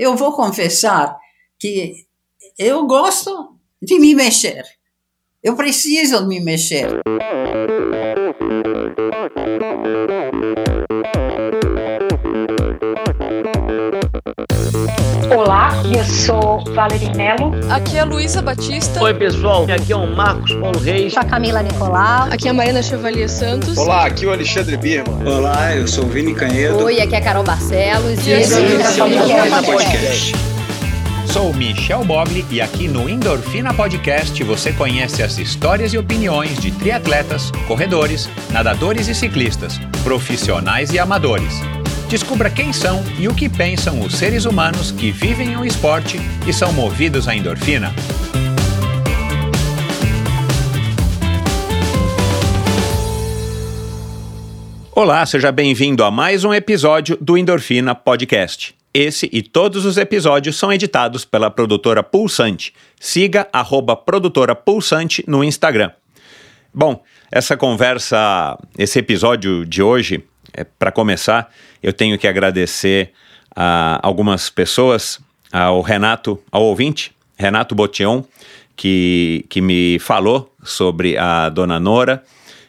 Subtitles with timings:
[0.00, 1.14] Eu vou confessar
[1.58, 2.06] que
[2.58, 4.64] eu gosto de me mexer.
[5.42, 6.88] Eu preciso me mexer.
[15.30, 17.52] Olá, eu sou Valerie Melo.
[17.70, 19.00] Aqui é a Luísa Batista.
[19.00, 19.64] Oi, pessoal.
[19.64, 21.12] Aqui é o Marcos Paulo Reis.
[21.12, 22.28] Sou a Camila Nicolau.
[22.30, 23.78] Aqui é a Marina Chevalier Santos.
[23.78, 25.24] Olá, aqui é o Alexandre Birman.
[25.24, 26.84] Olá, eu sou o Vini Canhedo.
[26.84, 28.26] Oi, aqui é a Carol Barcelos.
[28.26, 30.34] E esse é o podcast.
[31.32, 36.72] Sou Michel Bogli e aqui no Endorfina Podcast você conhece as histórias e opiniões de
[36.72, 41.54] triatletas, corredores, nadadores e ciclistas, profissionais e amadores.
[42.10, 46.52] Descubra quem são e o que pensam os seres humanos que vivem o esporte e
[46.52, 47.94] são movidos à endorfina.
[54.92, 58.74] Olá, seja bem-vindo a mais um episódio do Endorfina Podcast.
[58.92, 62.74] Esse e todos os episódios são editados pela produtora Pulsante.
[62.98, 65.92] Siga arroba produtora Pulsante no Instagram.
[66.74, 73.12] Bom, essa conversa, esse episódio de hoje, é, para começar, eu tenho que agradecer
[73.54, 75.20] a algumas pessoas,
[75.52, 78.24] ao Renato, ao ouvinte, Renato Botion,
[78.76, 82.22] que, que me falou sobre a dona Nora.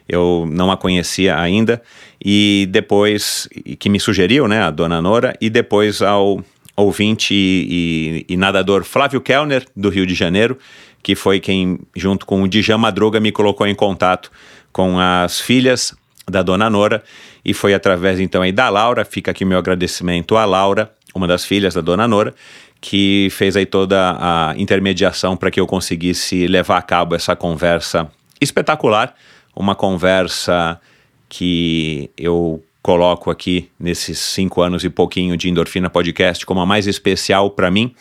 [0.08, 1.80] Eu não a conhecia ainda.
[2.22, 6.44] E depois que me sugeriu, né, a dona Nora, e depois ao
[6.76, 10.58] ouvinte e, e, e, nadador Flávio Kellner, do Rio de Janeiro,
[11.02, 14.30] que foi quem, junto com o Djan Madruga, me colocou em contato
[14.72, 15.94] com as filhas
[16.28, 17.02] da dona Nora,
[17.44, 21.44] e foi através então aí da Laura, fica aqui meu agradecimento à Laura, uma das
[21.44, 22.34] filhas da dona Nora,
[22.80, 28.10] que fez aí toda a intermediação para que eu conseguisse levar a cabo essa conversa
[28.40, 29.14] espetacular,
[29.54, 30.80] uma conversa
[31.28, 36.86] que eu coloco aqui nesses cinco anos e pouquinho de Endorfina Podcast como a mais
[36.86, 37.94] especial para mim.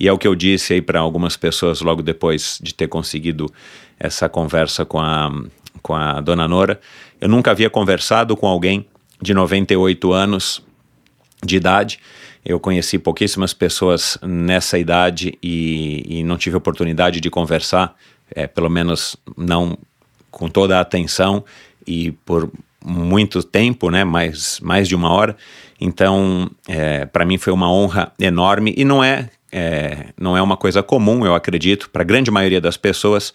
[0.00, 3.52] E é o que eu disse aí para algumas pessoas logo depois de ter conseguido
[3.98, 5.30] essa conversa com a,
[5.82, 6.80] com a dona Nora.
[7.20, 8.86] Eu nunca havia conversado com alguém
[9.20, 10.62] de 98 anos
[11.44, 11.98] de idade.
[12.44, 17.94] Eu conheci pouquíssimas pessoas nessa idade e, e não tive oportunidade de conversar,
[18.34, 19.78] é, pelo menos não
[20.30, 21.44] com toda a atenção
[21.86, 22.50] e por
[22.84, 25.36] muito tempo, né, mais, mais de uma hora.
[25.80, 30.56] Então, é, para mim foi uma honra enorme e não é, é não é uma
[30.56, 33.32] coisa comum, eu acredito, para a grande maioria das pessoas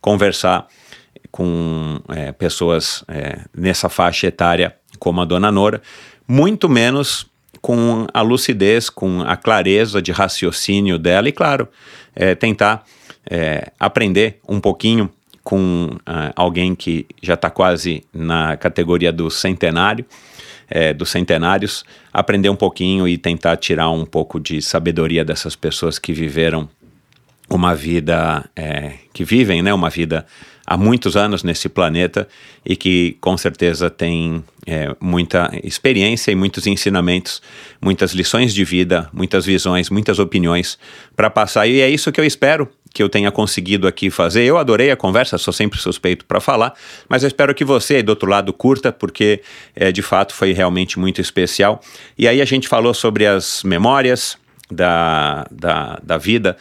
[0.00, 0.66] conversar
[1.30, 5.82] com é, pessoas é, nessa faixa etária como a Dona Nora,
[6.26, 7.26] muito menos
[7.60, 11.68] com a lucidez, com a clareza de raciocínio dela e, claro,
[12.14, 12.84] é, tentar
[13.28, 15.10] é, aprender um pouquinho
[15.46, 20.04] com uh, alguém que já está quase na categoria do centenário,
[20.68, 26.00] é, dos centenários, aprender um pouquinho e tentar tirar um pouco de sabedoria dessas pessoas
[26.00, 26.68] que viveram
[27.48, 30.26] uma vida, é, que vivem né, uma vida
[30.66, 32.26] há muitos anos nesse planeta
[32.64, 37.40] e que com certeza tem é, muita experiência e muitos ensinamentos,
[37.80, 40.78] muitas lições de vida, muitas visões, muitas opiniões
[41.14, 41.66] para passar.
[41.66, 44.42] E é isso que eu espero que eu tenha conseguido aqui fazer.
[44.44, 46.72] Eu adorei a conversa, sou sempre suspeito para falar,
[47.06, 49.42] mas eu espero que você aí do outro lado curta, porque
[49.74, 51.78] é, de fato foi realmente muito especial.
[52.16, 54.38] E aí a gente falou sobre as memórias,
[54.70, 56.56] da, da, da vida,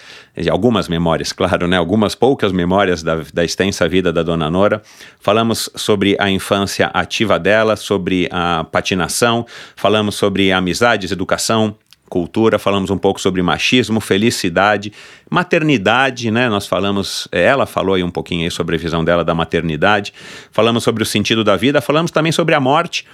[0.49, 1.77] algumas memórias, claro, né?
[1.77, 4.81] algumas poucas memórias da, da extensa vida da dona Nora.
[5.19, 9.45] Falamos sobre a infância ativa dela, sobre a patinação,
[9.75, 11.75] falamos sobre amizades, educação,
[12.07, 14.93] cultura, falamos um pouco sobre machismo, felicidade,
[15.29, 16.47] maternidade, né?
[16.47, 20.13] Nós falamos, ela falou aí um pouquinho aí sobre a visão dela da maternidade,
[20.51, 23.05] falamos sobre o sentido da vida, falamos também sobre a morte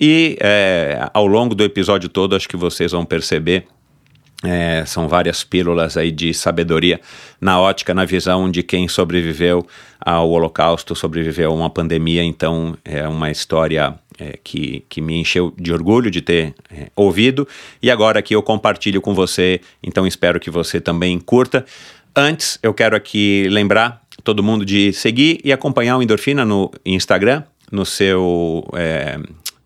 [0.00, 3.66] e é, ao longo do episódio todo acho que vocês vão perceber
[4.42, 7.00] é, são várias pílulas aí de sabedoria
[7.40, 9.66] na ótica, na visão de quem sobreviveu
[10.00, 12.24] ao Holocausto, sobreviveu a uma pandemia.
[12.24, 17.46] Então, é uma história é, que, que me encheu de orgulho de ter é, ouvido.
[17.82, 21.64] E agora aqui eu compartilho com você, então espero que você também curta.
[22.16, 27.42] Antes, eu quero aqui lembrar todo mundo de seguir e acompanhar o Endorfina no Instagram,
[27.70, 29.18] no seu, é,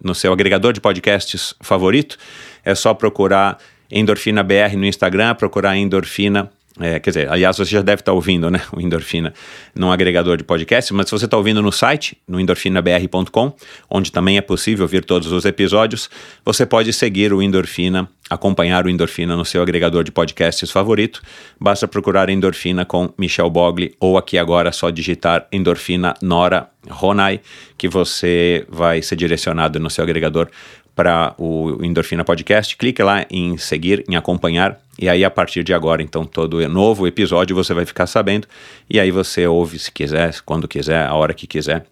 [0.02, 2.18] no seu agregador de podcasts favorito.
[2.64, 3.58] É só procurar
[3.94, 6.50] Endorfina BR no Instagram, procurar Endorfina.
[6.80, 9.32] É, quer dizer, aliás, você já deve estar ouvindo, né, o Endorfina
[9.76, 13.54] num agregador de podcast, mas se você está ouvindo no site, no endorfinabr.com,
[13.88, 16.10] onde também é possível ouvir todos os episódios,
[16.44, 21.22] você pode seguir o Endorfina, acompanhar o Endorfina no seu agregador de podcasts favorito.
[21.60, 27.40] Basta procurar Endorfina com Michel Bogli ou aqui agora só digitar Endorfina Nora Ronai,
[27.78, 30.48] que você vai ser direcionado no seu agregador
[30.94, 35.74] para o Endorfina Podcast, clique lá em seguir, em acompanhar, e aí a partir de
[35.74, 38.46] agora, então, todo novo episódio você vai ficar sabendo,
[38.88, 41.84] e aí você ouve se quiser, quando quiser, a hora que quiser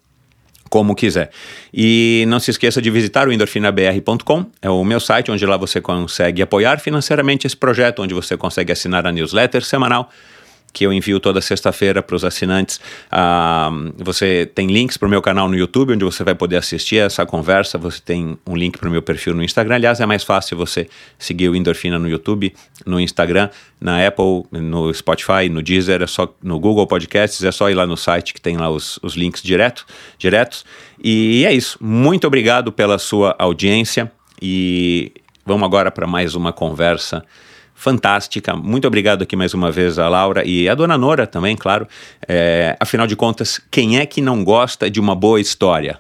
[0.72, 1.30] como quiser.
[1.74, 5.82] E não se esqueça de visitar o endorfinabr.com, é o meu site onde lá você
[5.82, 10.08] consegue apoiar financeiramente esse projeto, onde você consegue assinar a newsletter semanal
[10.72, 12.80] que eu envio toda sexta-feira para os assinantes.
[13.10, 16.96] Ah, você tem links para o meu canal no YouTube, onde você vai poder assistir
[16.96, 17.76] essa conversa.
[17.78, 19.74] Você tem um link para o meu perfil no Instagram.
[19.76, 20.88] Aliás, é mais fácil você
[21.18, 22.54] seguir o Endorfina no YouTube,
[22.86, 27.68] no Instagram, na Apple, no Spotify, no Deezer, é só no Google Podcasts, é só
[27.68, 29.84] ir lá no site que tem lá os, os links direto,
[30.18, 30.64] diretos.
[31.02, 31.76] E é isso.
[31.80, 34.10] Muito obrigado pela sua audiência
[34.40, 35.12] e
[35.44, 37.24] vamos agora para mais uma conversa
[37.82, 38.54] fantástica.
[38.54, 41.86] Muito obrigado aqui mais uma vez a Laura e a dona Nora também, claro.
[42.28, 45.98] É, afinal de contas, quem é que não gosta de uma boa história?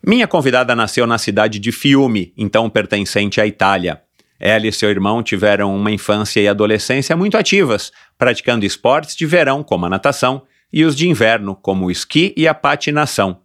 [0.00, 4.00] Minha convidada nasceu na cidade de Fiume, então pertencente à Itália.
[4.38, 9.64] Ela e seu irmão tiveram uma infância e adolescência muito ativas, praticando esportes de verão,
[9.64, 10.42] como a natação,
[10.72, 13.38] e os de inverno, como o esqui e a patinação.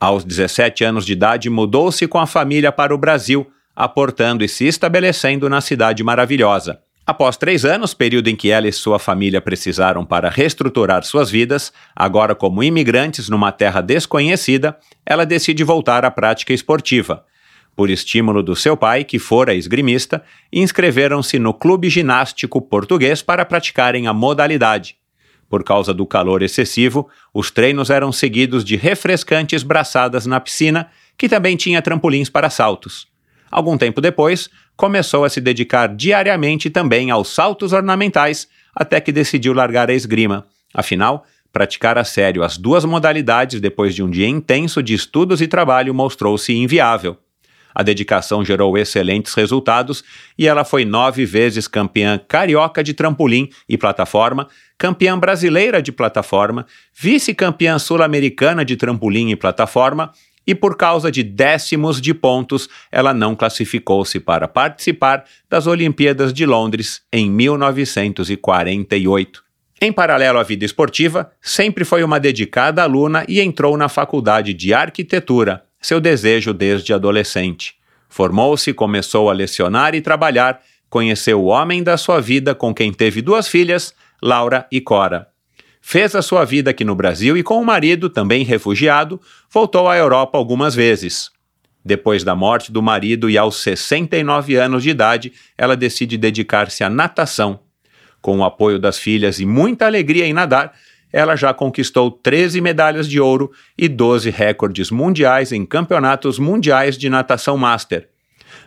[0.00, 3.48] Aos 17 anos de idade, mudou-se com a família para o Brasil,
[3.78, 6.80] aportando e se estabelecendo na cidade maravilhosa.
[7.06, 11.72] Após três anos, período em que ela e sua família precisaram para reestruturar suas vidas,
[11.94, 14.76] agora como imigrantes numa terra desconhecida,
[15.06, 17.24] ela decide voltar à prática esportiva.
[17.76, 24.08] Por estímulo do seu pai, que fora esgrimista, inscreveram-se no Clube Ginástico Português para praticarem
[24.08, 24.96] a modalidade.
[25.48, 31.28] Por causa do calor excessivo, os treinos eram seguidos de refrescantes braçadas na piscina, que
[31.28, 33.06] também tinha trampolins para saltos.
[33.50, 39.52] Algum tempo depois, começou a se dedicar diariamente também aos saltos ornamentais, até que decidiu
[39.52, 40.46] largar a esgrima.
[40.72, 45.48] Afinal, praticar a sério as duas modalidades depois de um dia intenso de estudos e
[45.48, 47.16] trabalho mostrou-se inviável.
[47.74, 50.02] A dedicação gerou excelentes resultados
[50.36, 56.66] e ela foi nove vezes campeã carioca de trampolim e plataforma, campeã brasileira de plataforma,
[56.92, 60.12] vice-campeã sul-americana de trampolim e plataforma
[60.48, 66.46] e por causa de décimos de pontos, ela não classificou-se para participar das Olimpíadas de
[66.46, 69.44] Londres em 1948.
[69.78, 74.72] Em paralelo à vida esportiva, sempre foi uma dedicada aluna e entrou na faculdade de
[74.72, 77.74] arquitetura, seu desejo desde adolescente.
[78.08, 83.20] Formou-se, começou a lecionar e trabalhar, conheceu o homem da sua vida com quem teve
[83.20, 85.28] duas filhas, Laura e Cora.
[85.80, 89.20] Fez a sua vida aqui no Brasil e, com o marido, também refugiado,
[89.50, 91.30] voltou à Europa algumas vezes.
[91.84, 96.90] Depois da morte do marido e aos 69 anos de idade, ela decide dedicar-se à
[96.90, 97.60] natação.
[98.20, 100.74] Com o apoio das filhas e muita alegria em nadar,
[101.12, 107.08] ela já conquistou 13 medalhas de ouro e 12 recordes mundiais em campeonatos mundiais de
[107.08, 108.08] natação master.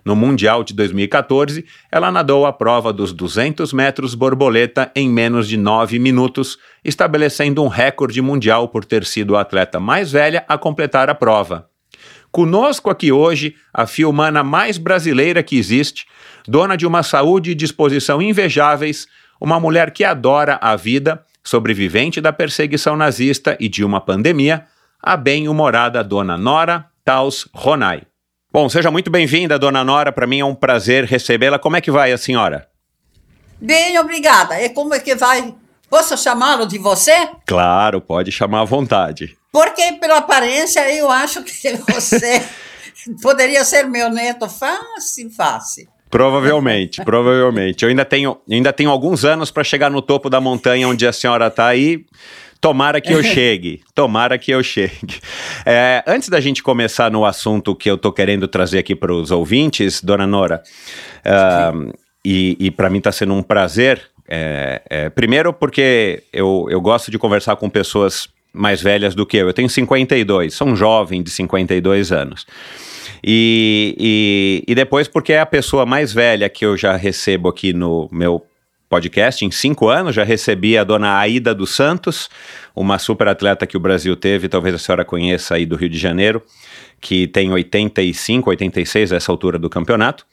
[0.03, 5.57] No Mundial de 2014, ela nadou a prova dos 200 metros borboleta em menos de
[5.57, 11.09] 9 minutos, estabelecendo um recorde mundial por ter sido a atleta mais velha a completar
[11.09, 11.69] a prova.
[12.31, 16.05] Conosco aqui hoje, a filmana mais brasileira que existe,
[16.47, 19.07] dona de uma saúde e disposição invejáveis,
[19.39, 24.65] uma mulher que adora a vida, sobrevivente da perseguição nazista e de uma pandemia,
[25.01, 28.10] a bem-humorada dona Nora Taus Ronay.
[28.53, 30.11] Bom, seja muito bem-vinda, dona Nora.
[30.11, 31.57] Para mim é um prazer recebê-la.
[31.57, 32.67] Como é que vai a senhora?
[33.61, 34.61] Bem, obrigada.
[34.61, 35.55] E como é que vai?
[35.89, 37.29] Posso chamá-lo de você?
[37.45, 39.37] Claro, pode chamar à vontade.
[39.53, 42.45] Porque, pela aparência, eu acho que você
[43.21, 45.87] poderia ser meu neto fácil, fácil.
[46.09, 47.83] Provavelmente, provavelmente.
[47.83, 51.13] Eu ainda tenho, ainda tenho alguns anos para chegar no topo da montanha onde a
[51.13, 52.05] senhora está aí.
[52.61, 55.19] Tomara que eu chegue, tomara que eu chegue.
[55.65, 59.31] É, antes da gente começar no assunto que eu tô querendo trazer aqui para os
[59.31, 60.61] ouvintes, dona Nora,
[61.25, 61.91] uh,
[62.23, 67.09] e, e para mim está sendo um prazer, é, é, primeiro porque eu, eu gosto
[67.09, 69.47] de conversar com pessoas mais velhas do que eu.
[69.47, 72.45] Eu tenho 52, sou um jovem de 52 anos.
[73.23, 77.73] E, e, e depois porque é a pessoa mais velha que eu já recebo aqui
[77.73, 78.43] no meu
[78.91, 80.13] podcast em cinco anos.
[80.13, 82.29] Já recebi a dona Aida dos Santos,
[82.75, 85.97] uma super atleta que o Brasil teve, talvez a senhora conheça aí do Rio de
[85.97, 86.43] Janeiro,
[86.99, 90.25] que tem 85, 86 essa altura do campeonato.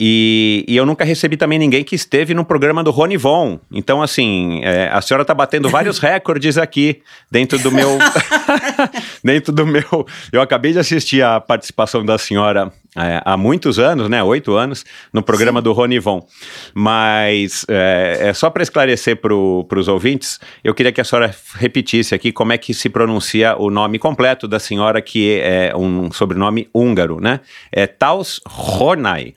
[0.00, 3.60] E, e, eu nunca recebi também ninguém que esteve no programa do Rony Von.
[3.70, 7.98] Então, assim, é, a senhora está batendo vários recordes aqui dentro do meu.
[9.22, 10.06] dentro do meu.
[10.32, 14.22] Eu acabei de assistir a participação da senhora é, há muitos anos, né?
[14.22, 15.64] Oito anos, no programa Sim.
[15.64, 16.26] do Ronivon.
[16.74, 22.14] Mas é, é só para esclarecer para os ouvintes, eu queria que a senhora repetisse
[22.14, 26.68] aqui como é que se pronuncia o nome completo da senhora, que é um sobrenome
[26.74, 27.40] húngaro, né?
[27.70, 29.34] É Taus Ronai.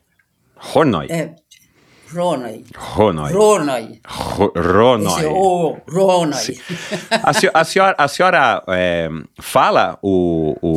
[0.57, 1.07] Ronoi.
[1.09, 1.31] É,
[2.11, 2.63] Ronai.
[2.75, 3.31] Ronai.
[5.87, 6.55] Ronai.
[7.11, 9.09] A, se- a senhora, a senhora, é,
[9.41, 10.69] fala o, o,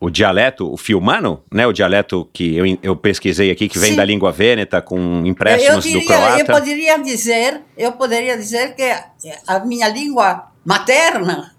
[0.00, 1.66] o dialeto, o fiumano, né?
[1.66, 3.96] O dialeto que eu, eu pesquisei aqui, que vem Sim.
[3.96, 6.52] da língua vêneta, com Eu empréstimos do diria, eu croata.
[6.52, 8.84] poderia dizer, eu poderia dizer que
[9.46, 11.52] a minha língua materna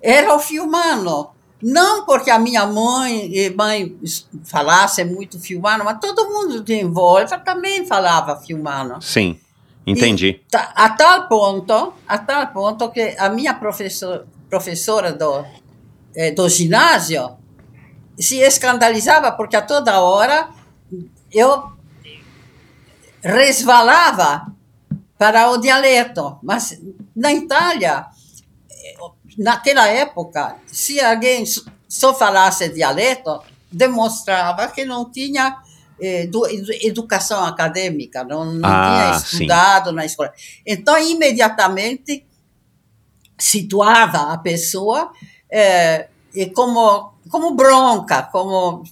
[0.00, 1.30] era o fiumano.
[1.62, 3.96] Não porque a minha mãe e mãe
[4.44, 9.00] falasse muito fiumano, mas todo mundo de em volta também falava fiumano.
[9.00, 9.38] Sim,
[9.86, 10.40] entendi.
[10.52, 15.44] A tal ponto, a tal ponto que a minha professor, professora do,
[16.14, 17.43] eh, do ginásio
[18.18, 20.48] se escandalizava porque a toda hora
[21.32, 21.72] eu
[23.22, 24.52] resvalava
[25.18, 26.38] para o dialeto.
[26.42, 26.78] Mas
[27.14, 28.06] na Itália,
[29.38, 31.44] naquela época, se alguém
[31.88, 35.58] só falasse dialeto, demonstrava que não tinha
[36.00, 39.24] eh, edu- edu- educação acadêmica, não, não Ah, tinha sim.
[39.36, 40.32] estudado na escola.
[40.66, 42.26] Então, imediatamente,
[43.38, 45.12] situava a pessoa
[45.50, 48.82] eh, e como, como bronca, como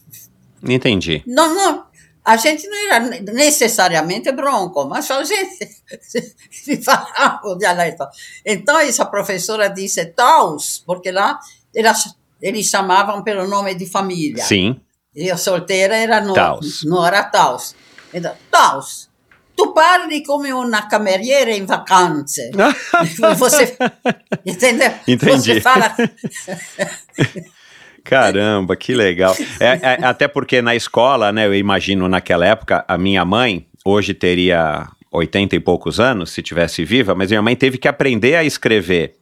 [0.62, 1.22] Entendi.
[1.26, 1.92] não, não.
[2.24, 5.68] A gente não era necessariamente bronco, mas a gente
[6.52, 8.06] se falava o dialeto.
[8.46, 11.40] Então, essa professora disse Taus, porque lá
[11.74, 14.44] elas, eles chamavam pelo nome de família.
[14.44, 14.80] Sim.
[15.14, 16.84] Eu solteira era no, Taus.
[16.84, 17.74] Nora Taus.
[18.14, 19.10] Então, Taus,
[19.56, 22.50] tu parli come uma cameriera em vacanze.
[23.38, 23.76] Você,
[24.44, 24.92] entendeu?
[25.06, 25.54] Entendi.
[25.54, 25.94] Você fala...
[28.04, 29.34] Caramba, que legal.
[29.60, 34.12] É, é, até porque na escola, né, eu imagino naquela época, a minha mãe, hoje
[34.12, 38.42] teria 80 e poucos anos, se tivesse viva, mas minha mãe teve que aprender a
[38.42, 39.14] escrever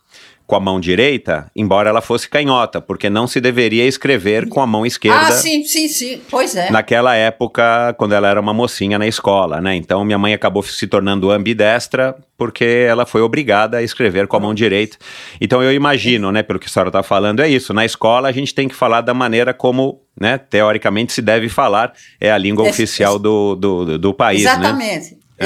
[0.50, 4.66] com a mão direita, embora ela fosse canhota, porque não se deveria escrever com a
[4.66, 5.28] mão esquerda.
[5.28, 6.20] Ah, sim, sim, sim.
[6.28, 6.72] Pois é.
[6.72, 9.76] Naquela época, quando ela era uma mocinha na escola, né?
[9.76, 14.40] Então minha mãe acabou se tornando ambidestra porque ela foi obrigada a escrever com a
[14.40, 14.96] mão direita.
[15.40, 17.72] Então eu imagino, né, pelo que a senhora está falando, é isso.
[17.72, 21.92] Na escola a gente tem que falar da maneira como, né, teoricamente se deve falar.
[22.20, 24.72] É a língua É, oficial é- do, do, do país, né?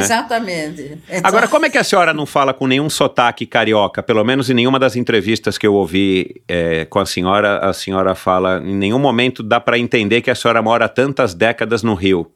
[0.01, 0.81] Exatamente.
[0.83, 0.85] É.
[0.85, 1.03] Exatamente.
[1.09, 4.03] Então, Agora, como é que a senhora não fala com nenhum sotaque carioca?
[4.03, 8.15] Pelo menos em nenhuma das entrevistas que eu ouvi é, com a senhora, a senhora
[8.15, 12.31] fala, em nenhum momento dá para entender que a senhora mora tantas décadas no Rio.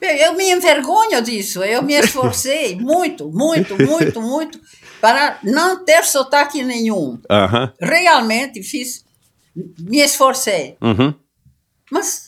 [0.00, 1.62] Eu me envergonho disso.
[1.64, 4.60] Eu me esforcei muito, muito, muito, muito
[5.00, 7.18] para não ter sotaque nenhum.
[7.28, 7.72] Aham.
[7.80, 9.04] Realmente fiz,
[9.78, 10.76] me esforcei.
[10.80, 11.12] Uhum.
[11.90, 12.27] Mas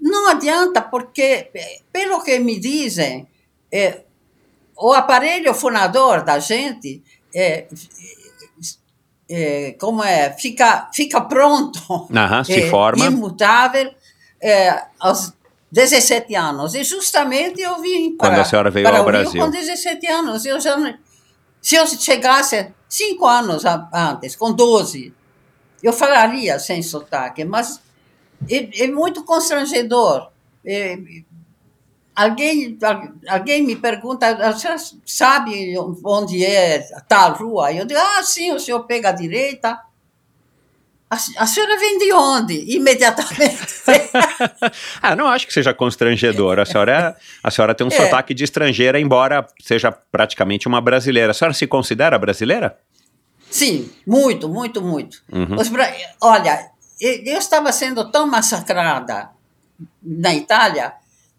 [0.00, 3.26] não adianta, porque, eh, pelo que me dizem,
[3.72, 4.02] eh,
[4.76, 7.02] o aparelho fonador da gente,
[7.34, 7.66] eh,
[9.30, 11.80] eh, como é, fica, fica pronto,
[12.14, 13.04] Aham, se eh, forma.
[13.06, 13.90] imutável,
[14.42, 15.32] eh, aos
[15.70, 16.74] 17 anos.
[16.74, 19.42] E justamente eu vim Quando para, a senhora veio para ao o Rio Brasil.
[19.44, 20.46] com 17 anos.
[20.46, 20.76] Eu já,
[21.60, 25.12] se eu chegasse cinco anos a- antes, com 12,
[25.82, 27.80] eu falaria sem sotaque, mas
[28.50, 30.28] é, é muito constrangedor.
[30.64, 30.98] É,
[32.14, 37.72] alguém, al- alguém me pergunta, a senhora sabe onde é tal rua?
[37.72, 39.78] Eu digo, ah, sim, o senhor pega a direita.
[41.10, 42.54] A, se- a senhora vem de onde?
[42.76, 43.66] Imediatamente.
[45.00, 46.58] Ah, não acho que seja constrangedor.
[46.58, 47.96] A senhora, é- a senhora tem um É.
[47.96, 51.30] sotaque de estrangeira, embora seja praticamente uma brasileira.
[51.30, 52.78] A senhora se considera brasileira?
[53.50, 55.22] Sim, muito, muito, muito.
[55.32, 55.56] Uhum.
[56.20, 59.30] Olha, eu estava sendo tão massacrada
[60.02, 60.92] na Itália,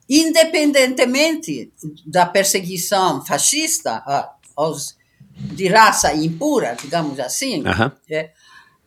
[0.10, 1.72] independentemente
[2.06, 4.98] da perseguição fascista a- aos
[5.34, 7.64] de raça impura, digamos assim,
[8.10, 8.32] é,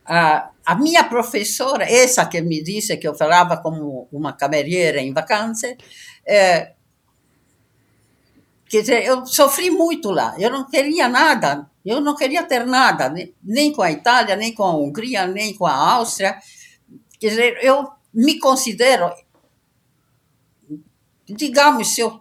[0.05, 5.13] a, a minha professora, essa que me disse que eu falava como uma cameriera em
[5.13, 5.77] vacanze,
[6.27, 6.73] é,
[8.69, 10.35] quer dizer, eu sofri muito lá.
[10.39, 14.53] Eu não queria nada, eu não queria ter nada, ne- nem com a Itália, nem
[14.55, 16.39] com a Hungria, nem com a Áustria.
[17.23, 19.09] Quer dizer, eu me considero,
[21.25, 22.21] digamos, eu,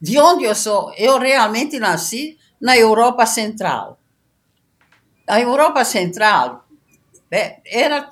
[0.00, 4.00] de onde eu sou, eu realmente nasci na Europa Central.
[5.28, 6.66] A Europa Central
[7.30, 8.10] eh, era,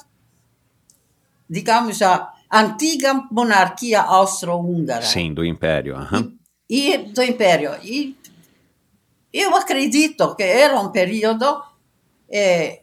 [1.50, 5.96] digamos, a antiga monarquia austro-húngara Sim, do Império.
[5.96, 6.32] aham.
[6.70, 7.72] e do Império.
[7.82, 8.16] E
[9.32, 11.60] eu acredito que era um período
[12.30, 12.82] eh,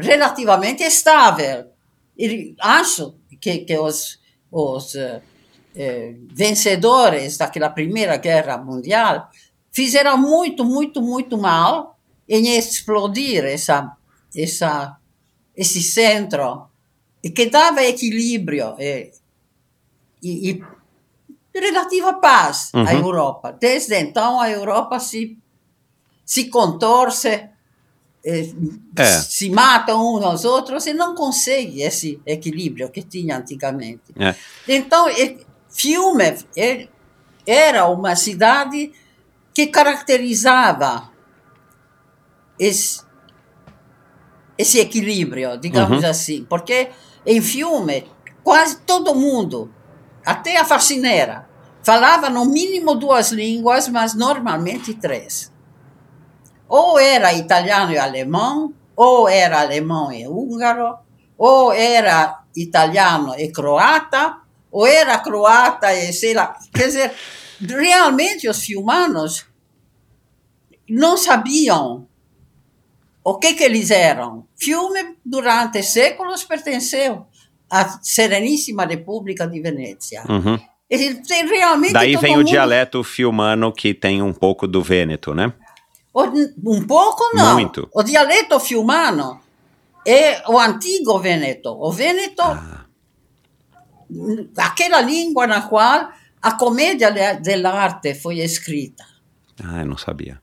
[0.00, 1.66] relativamente estável.
[2.18, 4.18] E acho que, que os,
[4.50, 5.22] os eh,
[5.74, 9.28] eh, vencedores daquela Primeira Guerra Mundial
[9.72, 13.96] fizeram muito, muito, muito mal em explodir essa,
[14.36, 14.96] essa,
[15.56, 16.68] esse centro
[17.22, 19.10] que dava equilíbrio e,
[20.22, 20.64] e, e
[21.58, 22.90] relativa paz à Uhum.
[22.90, 23.52] Europa.
[23.52, 25.38] Desde então, a Europa se,
[26.24, 27.49] se contorce, eh,
[28.22, 29.06] É.
[29.22, 34.02] se matam uns aos outros e não consegue esse equilíbrio que tinha antigamente.
[34.18, 34.34] É.
[34.68, 35.06] Então,
[35.70, 36.36] Fiume
[37.46, 38.92] era uma cidade
[39.54, 41.10] que caracterizava
[42.58, 43.00] esse,
[44.58, 46.10] esse equilíbrio, digamos Uhum.
[46.10, 46.90] assim, porque
[47.24, 48.06] em Fiume
[48.42, 49.72] quase todo mundo,
[50.24, 51.48] até a faxineira,
[51.82, 55.49] falava no mínimo duas línguas, mas normalmente três.
[56.70, 60.96] Ou era italiano e alemão, ou era alemão e húngaro,
[61.36, 64.36] ou era italiano e croata,
[64.70, 66.56] ou era croata e sei lá.
[66.72, 67.12] Quer dizer,
[67.60, 69.46] realmente os fiumanos
[70.88, 72.06] não sabiam
[73.24, 74.46] o que, que eles eram.
[74.56, 77.26] Fiume, durante séculos, pertenceu
[77.68, 80.22] à Sereníssima República de Venezia.
[80.28, 80.56] Uhum.
[80.88, 85.52] Tem realmente Daí vem o mundo- dialeto fiumano que tem um pouco do Vêneto, né?
[86.12, 86.24] O-
[86.76, 87.54] Um pouco não.
[87.54, 87.88] Muito.
[87.94, 89.40] O dialeto fiumano
[90.06, 91.70] é o antigo Veneto.
[91.70, 92.84] O Veneto, Ah.
[94.56, 96.08] aquela língua na qual
[96.42, 99.04] a comédia de- dell'arte foi escrita.
[99.62, 100.40] Ah, eu não sabia.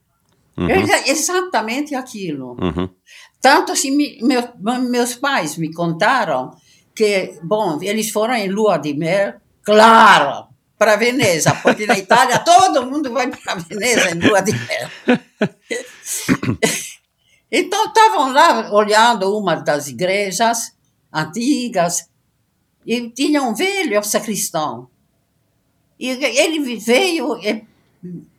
[0.58, 0.70] Uhum.
[0.70, 2.56] É exatamente aquilo.
[2.62, 2.90] Uhum.
[3.42, 4.50] Tanto assim, me- meu-
[4.90, 6.52] meus pais me contaram
[6.96, 10.48] que, bom, eles foram em lua de mel, claro,
[10.78, 14.90] para Veneza, porque na Itália todo mundo vai para Veneza em lua de mel.
[17.50, 20.74] Então estavam lá olhando uma das igrejas
[21.14, 22.10] antigas
[22.86, 24.90] e tinha um velho sacristão.
[25.98, 27.66] E ele veio e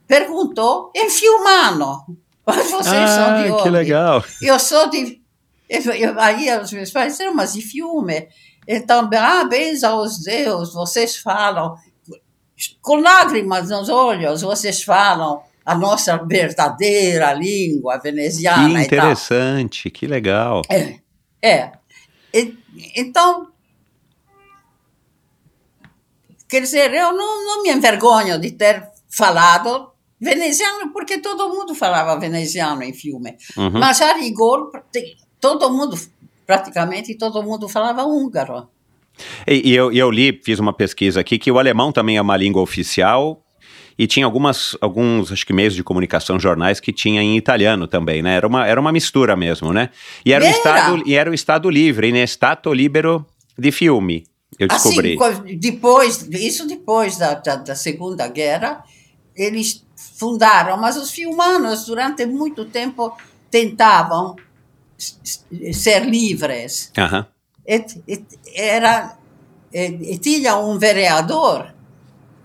[0.06, 2.04] perguntou, em Fiumano,
[2.46, 3.62] mas vocês são de Ah, onde?
[3.62, 4.24] que legal.
[4.42, 5.20] Eu sou de.
[5.68, 8.28] eu- eu- aí os meus pais disseram, mas de filme.
[8.66, 11.76] Então, parabéns aos deuses, vocês falam,
[12.82, 18.98] com lágrimas nos olhos, vocês falam a nossa verdadeira língua Que veneziana e tal.
[18.98, 20.62] interessante, que legal.
[20.70, 20.94] É.
[21.42, 21.72] é.
[22.32, 22.56] E-
[22.96, 23.48] então,
[26.48, 32.18] quer dizer, eu não, não me envergonho de ter falado veneziano, porque todo mundo falava
[32.18, 33.36] veneziano em filme.
[33.54, 33.72] Uhum.
[33.72, 34.70] Mas a rigor,
[35.38, 35.98] todo mundo,
[36.46, 38.70] praticamente todo mundo falava húngaro.
[39.46, 42.22] E, e eu, e eu li, fiz uma pesquisa aqui, que o alemão também é
[42.22, 43.44] uma língua oficial
[43.98, 48.22] e tinha algumas, alguns, acho que meios de comunicação, jornais que tinha em italiano também,
[48.22, 48.36] né?
[48.36, 49.90] Era uma, era uma mistura mesmo, né?
[50.24, 50.56] E era, Era.
[50.56, 52.22] estado, e era o Estado Livre, né?
[52.24, 53.26] Stato Libero
[53.58, 54.24] de Filme,
[54.56, 55.18] eu descobri.
[55.20, 58.84] Assim, depois, isso depois da, da, da Segunda Guerra,
[59.34, 59.84] eles
[60.16, 63.16] fundaram, mas os filmanos durante muito tempo
[63.50, 64.36] tentavam
[65.72, 66.92] ser livres.
[66.96, 67.26] Aham.
[67.66, 69.16] E, e, era,
[69.72, 71.77] e tinha um vereador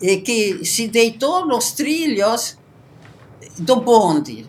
[0.01, 2.57] e que se deitou nos trilhos
[3.57, 4.47] do bonde.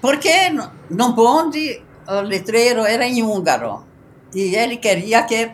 [0.00, 0.50] Porque
[0.90, 3.84] no, bonde o letreiro era em húngaro.
[4.34, 5.50] E ele queria que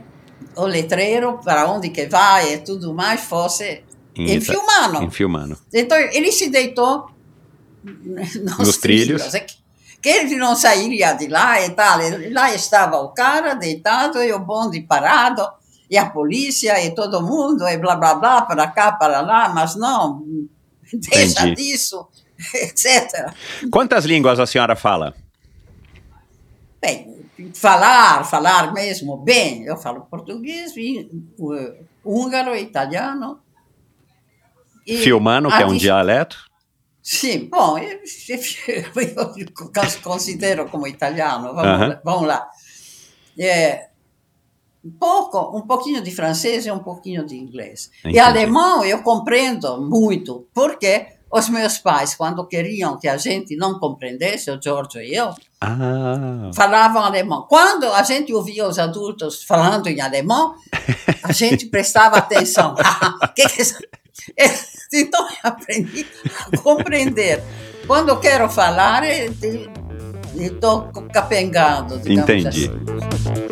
[0.57, 3.85] o letreiro, para onde que vai e tudo mais, fosse
[4.17, 5.03] Em em, filmano.
[5.05, 5.57] Em Filmano.
[5.73, 7.07] Então ele se deitou
[7.85, 9.23] nos, Nos trilhos.
[9.23, 9.35] trilhos.
[9.35, 9.61] é que-
[10.03, 11.99] ele não sairia de lá e tal.
[12.33, 15.47] Lá estava o cara deitado e o bonde parado,
[15.91, 19.75] e a polícia e todo mundo, e blá blá blá, para cá, para lá, mas
[19.75, 20.23] não,
[20.95, 21.55] deixa Entendi.
[21.57, 22.09] disso,
[22.55, 23.35] etc.
[23.73, 25.15] Quantas línguas a senhora fala?
[26.81, 30.73] Bem, falar, falar mesmo bem, eu falo português,
[32.05, 33.41] húngaro, italiano.
[34.87, 36.49] e Filmano, que é um dialeto?
[37.03, 37.99] Sim, bom, eu,
[38.97, 42.49] eu considero como italiano, vamos, vamos lá.
[43.39, 43.90] É,
[44.85, 47.91] um pouco, um pouquinho de francês e um pouquinho de inglês.
[48.01, 48.17] Entendi.
[48.17, 53.79] E alemão eu compreendo muito, porque os meus pais, quando queriam que a gente não
[53.79, 57.47] compreendesse, o Giorgio e eu, Ah, falavam alemão.
[57.49, 60.55] Quando a gente ouvia os adultos falando em alemão,
[61.23, 62.75] a gente prestava atenção.
[63.37, 63.63] Que que
[64.93, 66.07] então, eu aprendi
[66.53, 67.43] a compreender.
[67.87, 69.03] Quando eu quero falar,
[70.35, 71.99] estou capengando.
[71.99, 72.69] digamos Entendi.
[72.69, 73.50] assim.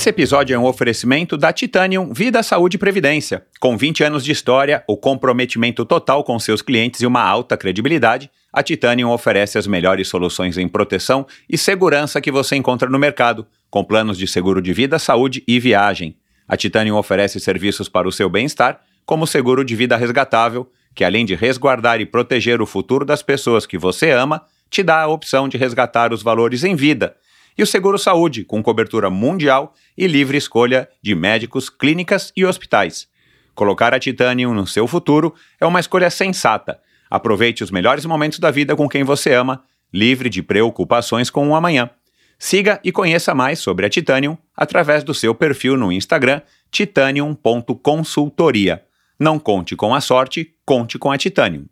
[0.00, 3.44] Esse episódio é um oferecimento da Titanium Vida, Saúde e Previdência.
[3.60, 8.30] Com 20 anos de história, o comprometimento total com seus clientes e uma alta credibilidade,
[8.50, 13.46] a Titanium oferece as melhores soluções em proteção e segurança que você encontra no mercado,
[13.68, 16.16] com planos de seguro de vida, saúde e viagem.
[16.48, 21.04] A Titanium oferece serviços para o seu bem-estar, como o seguro de vida resgatável, que
[21.04, 25.08] além de resguardar e proteger o futuro das pessoas que você ama, te dá a
[25.08, 27.14] opção de resgatar os valores em vida
[27.60, 33.06] e o Seguro Saúde, com cobertura mundial e livre escolha de médicos, clínicas e hospitais.
[33.54, 36.80] Colocar a Titanium no seu futuro é uma escolha sensata.
[37.10, 41.54] Aproveite os melhores momentos da vida com quem você ama, livre de preocupações com o
[41.54, 41.90] amanhã.
[42.38, 48.82] Siga e conheça mais sobre a Titanium através do seu perfil no Instagram titanium.consultoria.
[49.18, 51.66] Não conte com a sorte, conte com a Titanium.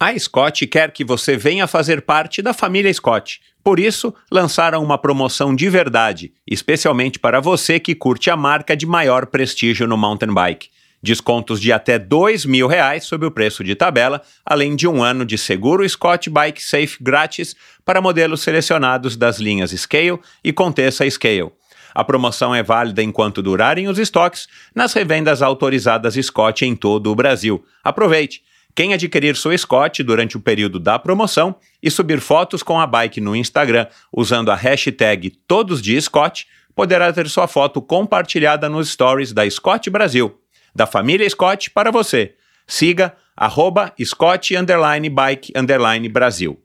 [0.00, 3.40] A Scott quer que você venha fazer parte da família Scott.
[3.66, 8.86] Por isso, lançaram uma promoção de verdade, especialmente para você que curte a marca de
[8.86, 10.68] maior prestígio no mountain bike.
[11.02, 12.06] Descontos de até R$
[12.46, 16.62] mil reais sobre o preço de tabela, além de um ano de seguro Scott Bike
[16.62, 21.50] Safe grátis para modelos selecionados das linhas Scale e Contessa Scale.
[21.92, 27.16] A promoção é válida enquanto durarem os estoques nas revendas autorizadas Scott em todo o
[27.16, 27.64] Brasil.
[27.82, 28.45] Aproveite!
[28.76, 33.22] Quem adquirir sua Scott durante o período da promoção e subir fotos com a bike
[33.22, 39.32] no Instagram usando a hashtag Todos de Scott, poderá ter sua foto compartilhada nos stories
[39.32, 40.38] da Scott Brasil,
[40.74, 42.34] da família Scott para você.
[42.66, 46.60] Siga arroba Scott underline bike underline Brasil.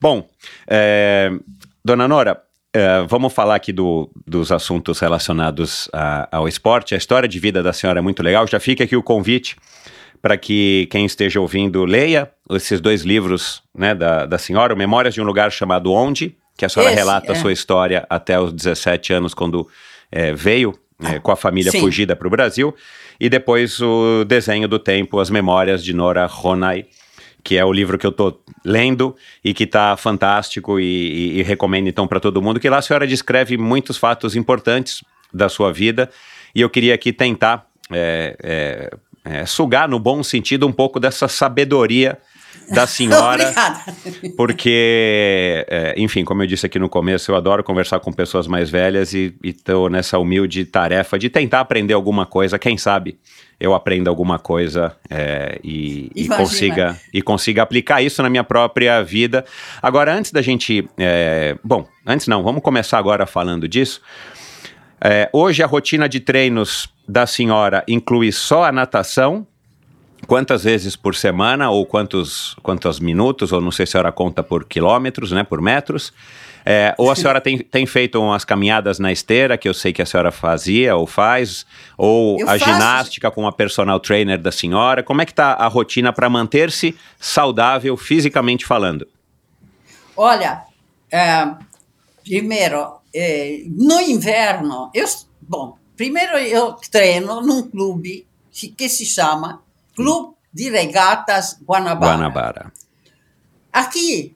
[0.00, 0.26] Bom,
[0.66, 1.30] é,
[1.84, 2.42] dona Nora,
[2.74, 6.92] Uh, vamos falar aqui do, dos assuntos relacionados a, ao esporte.
[6.92, 8.44] A história de vida da senhora é muito legal.
[8.48, 9.56] Já fica aqui o convite
[10.20, 15.20] para que quem esteja ouvindo leia esses dois livros né, da, da senhora: Memórias de
[15.20, 17.36] um Lugar Chamado Onde, que a senhora Esse, relata é.
[17.36, 19.68] a sua história até os 17 anos, quando
[20.10, 21.78] é, veio é, com a família Sim.
[21.78, 22.74] fugida para o Brasil,
[23.20, 26.86] e depois o Desenho do Tempo, As Memórias de Nora Ronay
[27.44, 31.42] que é o livro que eu estou lendo e que está fantástico e, e, e,
[31.42, 35.70] recomendo então para todo mundo, que lá a senhora descreve muitos fatos importantes da sua
[35.70, 36.10] vida.
[36.54, 38.90] E eu queria aqui tentar é, é,
[39.24, 42.16] é, sugar no bom sentido um pouco dessa sabedoria
[42.70, 43.52] da senhora,
[44.38, 48.70] porque, é, enfim, como eu disse aqui no começo, eu adoro conversar com pessoas mais
[48.70, 53.18] velhas e estou nessa humilde tarefa de tentar aprender alguma coisa, quem sabe
[53.58, 59.02] eu aprenda alguma coisa é, e, e, consiga, e consiga aplicar isso na minha própria
[59.02, 59.44] vida.
[59.82, 60.88] Agora, antes da gente.
[60.98, 64.00] É, bom, antes não, vamos começar agora falando disso.
[65.00, 69.46] É, hoje a rotina de treinos da senhora inclui só a natação.
[70.26, 74.42] Quantas vezes por semana, ou quantos, quantos minutos, ou não sei se a senhora conta
[74.42, 76.14] por quilômetros, né, por metros.
[76.66, 80.00] É, ou a senhora tem, tem feito umas caminhadas na esteira, que eu sei que
[80.00, 81.66] a senhora fazia ou faz,
[81.98, 82.64] ou eu a faço.
[82.64, 85.02] ginástica com a personal trainer da senhora.
[85.02, 89.06] Como é que está a rotina para manter-se saudável fisicamente falando?
[90.16, 90.64] Olha,
[91.12, 91.54] é,
[92.22, 95.06] primeiro, é, no inverno, eu,
[95.42, 98.26] bom, primeiro eu treino num clube
[98.76, 99.60] que se chama
[99.94, 102.12] Clube de Regatas Guanabara.
[102.16, 102.72] Guanabara.
[103.72, 104.34] Aqui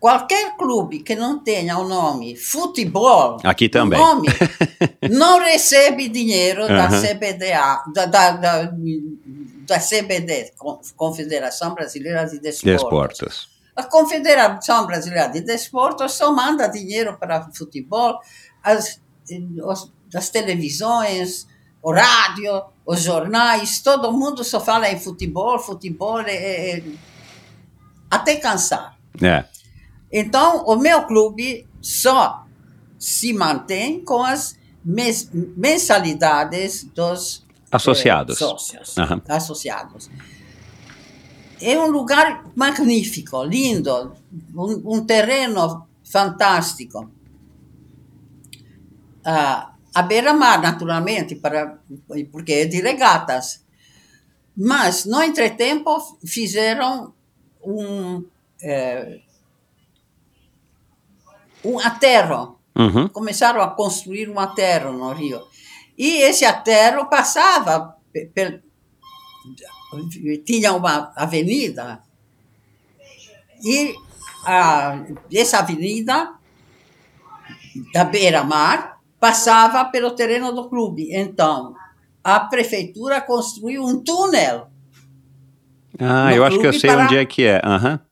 [0.00, 4.28] Qualquer clube que não tenha o nome futebol, aqui também, nome,
[5.10, 10.54] não recebe dinheiro da CBDA, da, da, da, da, CBD,
[10.96, 12.80] Confederação Brasileira de Desportos.
[12.80, 13.50] Desportos.
[13.76, 18.18] A Confederação Brasileira de Desportos só manda dinheiro para futebol,
[18.62, 19.02] as,
[20.14, 21.46] as televisões,
[21.82, 26.82] o rádio, os jornais, todo mundo só fala em futebol, futebol, é, é,
[28.10, 28.96] até cansar.
[29.22, 29.44] É.
[30.12, 32.44] Então, o meu clube só
[32.98, 38.36] se mantém com as mensalidades dos associados.
[38.36, 39.22] Eh, sócios, uhum.
[39.28, 40.10] associados.
[41.60, 44.14] É um lugar magnífico, lindo,
[44.54, 47.10] um, um terreno fantástico.
[49.24, 51.78] Ah, a beira-mar, naturalmente, para,
[52.32, 53.62] porque é de regatas.
[54.56, 57.12] Mas, no entretempo, fizeram
[57.62, 58.24] um.
[58.62, 59.20] Eh,
[61.64, 62.58] um aterro.
[62.76, 63.08] Uhum.
[63.08, 65.40] Começaram a construir um aterro no Rio.
[65.98, 67.94] E esse aterro passava,
[70.46, 72.00] tinha uma avenida,
[73.62, 73.94] e
[74.46, 76.32] a, essa avenida
[77.92, 81.14] da beira-mar passava pelo terreno do clube.
[81.14, 81.74] Então,
[82.24, 84.68] a prefeitura construiu um túnel.
[85.98, 87.60] Ah, eu acho que eu sei onde é que é.
[87.62, 88.09] Uhum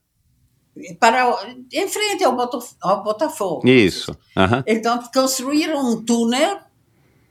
[0.99, 3.67] para em frente ao, Botafogo, ao Botafogo.
[3.67, 4.15] Isso.
[4.37, 4.63] Aham.
[4.67, 6.59] Então, construíram um túnel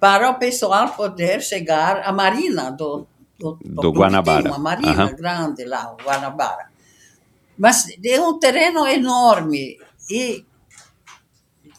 [0.00, 3.06] para o pessoal poder chegar à marina do,
[3.38, 4.48] do, Do clube Guanabara.
[4.48, 5.14] Uma marina Aham.
[5.16, 6.68] grande lá, o Guanabara.
[7.56, 9.76] Mas é um terreno enorme
[10.08, 10.44] e,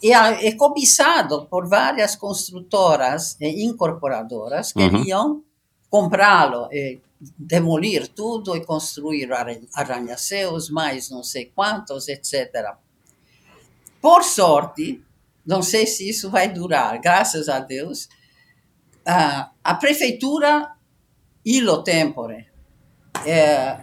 [0.03, 4.89] e é cobiçado por várias construtoras e incorporadoras que Uhum.
[4.89, 5.43] queriam
[5.89, 6.99] comprá-lo e
[7.37, 12.75] demolir tudo e construir arran- arranha-céus, mais não sei quantos, etc.
[14.01, 15.03] Por sorte,
[15.45, 18.07] não sei se isso vai durar, graças a Deus,
[19.05, 20.71] a, prefeitura,
[21.43, 22.47] ilo tempore,
[23.25, 23.79] eh,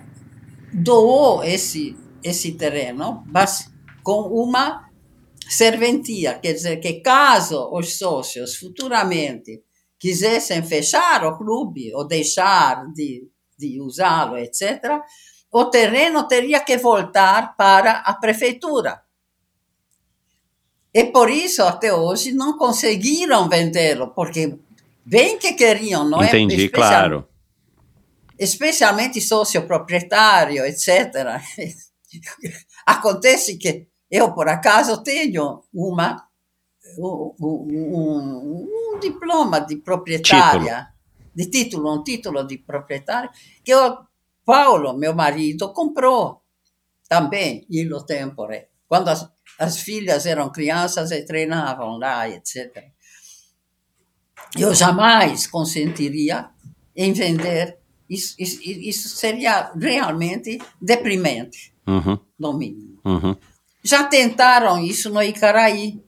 [0.72, 3.70] doou esse, esse terreno, mas
[4.03, 4.88] com uma
[5.49, 9.62] serventia, quer dizer que caso os sócios futuramente
[9.99, 13.29] quisessem fechar o clube ou deixar de,
[13.59, 15.01] de usá-lo, etc.,
[15.51, 19.03] o terreno teria que voltar para a prefeitura.
[20.93, 24.59] E por isso, até hoje, não conseguiram vendê-lo, porque
[25.05, 26.29] bem que queriam, não é?
[26.29, 27.29] Entendi, claro.
[28.39, 31.41] especialmente sócio proprietário, etc.
[32.87, 36.26] Acontece que eu, por acaso, tenho uma,
[36.99, 40.89] um, diploma de proprietária,
[41.35, 43.31] de título, um título de proprietária,
[43.65, 43.99] que o
[44.45, 46.43] Paulo, meu marido, comprou
[47.09, 49.29] também, ilo tempore, quando as,
[49.59, 52.85] as filhas eram crianças e treinavam lá, etc.
[54.59, 56.49] Eu jamais consentiria
[56.95, 57.79] em vender.
[58.09, 63.01] Isso, isso, isso seria realmente deprimente, Uhum, no mínimo.
[63.05, 63.37] uhum.
[63.83, 66.01] Já tentaram isso no Icaraí,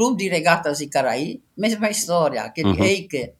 [0.00, 2.82] Clube de Regatas Icaraí, mesma história, aquele Uhum.
[2.84, 3.34] Eike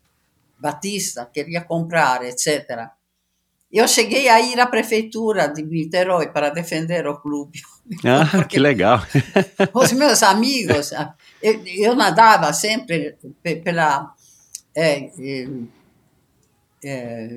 [0.59, 2.91] Batista queria comprar, etc.
[3.73, 7.61] Eu cheguei a ir à prefeitura de Niterói para defender o clube.
[8.05, 9.01] Ah, que legal.
[9.73, 10.93] Os meus amigos,
[11.43, 14.15] eu, eu nadava sempre pe- pela
[14.77, 15.49] é, é,
[16.85, 17.37] é,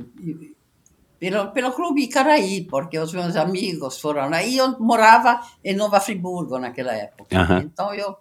[1.19, 4.43] pelo, pelo clube Icaraí, porque os meus amigos foram lá.
[4.43, 7.39] E eu morava em Nova Friburgo naquela época.
[7.39, 7.59] Aham.
[7.65, 8.15] Então, eu,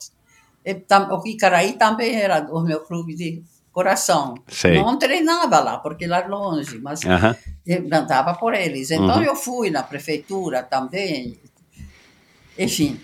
[0.64, 4.34] o Icaraí também era o meu clube de coração.
[4.48, 4.74] Sei.
[4.74, 7.00] Não treinava lá, porque lá longe, mas
[7.66, 8.90] eu andava por eles.
[8.90, 9.22] Então, Uhum.
[9.22, 11.38] eu fui na prefeitura também.
[12.58, 13.00] Enfim,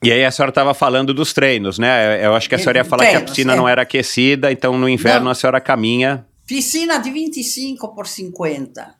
[0.00, 2.24] E aí a senhora estava falando dos treinos, né?
[2.24, 3.56] Eu acho que a senhora ia falar que a Treinos, piscina é.
[3.56, 5.32] não era aquecida, então no inverno Não.
[5.32, 6.24] a senhora caminha.
[6.46, 8.94] Piscina de 25 por 50.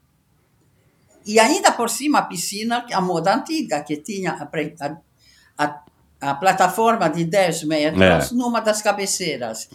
[1.24, 5.82] E ainda por cima a piscina, a moda antiga, que tinha a, a, a,
[6.20, 8.34] a plataforma de 10 metros É.
[8.34, 9.68] numa das cabeceiras.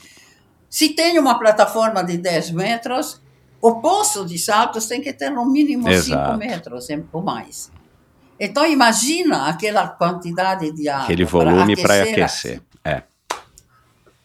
[0.70, 3.22] Se tem uma plataforma de 10 metros,
[3.62, 6.38] o poço de saltos tem que ter no mínimo 5 Exato.
[6.38, 7.72] metros ou mais.
[8.40, 11.04] Então imagina aquela quantidade de água.
[11.06, 12.62] Aquele volume para aquecer.
[12.84, 13.04] É.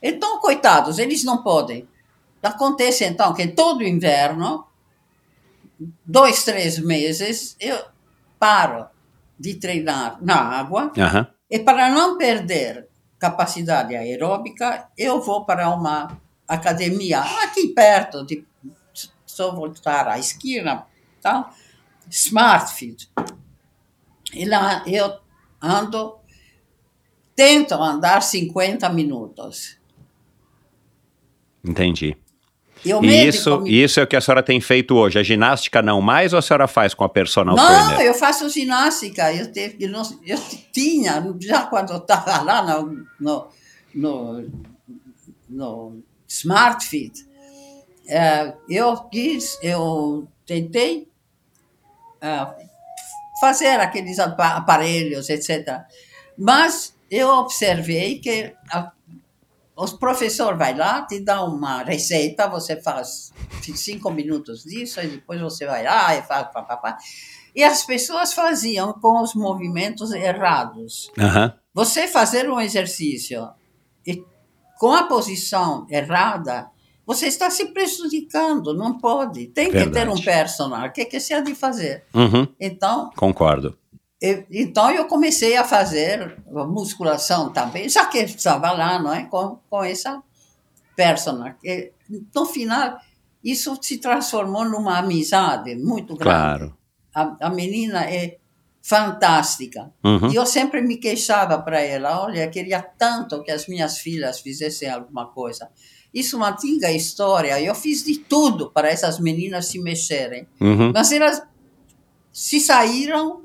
[0.02, 1.86] então, coitados, eles não podem.
[2.42, 4.64] Acontece então que todo inverno,
[6.04, 7.78] dois, três meses, eu
[8.38, 8.86] paro
[9.38, 11.26] de treinar na água Aham.
[11.50, 18.46] E para não perder capacidade aeróbica, eu vou para uma academia aqui perto, de,
[19.26, 20.86] só voltar à esquina,
[21.20, 21.52] tá?
[22.10, 23.10] Smartfit.
[24.32, 25.18] E lá eu
[25.60, 26.18] ando,
[27.34, 29.78] tento andar 50 minutos.
[31.64, 32.16] Entendi.
[32.88, 35.18] E o E isso, me- isso é o que a senhora tem feito hoje.
[35.18, 38.06] A ginástica não mais ou a senhora faz com a personal Não, trainer?
[38.06, 39.32] eu faço ginástica.
[39.32, 40.38] Eu, te, eu, não- eu
[40.72, 43.48] tinha, já quando eu estava lá no, no,
[43.94, 44.48] no,
[45.48, 47.26] no Smart Fit,
[48.08, 51.08] eh, eu quis, eu tentei
[52.20, 52.46] eh,
[53.40, 55.82] fazer aqueles apa- aparelhos, etc.
[56.36, 58.92] Mas eu observei que a,
[59.78, 63.32] o professor vai lá, te dá uma receita, você faz
[63.76, 66.98] cinco minutos disso, e depois você vai lá e faz pá, pá, pá.
[67.54, 71.12] E as pessoas faziam com os movimentos errados.
[71.16, 71.54] Aham.
[71.72, 73.48] Você fazer um exercício
[74.04, 74.24] e
[74.80, 76.68] com a posição errada,
[77.06, 79.46] você está se prejudicando, não pode.
[79.46, 80.10] Tem que ter Verdade.
[80.10, 82.04] um personal, o que, que se há de fazer?
[82.12, 82.48] Uhum.
[82.60, 83.78] Então, Concordo.
[84.20, 89.24] Eu- então eu comecei a fazer musculação também, já que estava lá, não é?
[89.26, 90.22] Com, com essa
[90.96, 91.56] persona.
[91.64, 91.92] E,
[92.34, 92.98] no final,
[93.44, 96.22] isso se transformou numa amizade muito grande.
[96.22, 96.76] Claro.
[97.14, 98.38] A, a menina é
[98.82, 99.90] fantástica.
[100.02, 100.30] Uhum.
[100.30, 104.40] E eu sempre me queixava para ela, olha, eu queria tanto que as minhas filhas
[104.40, 105.68] fizessem alguma coisa.
[106.12, 110.48] Isso é uma antiga história, eu fiz de tudo para essas meninas se mexerem.
[110.60, 110.90] Uhum.
[110.92, 111.42] Mas elas
[112.32, 113.42] se saíram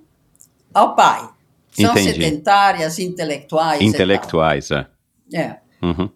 [0.73, 1.29] ao pai.
[1.71, 2.12] São Entendi.
[2.13, 3.81] sedentárias, intelectuais.
[3.81, 4.88] Intelectuais, é.
[5.33, 5.57] É.
[5.81, 6.09] Uhum.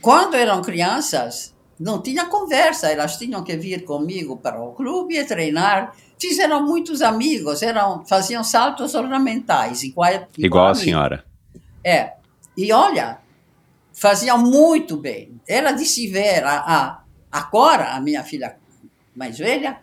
[0.00, 5.24] Quando eram crianças, não tinha conversa, elas tinham que vir comigo para o clube e
[5.24, 5.94] treinar.
[6.18, 10.80] Fizeram muitos amigos, eram, faziam saltos ornamentais, igual, igual, Igual a mim.
[10.80, 11.24] senhora.
[11.84, 12.12] É.
[12.56, 13.18] E olha,
[13.92, 15.40] faziam muito bem.
[15.46, 16.44] Era de se ver.
[16.44, 18.56] A, a, a Cora, a minha filha
[19.14, 19.78] mais velha,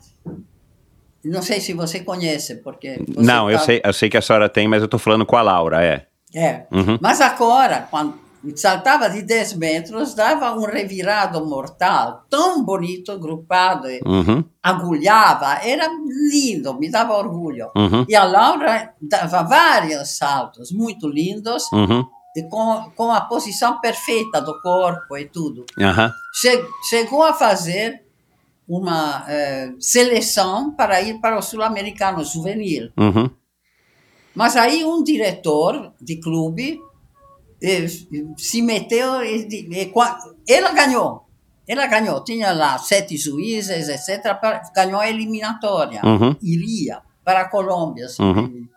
[1.25, 2.97] não sei se você conhece, porque.
[3.07, 5.25] você Não, eu tá- sei, eu sei que a senhora tem, mas eu tô falando
[5.25, 6.05] com a Laura, é.
[6.33, 6.65] É.
[6.71, 6.97] Uhum.
[7.01, 8.13] Mas agora, quando
[8.55, 15.87] saltava de 10 metros, dava um revirado mortal, tão bonito, grupado, Uhum, agulhava, era
[16.31, 17.69] lindo, me dava orgulho.
[17.75, 22.05] uhum, E a Laura dava vários saltos muito lindos, uhum,
[22.49, 25.65] com, com a posição perfeita do corpo e tudo.
[26.39, 28.03] Che- chegou a fazer
[28.69, 32.91] uma eh, seleção para ir para o Sul-Americano Juvenil.
[32.95, 33.27] Uhum.
[34.35, 36.79] Mas aí um diretor de clube
[37.61, 37.87] eh,
[38.37, 39.47] se meteu e,
[39.81, 41.25] e qua- ela ganhou.
[41.67, 44.35] Ela ganhou, tinha lá sete juízes, etc.
[44.39, 46.01] pra- Ganhou a eliminatória.
[46.05, 46.35] Uhum.
[46.41, 48.47] Iria para a Colômbia, se Uhum.
[48.47, 48.69] me,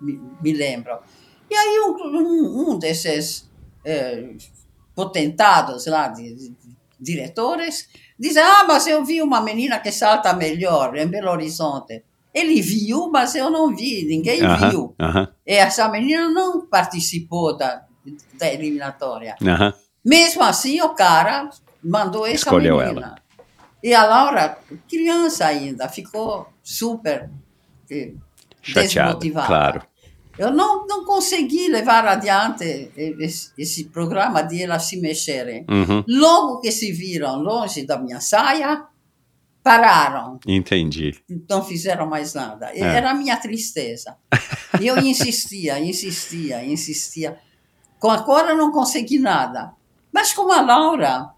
[0.00, 0.96] me- me lembro.
[1.50, 3.48] E aí um, um- um desses
[3.84, 4.30] eh,
[4.94, 6.56] potentados lá, de, de-
[7.00, 7.88] diretores,
[8.20, 12.04] diz, ah, mas eu vi uma menina que salta melhor em Belo Horizonte.
[12.32, 14.94] Ele viu, mas eu não vi, ninguém Aham, viu.
[15.00, 17.82] aham, E essa menina não participou da,
[18.38, 19.34] da eliminatória.
[19.42, 19.72] aham.
[20.04, 21.50] Mesmo assim, o cara
[21.82, 23.16] mandou essa Escolheu menina.
[23.82, 27.30] E a Laura, criança ainda, ficou super
[27.90, 28.12] eh,
[28.62, 29.46] Chateada, desmotivada.
[29.46, 29.82] claro.
[30.40, 35.66] Eu não, não consegui levar adiante esse, esse programa de elas se mexerem.
[35.68, 38.86] Uhum, Logo que se viram longe da minha saia,
[39.62, 41.14] pararam entendi.
[41.46, 42.70] não fizeram mais nada.
[42.74, 42.80] É.
[42.80, 44.16] Era a minha tristeza.
[44.80, 47.38] E eu insistia, insistia, insistia.
[47.98, 49.74] Com a Cora não consegui nada.
[50.10, 51.28] Mas com a Laura,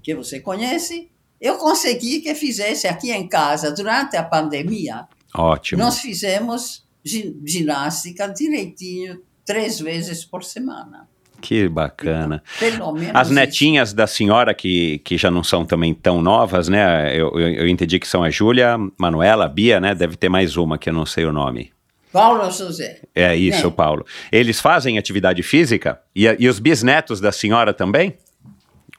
[0.00, 5.82] que você conhece, eu consegui que fizesse aqui em casa, durante a pandemia, Ótimo.
[5.82, 11.08] nós fizemos ginástica direitinho, três vezes por semana.
[11.40, 12.40] Que bacana.
[12.60, 13.34] Menos As isso.
[13.34, 17.16] netinhas da senhora, que, que já não são também tão novas, né?
[17.16, 19.92] Eu, eu, eu entendi que são a Júlia, Manuela, Bia, né?
[19.92, 21.72] Deve ter mais uma que eu não sei o nome.
[22.12, 23.00] Paulo José.
[23.14, 23.70] É isso, É.
[23.70, 24.06] Paulo.
[24.30, 26.00] Eles fazem atividade física?
[26.14, 28.16] E, e os bisnetos da senhora também?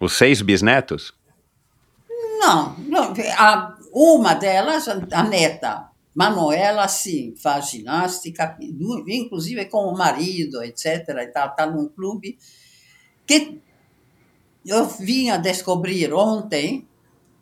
[0.02, 1.14] Os seis bisnetos?
[2.40, 5.86] Não, não a, uma delas, a neta,
[6.16, 8.56] Manuela, sim, faz ginástica,
[9.08, 11.08] inclusive com o marido, etc.
[11.20, 12.38] Está tá num clube
[13.26, 13.60] que
[14.66, 16.88] eu vim a descobrir ontem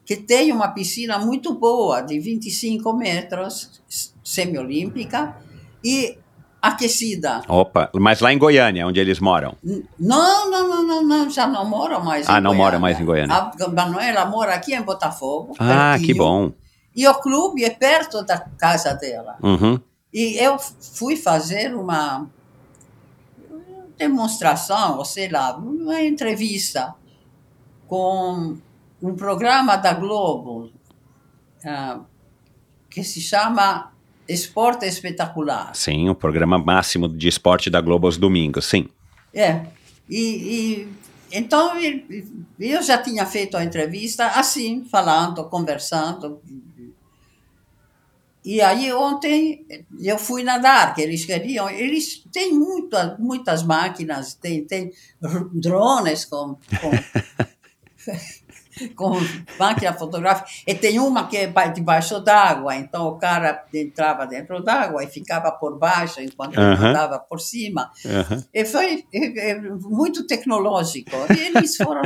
[0.06, 3.82] que tem uma piscina muito boa, de 25 metros,
[4.24, 5.38] semiolímpica,
[5.84, 6.18] e
[6.62, 7.42] aquecida.
[7.48, 9.56] Opa, mas lá em Goiânia, onde eles moram.
[10.00, 12.58] Não, não, não, não, não, já não mora mais Ah, em não Goiânia.
[12.66, 13.36] mora mais em Goiânia.
[13.36, 15.56] A Manuela mora aqui em Botafogo.
[15.60, 16.18] Ah, que pertinho.
[16.18, 16.52] bom.
[16.96, 19.38] E o clube é perto da casa dela.
[19.42, 19.80] Uhum.
[20.14, 22.28] E eu fui fazer uma
[23.98, 26.94] demonstração, ou sei lá, uma entrevista
[27.88, 28.58] com
[29.02, 30.72] um programa da Globo
[31.66, 32.02] ah,
[32.90, 33.92] que se chama
[34.28, 35.74] Esporte Espetacular.
[35.76, 38.88] Sim, o programa máximo de esporte da Globo aos domingos, sim.
[39.34, 39.66] É.
[40.10, 40.88] E, e
[41.32, 41.74] então
[42.60, 46.42] eu já tinha feito a entrevista assim, falando, conversando.
[48.44, 49.66] E aí ontem
[50.00, 51.70] eu fui nadar, que eles queriam.
[51.70, 54.92] Eles têm muita, muitas máquinas, tem, tem
[55.54, 56.92] drones com, com,
[58.96, 59.12] com
[59.60, 60.50] máquina fotográfica.
[60.66, 65.08] E tem uma que é ba- debaixo d'água, então o cara entrava dentro d'água e
[65.08, 66.82] ficava por baixo enquanto ele Aham.
[66.94, 67.92] nadava por cima.
[68.04, 68.44] Uhum.
[68.54, 71.12] E foi é, é, muito tecnológico.
[71.36, 72.02] E eles foram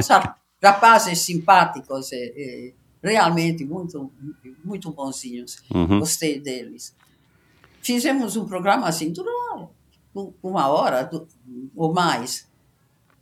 [0.61, 2.73] rapazes simpáticos, e
[3.09, 4.11] realmente muito,
[4.63, 5.61] muito bonzinhos.
[5.73, 5.99] Uhum.
[5.99, 6.95] Gostei deles.
[7.81, 9.13] Fizemos um programa assim,
[10.15, 11.09] um- uma hora
[11.75, 12.47] ou mais.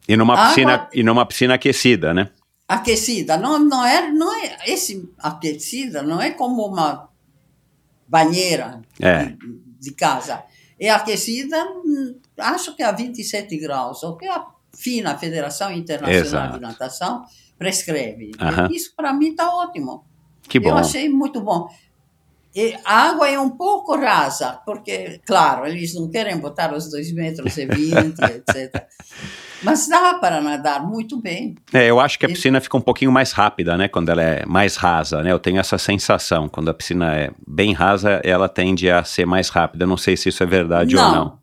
[0.07, 2.29] E numa Água- piscina, e numa piscina aquecida, né?
[2.67, 3.37] Aquecida.
[3.37, 7.09] Não, não, é, não é esse aquecida, não é como uma
[8.07, 9.25] banheira É.
[9.25, 9.37] de,
[9.79, 10.43] de casa.
[10.79, 16.53] É aquecida, hum, acho que a 27 graus, o que a FINA, Federação Internacional Exato.
[16.55, 17.25] de Natação,
[17.57, 18.31] prescreve.
[18.39, 18.69] Aham.
[18.71, 20.05] Isso para mim está ótimo.
[20.47, 20.69] Que bom.
[20.69, 21.67] Eu achei muito bom.
[22.55, 27.11] E a água é um pouco rasa, porque, claro, eles não querem botar os 2
[27.13, 28.85] metros e 20, etc.
[29.63, 31.55] Mas dá para nadar muito bem.
[31.73, 33.87] É, eu acho que a piscina fica um pouquinho mais rápida, né?
[33.87, 35.31] Quando ela é mais rasa, né?
[35.31, 36.47] Eu tenho essa sensação.
[36.47, 39.85] Quando a piscina é bem rasa, ela tende a ser mais rápida.
[39.85, 41.42] Eu não sei se isso é verdade ou não.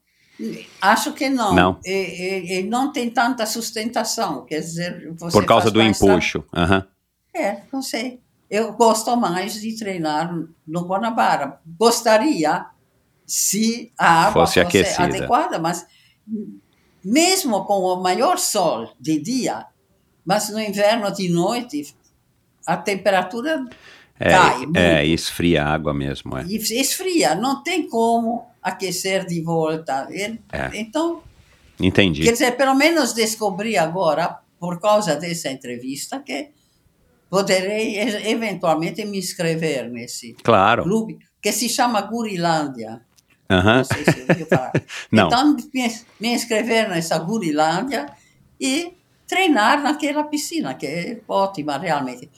[0.80, 1.55] Acho que não.
[1.55, 1.78] Não.
[1.84, 6.45] E, e- e não tem tanta sustentação, quer dizer, Por causa do empuxo.
[6.55, 6.86] Aham.
[7.34, 8.20] É, não sei.
[8.51, 10.34] Eu gosto mais de treinar
[10.66, 11.61] no Guanabara.
[11.78, 12.66] Gostaria
[13.26, 15.05] se a água Fosse aquecida.
[15.05, 15.86] adequada, mas
[17.05, 19.66] mesmo com o maior sol de dia,
[20.24, 21.95] mas no inverno de noite,
[22.66, 23.64] a temperatura
[24.18, 24.76] É, cai muito.
[24.76, 26.36] é, esfria a água mesmo.
[26.36, 26.43] É.
[26.45, 30.08] Esfria, não tem como aquecer de volta.
[30.11, 30.36] É.
[30.74, 31.22] Então,
[31.78, 32.22] Entendi.
[32.24, 36.50] quer dizer, pelo menos descobri agora, por causa dessa entrevista, que
[37.28, 37.98] poderei
[38.28, 40.82] eventualmente me inscrever nesse Claro.
[40.82, 43.00] clube, que se chama Gurilândia.
[43.48, 44.72] Não sei se ouviu falar.
[45.12, 48.06] Então, me, me inscrever nessa Gurilândia
[48.61, 48.92] e
[49.26, 52.28] treinar naquela piscina, que é ótima realmente.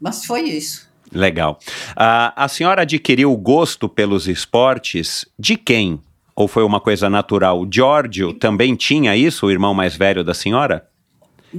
[0.00, 0.91] Mas foi isso.
[1.12, 1.58] Legal.
[1.96, 6.00] Ah, a senhora adquiriu o gosto pelos esportes de quem?
[6.34, 7.60] Ou foi uma coisa natural?
[7.60, 10.88] O Giorgio também tinha isso, o irmão mais velho da senhora?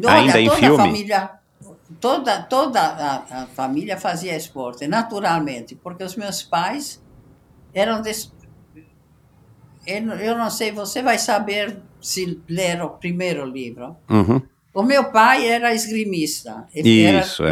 [0.07, 0.77] Ainda em toda filme?
[0.77, 1.29] Família,
[2.01, 6.99] toda toda a, a família fazia esporte, naturalmente, porque os meus pais
[7.73, 8.01] eram.
[8.01, 8.31] Des...
[9.85, 13.95] Eu, não- eu não sei, você vai saber se ler o primeiro livro.
[14.09, 14.41] Uhum.
[14.73, 16.65] O meu pai era esgrimista.
[16.73, 17.51] Ele era- Isso, é.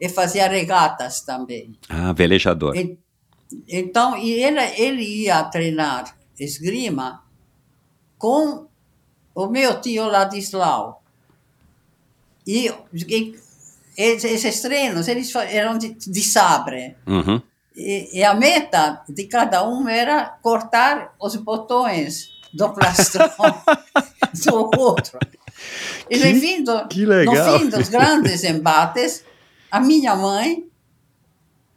[0.00, 1.72] E fa- fazia regatas também.
[1.88, 2.74] Ah, velejador.
[2.76, 2.98] E-
[3.68, 7.22] Então, e ele, ele ia treinar esgrima
[8.16, 8.66] com
[9.34, 11.02] o meu tio Ladislau.
[12.46, 12.72] E,
[13.08, 13.34] e
[13.96, 16.96] esses treinos eles eram de, de sabre.
[17.06, 17.42] Uhum.
[17.76, 23.28] E, e a meta de cada um era cortar os botões do plastrão
[24.44, 25.18] do outro.
[26.08, 27.34] E Que- no fim, do, que legal.
[27.34, 29.24] no fim dos grandes embates,
[29.70, 30.64] a minha mãe,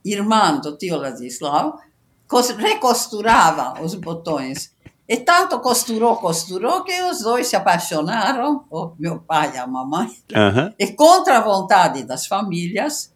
[0.04, 1.80] irmã do tio Ladislau,
[2.28, 4.74] cos- recosturava os botões.
[5.08, 10.10] E tanto costurou, costurou, que os dois se apaixonaram, o meu pai e a mamãe,
[10.34, 10.74] Aham.
[10.80, 13.14] e contra a vontade das famílias,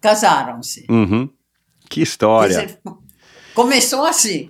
[0.00, 0.86] casaram-se.
[0.90, 1.28] Uhum.
[1.88, 2.48] Que história.
[2.66, 2.80] dizer,
[3.54, 4.48] começou assim.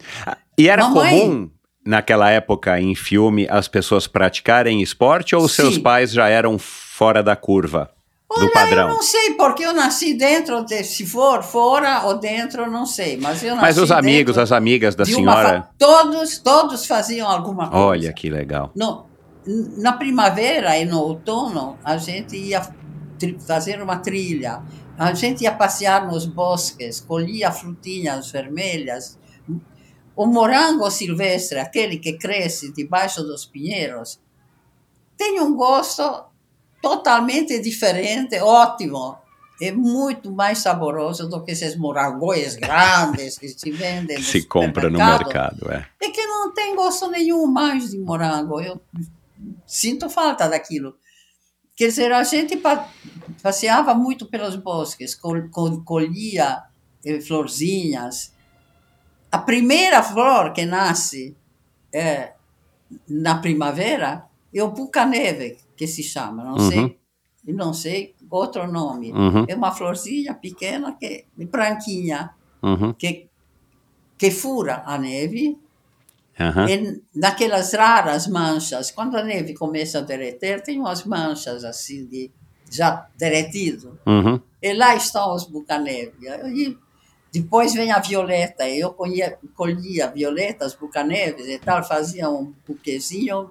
[0.56, 1.50] E era Mamãe- comum,
[1.84, 5.82] naquela época, em filme, as pessoas praticarem esporte ou seus Sim.
[5.82, 7.90] pais já eram fora da curva
[8.34, 8.88] do Olha, padrão?
[8.88, 13.16] Eu não sei, porque eu nasci dentro, de, se for fora ou dentro, não sei.
[13.16, 15.62] Mas eu nasci Mas os amigos, as amigas da senhora.
[15.62, 17.84] fa- Todos, todos faziam alguma coisa.
[17.84, 18.70] Olha que legal.
[18.76, 19.06] No,
[19.78, 22.62] na primavera e no outono, a gente ia
[23.46, 24.62] fazer uma trilha.
[24.98, 29.18] A gente ia passear nos bosques, colhia frutinhas vermelhas.
[30.14, 34.20] O morango silvestre, aquele que cresce debaixo dos pinheiros,
[35.16, 36.02] tem um gosto
[36.82, 39.16] totalmente diferente, ótimo.
[39.60, 44.90] É muito mais saboroso do que esses morangos grandes que se vendem no Se compra
[44.90, 45.86] no mercado, é.
[46.00, 48.60] É que não tem gosto nenhum mais de morango.
[48.60, 48.80] Eu
[49.64, 50.96] sinto falta daquilo.
[51.76, 52.88] Quer dizer, a gente pa-
[53.40, 56.62] passeava muito pelos bosques, col, col, colhia
[57.04, 58.32] eh, florzinhas.
[59.30, 61.36] A primeira flor que nasce
[61.94, 62.32] eh,
[63.08, 66.70] na primavera é o puca-neve, que se chama, não Uhum.
[66.70, 66.98] sei,
[67.48, 69.10] não sei outro nome.
[69.12, 72.30] Uhum, É uma florzinha pequena, que, branquinha,
[72.62, 73.28] uhum, que,
[74.16, 75.58] que fura a neve
[76.68, 82.30] e naquelas raras manchas, quando a neve começa a derreter, tem umas manchas assim de
[82.70, 83.98] já derretido.
[84.06, 84.40] Uhum.
[84.62, 86.12] E lá estão os bucaneve.
[86.54, 86.78] E
[87.32, 88.66] depois vem a violeta.
[88.68, 93.50] Eu colhia, colhia violetas, bucaneves e tal, fazia um buquezinho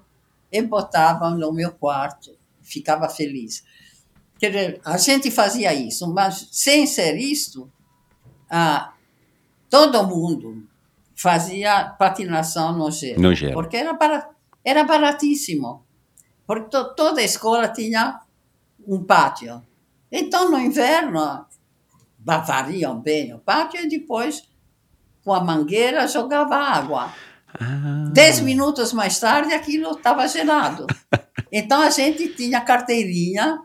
[0.51, 2.37] e botava no meu quarto.
[2.61, 3.63] Ficava feliz.
[4.39, 7.71] Quer dizer, a gente fazia isso, mas sem ser isto,
[8.49, 8.93] ah,
[9.69, 10.67] todo mundo
[11.15, 13.21] fazia patinação no gelo.
[13.21, 13.53] No gelo.
[13.53, 14.29] Porque era,
[14.65, 15.85] era baratíssimo.
[16.47, 18.19] Porque to- toda a escola tinha
[18.87, 19.61] um pátio.
[20.11, 21.45] Então, no inverno,
[22.19, 24.43] varriam bem o pátio e depois,
[25.23, 27.13] com a mangueira, jogava água.
[27.59, 30.85] Ah, Dez minutos mais tarde, aquilo estava gelado.
[31.53, 33.59] Então, a gente tinha carteirinha,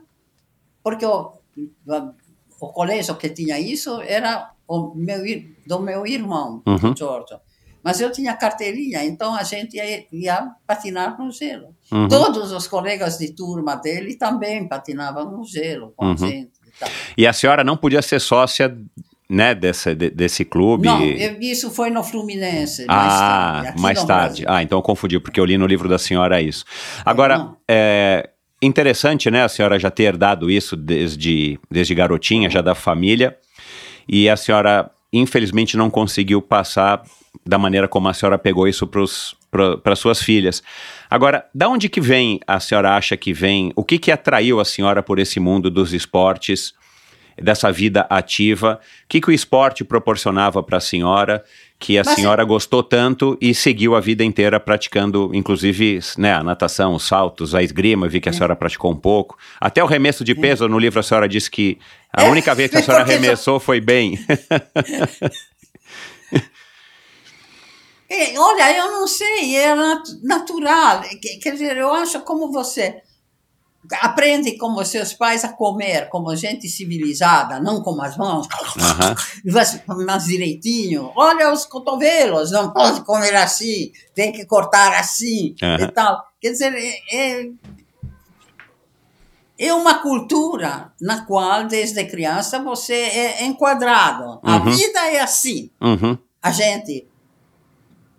[0.83, 1.31] porque o,
[2.59, 5.19] o colégio que tinha isso era o meu,
[5.65, 6.93] do meu irmão, Uhum.
[6.93, 7.39] Giorgio.
[7.81, 11.73] Mas eu tinha carteirinha, então a gente ia, ia patinar no gelo.
[11.89, 12.09] uhum.
[12.09, 16.11] Todos os colegas de turma dele também patinavam no gelo com Uhum.
[16.11, 16.51] a gente.
[17.17, 18.77] E a senhora não podia ser sócia,
[19.29, 20.87] né, desse, de- desse clube?
[20.87, 21.01] Não,
[21.41, 22.85] isso foi no Fluminense.
[22.85, 23.19] mais Ah,
[23.61, 24.45] tarde, aqui mais tarde.
[24.47, 26.63] Ah, então eu confundi, porque eu li no livro da senhora isso.
[27.05, 28.29] Agora, é,
[28.61, 33.37] interessante, né, a senhora já ter herdado isso desde, desde garotinha, já da família,
[34.07, 37.03] e a senhora, infelizmente, não conseguiu passar
[37.45, 40.63] da maneira como a senhora pegou isso para suas filhas.
[41.09, 44.65] Agora, da onde que vem, a senhora acha que vem, o que que atraiu a
[44.65, 46.73] senhora por esse mundo dos esportes,
[47.41, 48.79] dessa vida ativa?
[49.03, 51.43] O que que o esporte proporcionava para a senhora?
[51.79, 56.43] que a Mas senhora gostou tanto e seguiu a vida inteira praticando, inclusive, né, a
[56.43, 58.33] natação, os saltos, a esgrima, vi que a é.
[58.33, 59.37] senhora praticou um pouco.
[59.61, 60.67] Até o remesso de peso, é.
[60.67, 61.77] no livro a senhora disse que
[62.11, 62.29] a é.
[62.29, 64.17] única vez que a senhora arremessou foi bem.
[68.09, 69.75] É, olha, eu não sei, é
[70.23, 71.03] natural.
[71.41, 73.01] Quer dizer, eu acho como você
[74.01, 78.47] aprende como seus pais a comer, como gente civilizada, não com as mãos,
[79.45, 80.05] uhum.
[80.05, 81.11] mas direitinho.
[81.15, 85.85] Olha os cotovelos, não pode comer assim, tem que cortar assim uhum.
[85.85, 86.23] e tal.
[86.39, 87.49] Quer dizer, é, é,
[89.57, 94.39] é, uma cultura na qual, desde criança, você é enquadrado.
[94.43, 94.71] A uhum.
[94.71, 95.71] vida é assim.
[95.81, 96.17] Uhum.
[96.41, 97.07] A gente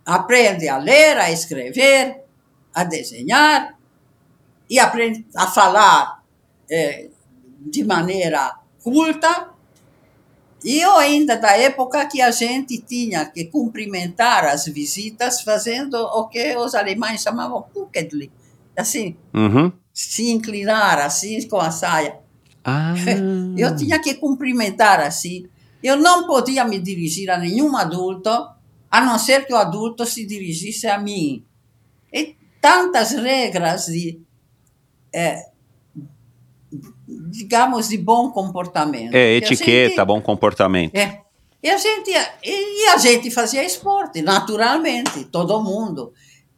[0.05, 2.25] aprende a ler, a escrever,
[2.75, 3.78] a desenhar,
[4.69, 6.23] e aprende a falar
[6.71, 7.09] é,
[7.61, 9.51] de maneira culta.
[10.65, 16.27] E eu ainda da época que a gente tinha que cumprimentar as visitas fazendo o
[16.29, 18.31] que os alemães chamavam Pukedli,
[18.77, 19.73] assim, uhum.
[19.95, 22.19] se inclinar assim com a saia.
[22.65, 22.95] Ah.
[23.57, 25.47] Eu tinha que cumprimentar assim.
[25.83, 28.31] Eu não podia me dirigir a nenhum adulto,
[28.91, 31.45] a não ser que o adulto se dirigisse a mim.
[32.13, 34.21] E tantas regras de
[35.13, 35.47] é,
[37.31, 39.15] digamos, de bom comportamento.
[39.15, 40.95] É, etiqueta, gente, bom comportamento.
[40.95, 41.23] É.
[41.63, 42.11] E a, gente,
[42.45, 46.13] e a gente fazia esporte, naturalmente, todo mundo.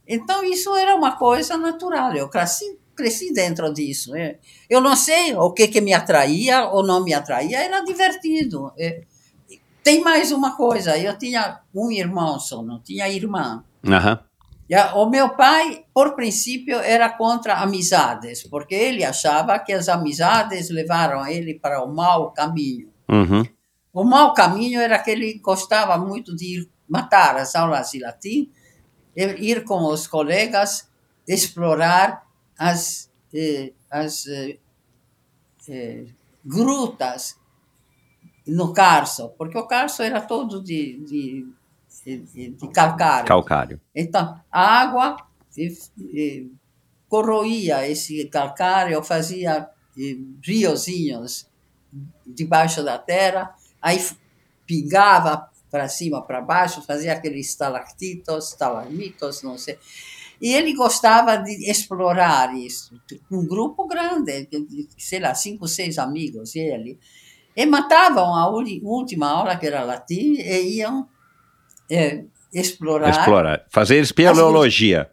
[0.06, 2.14] Então, isso era uma coisa natural.
[2.14, 4.14] Eu cresci, cresci dentro disso.
[4.14, 4.38] É.
[4.68, 8.72] Eu não sei o que, que me atraía ou não me atraía, era divertido.
[8.78, 9.04] É.
[9.82, 13.64] Tem mais uma coisa, eu tinha um irmão só, não tinha irmã.
[13.82, 14.29] Uhum.
[14.94, 21.26] O meu pai, por princípio, era contra amizades, porque ele achava que as amizades levaram
[21.26, 22.88] ele para o mau caminho.
[23.08, 23.44] Uhum.
[23.92, 28.50] O mau caminho era que ele gostava muito de ir matar as aulas de latim,
[29.16, 30.88] ir com os colegas,
[31.26, 32.24] explorar
[32.56, 34.58] as, eh, as eh,
[35.68, 36.06] eh,
[36.44, 37.36] grutas
[38.46, 41.46] no Carso, porque o Carso era todo de, de
[42.04, 43.26] de, calcário.
[43.26, 43.80] Calcário.
[43.94, 45.16] Então, a água
[47.08, 49.68] corroía esse calcário, fazia
[50.42, 51.48] riozinhos
[52.26, 53.98] debaixo da terra, aí
[54.66, 59.78] pingava para cima, para baixo, fazia aqueles estalactitos, estalagmitos, não sei.
[60.40, 62.98] E ele gostava de explorar isso.
[63.30, 64.48] Um grupo grande,
[64.96, 66.98] sei lá, cinco, seis amigos, ele.
[67.54, 71.06] E matavam a última aula, que era latim, e iam
[71.90, 73.10] é, explorar.
[73.10, 73.66] Explorar.
[73.70, 75.10] Fazer espeleologia.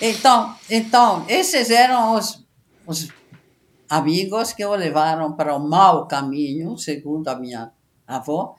[0.00, 2.46] Então, então, esses eram os,
[2.86, 3.08] os
[3.88, 7.70] amigos que o levaram para o mau caminho, segundo a minha
[8.06, 8.54] avó,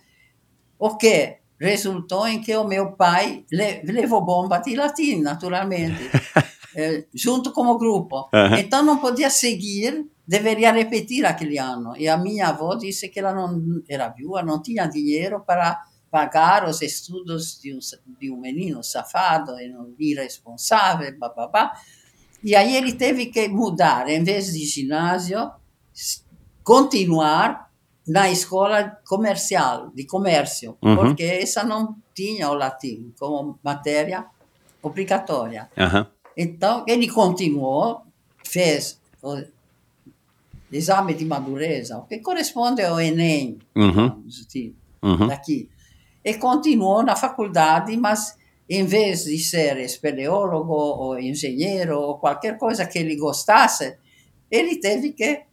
[0.80, 6.10] o que resultou em que o meu pai levou bomba de latim, naturalmente,
[6.76, 8.30] é, junto com o grupo.
[8.34, 8.56] Uhum.
[8.58, 11.96] Então não podia seguir, deveria repetir aquele ano.
[11.98, 16.68] E a minha avó disse que ela não era viúva, não tinha dinheiro para pagar
[16.68, 17.80] os estudos de um,
[18.20, 19.54] de um menino safado,
[20.00, 21.74] irresponsável, babá.
[22.44, 25.52] E aí ele teve que mudar, em vez de ginásio,
[26.64, 27.72] continuar
[28.08, 30.96] na escola comercial, de comércio, uhum.
[30.96, 34.26] porque essa não tinha o latim como matéria
[34.82, 35.70] obrigatória.
[35.78, 36.06] Uhum.
[36.38, 38.04] Então, ele continuou,
[38.46, 39.44] fez o
[40.72, 44.24] exame de madureza, o que corresponde ao Enem, uhum.
[45.04, 45.28] uhum.
[45.28, 45.70] daqui
[46.28, 48.38] e continuou na faculdade, mas
[48.70, 53.96] em vez de ser espeleólogo ou engenheiro ou qualquer coisa que ele gostasse,
[54.52, 55.44] ele teve que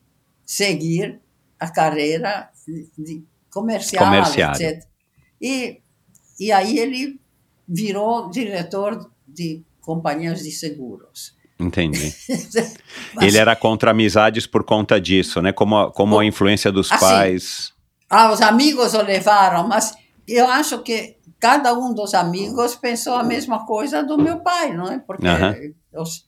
[0.44, 1.20] seguir
[1.60, 2.50] a carreira
[2.98, 3.22] de
[3.52, 4.84] comercial, etc.
[5.40, 5.80] E,
[6.40, 7.20] e aí ele
[7.68, 11.36] virou diretor de companhias de seguros.
[11.56, 12.12] Entendi.
[13.14, 15.52] Mas, ele era contra amizades por conta disso, né?
[15.52, 17.72] Como, como a influência dos assim, pais.
[18.10, 19.94] Ah, os amigos o levaram, mas
[20.26, 24.90] eu acho que cada um dos amigos pensou a mesma coisa do meu pai, não
[24.90, 24.98] é?
[24.98, 25.26] Porque
[25.92, 26.26] os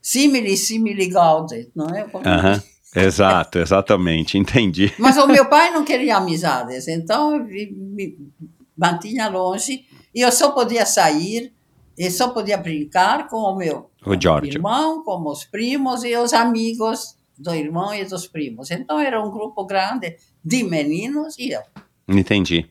[0.00, 2.04] simili, simili gaudet, não é?
[2.04, 2.24] Como...
[2.94, 4.92] Exato, exatamente, entendi.
[4.98, 8.18] Mas o meu pai não queria amizades, então me
[8.76, 11.52] mantinha longe e eu só podia sair
[11.96, 14.14] e só podia brincar com o meu O
[14.56, 18.70] irmão, como os primos e os amigos do irmão e dos primos.
[18.70, 21.62] Então era um grupo grande de meninos e eu.
[22.08, 22.68] Entendi.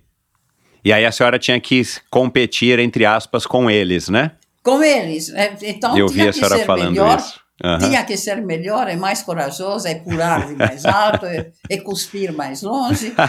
[0.83, 4.31] E aí a senhora tinha que competir, entre aspas, com eles, né?
[4.63, 5.29] Com eles.
[5.33, 7.17] É, Então Eu vi tinha a que senhora ser falando melhor.
[7.17, 7.39] isso.
[7.61, 7.77] Aham.
[7.79, 12.31] Tinha que ser melhor, é mais corajoso, é pular de mais alto, é, é cuspir
[12.31, 13.13] mais longe.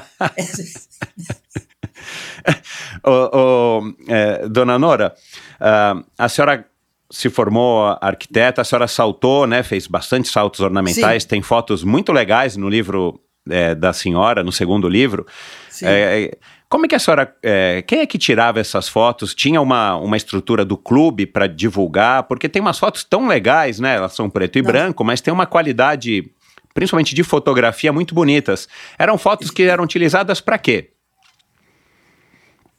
[3.05, 5.15] Ô, ô, é, dona Nora,
[5.59, 6.65] ah, a senhora
[7.11, 9.63] se formou arquiteta, a senhora saltou, né?
[9.63, 11.29] Fez bastante saltos ornamentais, Sim.
[11.29, 15.27] tem fotos muito legais no livro é, da senhora, no segundo livro.
[15.69, 15.87] Sim.
[15.89, 16.31] É,
[16.71, 17.37] como é que a senhora.
[17.43, 19.35] é, quem é que tirava essas fotos?
[19.35, 22.23] Tinha uma, uma estrutura do clube para divulgar?
[22.23, 23.97] Porque tem umas fotos tão legais, né?
[23.97, 24.71] Elas são preto e Não.
[24.71, 26.33] branco, mas tem uma qualidade,
[26.73, 28.68] principalmente de fotografia, muito bonitas.
[28.97, 30.93] Eram fotos que eram utilizadas para quê?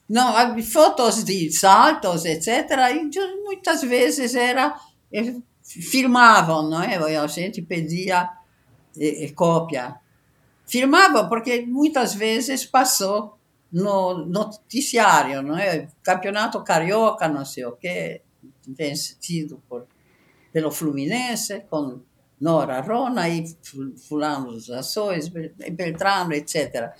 [0.08, 2.70] Não, fotos de saltos, etc.
[2.94, 4.74] E muitas vezes era
[5.12, 6.96] eh, filmavam, não é?
[6.96, 8.26] A gente pedia
[8.98, 9.96] eh, eh, cópia.
[10.66, 13.38] Filmavam porque muitas vezes passou
[13.72, 15.88] no noticiário, não é?
[16.02, 18.20] Campeonato carioca, não sei o quê,
[18.66, 19.86] vencido por
[20.52, 22.00] pelo Fluminense com
[22.38, 26.90] Nora Rona e fu- fulano dos Açores, Bel- Beltrano, etc.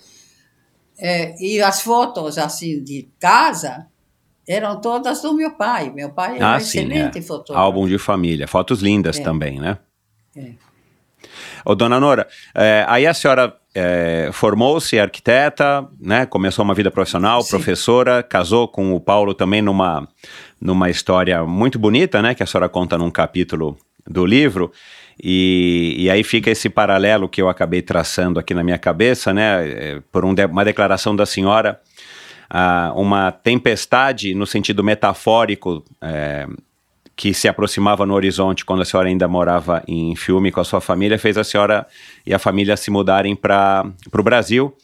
[0.97, 3.87] É, e as fotos assim de casa
[4.47, 5.91] eram todas do meu pai.
[5.91, 7.21] Meu pai era Ah, sim, excelente é.
[7.21, 7.59] fotógrafo.
[7.59, 9.23] Álbum de família, fotos lindas É.
[9.23, 9.77] também, né?
[10.35, 10.53] É.
[11.65, 16.25] Ô, dona Nora, é, aí a senhora é, formou-se arquiteta, né?
[16.25, 17.49] Começou uma vida profissional, Sim.
[17.51, 20.07] professora, casou com o Paulo também numa,
[20.61, 22.35] numa história muito bonita, né?
[22.35, 24.71] Que a senhora conta num capítulo do livro.
[25.23, 29.67] E, e aí fica esse paralelo que eu acabei traçando aqui na minha cabeça, né?
[29.69, 31.79] é, Por um de- uma declaração da senhora
[32.95, 36.45] uma tempestade no sentido metafórico é,
[37.15, 40.81] que se aproximava no horizonte quando a senhora ainda morava em filme com a sua
[40.81, 41.85] família fez a senhora
[42.25, 44.75] e a família se mudarem para o Brasil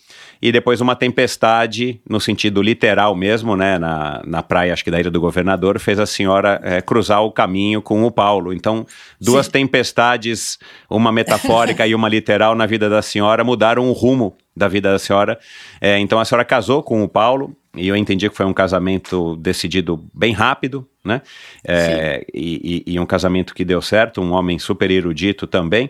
[0.41, 4.99] e depois uma tempestade no sentido literal mesmo, né, na, na praia acho que da
[4.99, 8.53] Ilha do Governador, fez a senhora é, cruzar o caminho com o Paulo.
[8.53, 8.86] Então,
[9.19, 9.51] duas Sim.
[9.53, 10.57] tempestades,
[10.89, 14.99] uma metafórica e uma literal na vida da senhora mudaram o rumo da vida da
[14.99, 15.38] senhora.
[15.82, 19.36] É, então a senhora casou com o Paulo e eu entendi que foi um casamento
[19.38, 21.21] decidido bem rápido, né?
[21.65, 25.89] É, e, e- e um casamento que deu certo, um homem super erudito também.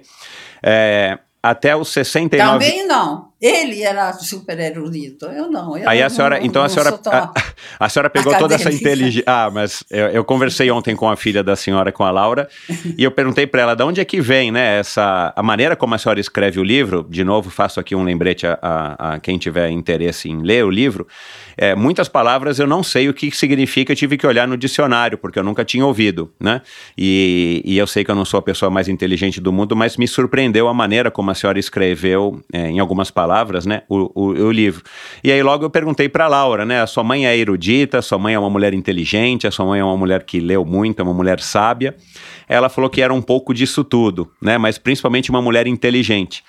[0.62, 3.29] É, até os 69 Também não.
[3.42, 5.26] Ele era super erudito.
[5.28, 5.78] Eu não.
[5.78, 7.34] Eu Aí a senhora, não- então a não senhora, sou tão- a,
[7.80, 8.90] a senhora pegou toda essa acadêmica.
[8.90, 9.24] inteligência.
[9.26, 12.50] Ah, mas eu, eu conversei ontem com a filha da senhora, com a Laura,
[12.98, 15.96] e eu perguntei para ela de onde é que vem, né, essa a maneira como
[15.96, 17.08] a senhora escreve o livro.
[17.10, 20.70] De novo, faço aqui um lembrete a, a- a quem tiver interesse em ler o
[20.70, 21.08] livro.
[21.58, 25.18] É, muitas palavras eu não sei o que significa, eu tive que olhar no dicionário
[25.18, 26.62] porque eu nunca tinha ouvido, né?
[26.98, 29.96] E, e eu sei que eu não sou a pessoa mais inteligente do mundo, mas
[29.98, 33.29] me surpreendeu a maneira como a senhora escreveu é, em algumas palavras,
[33.66, 34.84] né, o, o, o livro.
[35.24, 38.18] E aí logo eu perguntei para Laura, né, a sua mãe é erudita, a sua
[38.18, 41.04] mãe é uma mulher inteligente, a sua mãe é uma mulher que leu muito, é
[41.04, 41.96] uma mulher sábia.
[42.48, 46.44] Ela falou que era um pouco disso tudo, né, mas principalmente uma mulher inteligente.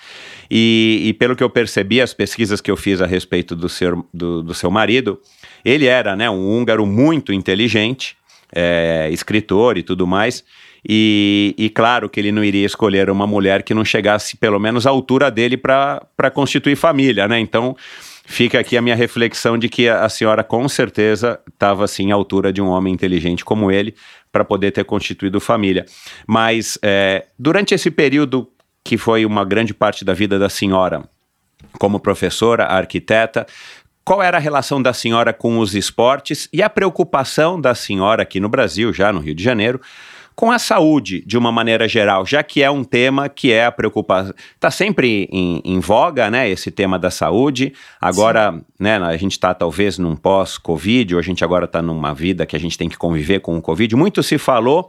[0.51, 4.05] E, e pelo que eu percebi, as pesquisas que eu fiz a respeito do seu,
[4.12, 5.20] do, do seu marido,
[5.64, 8.16] ele era, né, um húngaro muito inteligente,
[8.53, 10.45] é, escritor e tudo mais.
[10.89, 14.87] E, e claro que ele não iria escolher uma mulher que não chegasse pelo menos
[14.87, 17.39] à altura dele para constituir família, né?
[17.39, 17.76] Então
[18.24, 22.14] fica aqui a minha reflexão de que a, a senhora com certeza estava assim à
[22.14, 23.95] altura de um homem inteligente como ele
[24.33, 25.85] para poder ter constituído família.
[26.26, 28.49] Mas é, durante esse período
[28.83, 31.05] que foi uma grande parte da vida da senhora,
[31.78, 33.47] como professora, arquiteta,
[34.05, 38.41] qual era a relação da senhora com os esportes e a preocupação da senhora aqui
[38.41, 39.81] no Brasil, já no Rio de Janeiro,
[40.41, 43.70] com a saúde de uma maneira geral, já que é um tema que é a
[43.70, 44.32] preocupação.
[44.55, 46.49] Está sempre em, em, voga, né?
[46.49, 47.74] Esse tema da saúde.
[48.01, 52.47] Agora, né, a gente está talvez num pós-Covid, ou a gente agora está numa vida
[52.47, 53.95] que a gente tem que conviver com o Covid.
[53.95, 54.88] Muito se falou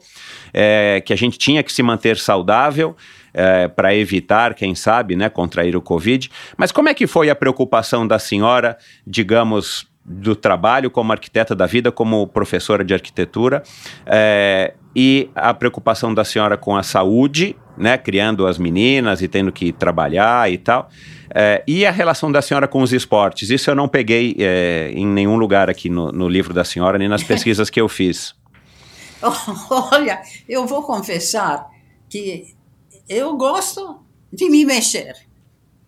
[0.54, 2.96] é, que a gente tinha que se manter saudável.
[3.34, 6.30] É, para evitar, quem sabe, né, contrair o Covid.
[6.58, 8.78] Mas como é que foi a preocupação da senhora,
[9.08, 13.64] digamos, do trabalho como arquiteta da vida, como professora de arquitetura,
[14.06, 19.52] é, e a preocupação da senhora com a saúde, né, criando as meninas e tendo
[19.52, 20.90] que trabalhar e tal,
[21.34, 23.50] é, e a relação da senhora com os esportes?
[23.50, 27.08] Isso eu não peguei é, em nenhum lugar aqui no, no livro da senhora, nem
[27.08, 28.36] nas pesquisas que eu fiz.
[29.70, 31.70] Olha, eu vou confessar
[32.10, 32.54] que
[33.08, 34.00] eu gosto
[34.32, 35.14] de me mexer.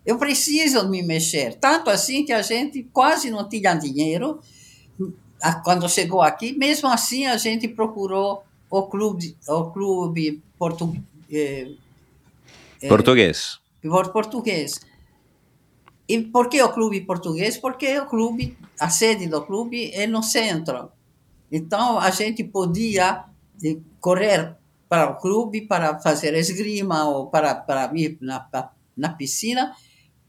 [0.06, 1.56] Eu preciso me mexer.
[1.56, 4.40] Tanto assim que a gente quase não tinha dinheiro
[5.64, 6.54] quando chegou aqui.
[6.58, 8.44] Mesmo assim, a gente procurou
[8.74, 10.96] o clube, o clube portu,
[11.32, 11.76] eh,
[12.90, 13.60] Português.
[13.82, 14.82] por português.
[16.10, 17.58] E por que o clube português?
[17.58, 20.92] Porque o clube, a sede do clube é no centro.
[21.52, 23.26] Então, a gente podia
[23.64, 24.58] eh, correr
[24.90, 28.50] para o clube para fazer esgrima ou para, para ir na,
[28.98, 29.76] na piscina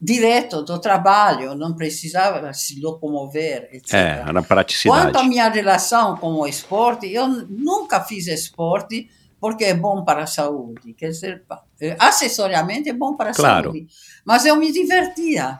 [0.05, 3.93] direto do trabalho, não precisava se locomover, etc.
[3.93, 5.01] É, era praticidade.
[5.07, 10.23] Quanto à minha relação com o esporte, eu nunca fiz esporte porque é bom para
[10.23, 10.93] a saúde.
[10.93, 11.43] Quer dizer,
[11.81, 13.71] eh, acessoriamente é bom para a Claro.
[13.71, 13.87] saúde.
[14.23, 15.59] Mas eu me divertia.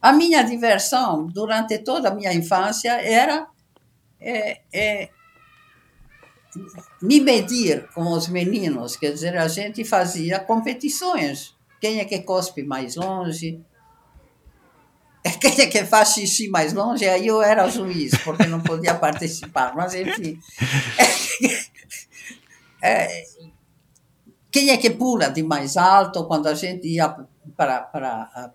[0.00, 3.46] A minha diversão durante toda a minha infância era
[4.20, 5.08] é, é,
[7.02, 8.96] me medir com os meninos.
[8.96, 11.54] Quer dizer, a gente fazia competições.
[11.80, 13.60] Quem é que cospe mais longe?
[15.40, 17.06] Quem é que faz xixi mais longe?
[17.08, 19.74] Aí eu era juiz, porque não podia participar.
[19.74, 20.38] Mas, enfim.
[22.82, 23.24] É,
[24.50, 27.08] quem é que pula de mais alto quando a gente ia
[27.56, 28.50] para, para a-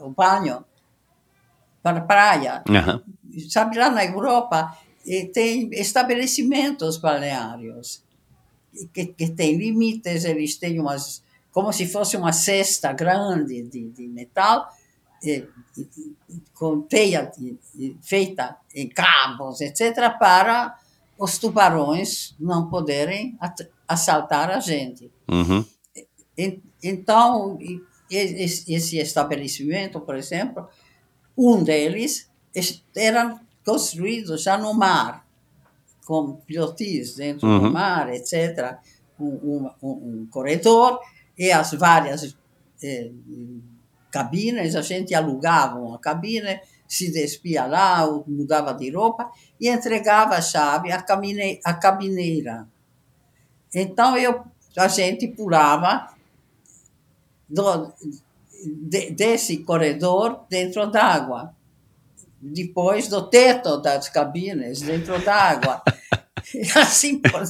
[0.00, 0.64] o banho,
[1.82, 2.62] para a praia?
[2.68, 3.02] Aham.
[3.48, 4.76] Sabe, lá na Europa
[5.32, 8.02] tem estabelecimentos balneários
[8.92, 14.06] que, que têm limites, eles têm umas, como se fosse uma cesta grande de, de
[14.08, 14.68] metal,
[16.54, 17.30] com teia
[18.02, 20.78] feita em cabos, etc., para
[21.18, 23.36] os tubarões não poderem
[23.86, 25.10] assaltar a gente.
[25.28, 25.64] Uhum.
[26.36, 27.58] En- Então,
[28.08, 30.68] esse estabelecimento, por exemplo,
[31.36, 35.26] um deles es- era construído já no mar,
[36.06, 37.58] com pilotis dentro Uhum.
[37.64, 38.78] do mar, etc.
[39.18, 41.00] Um, um- um- um corredor
[41.36, 42.36] e as várias
[42.80, 43.10] eh,
[44.10, 49.30] cabines, a gente alugava uma cabine, se despia lá, mudava de roupa
[49.60, 52.66] e entregava a chave à, camine, à cabineira.
[53.74, 54.42] Então, eu,
[54.76, 56.08] a gente pulava
[57.48, 57.92] do,
[58.88, 61.54] de- desse corredor dentro d'água,
[62.40, 65.82] depois do teto das cabines dentro d'água,
[66.76, 67.42] assim por.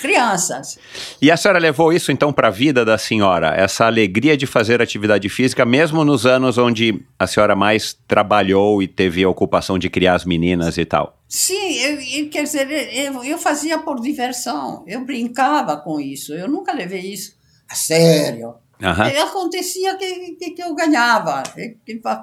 [0.00, 0.78] Crianças.
[1.20, 4.80] E a senhora levou isso então para a vida da senhora, essa alegria de fazer
[4.82, 9.88] atividade física, mesmo nos anos onde a senhora mais trabalhou e teve a ocupação de
[9.90, 11.18] criar as meninas e tal.
[11.28, 16.48] Sim, eu, eu- quer dizer, eu, eu fazia por diversão, eu brincava com isso, eu
[16.48, 17.36] nunca levei isso
[17.70, 18.54] a sério.
[19.12, 21.42] E acontecia que, que, que eu ganhava,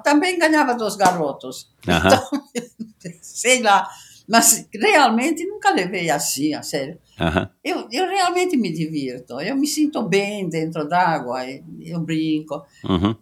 [0.02, 1.68] também ganhava dos garotos.
[1.86, 2.08] Aham.
[2.08, 3.86] Então, sei lá,
[4.26, 6.98] mas realmente nunca levei assim, a sério.
[7.18, 7.48] Aham.
[7.64, 11.40] Eu, eu realmente me divirto, eu me sinto bem dentro d'água,
[11.80, 12.62] eu brinco.
[12.84, 13.14] Uhum.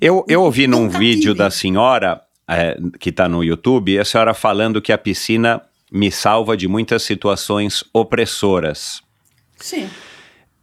[0.00, 1.38] Eu, eu ouvi num Nunca vídeo tive.
[1.38, 6.56] da senhora, é, que está no YouTube, a senhora falando que a piscina me salva
[6.56, 9.02] de muitas situações opressoras.
[9.56, 9.88] Sim,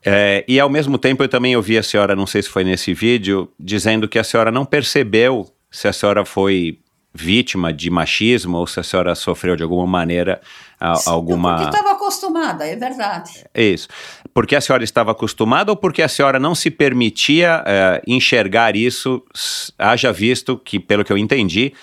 [0.04, 2.94] É, e ao mesmo tempo eu também ouvi a senhora, não sei se foi nesse
[2.94, 6.80] vídeo, dizendo que a senhora não percebeu se a senhora foi
[7.14, 10.40] vítima de machismo ou se a senhora sofreu de alguma maneira
[10.80, 11.64] a- porque alguma.
[11.64, 13.46] estava acostumada, é verdade.
[13.56, 13.88] Isso.
[14.34, 19.24] Porque a senhora estava acostumada ou porque a senhora não se permitia eh, enxergar isso,
[19.78, 21.74] haja visto que, pelo que eu entendi,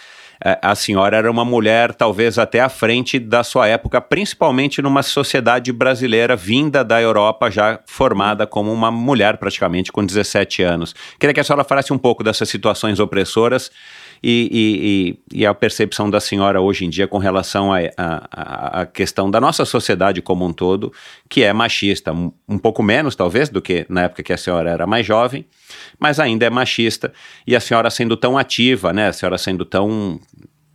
[0.45, 5.03] eh, a senhora era uma mulher talvez até à frente da sua época, principalmente numa
[5.03, 10.95] sociedade brasileira vinda da Europa, já formada como uma mulher praticamente com 17 anos.
[11.19, 13.71] Queria que a senhora falasse um pouco dessas situações opressoras
[14.27, 19.39] e, e- e- a percepção da senhora hoje em dia com relação à questão da
[19.41, 20.93] nossa sociedade como um todo,
[21.29, 24.71] que é machista, um, um pouco menos talvez do que na época que a senhora
[24.71, 25.47] era mais jovem,
[25.99, 27.13] mas ainda é machista,
[27.47, 30.19] e a senhora sendo tão ativa, né, a senhora sendo tão,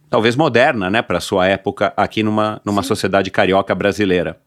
[0.09, 4.39] talvez moderna, né, para sua época aqui numa, numa sociedade carioca brasileira.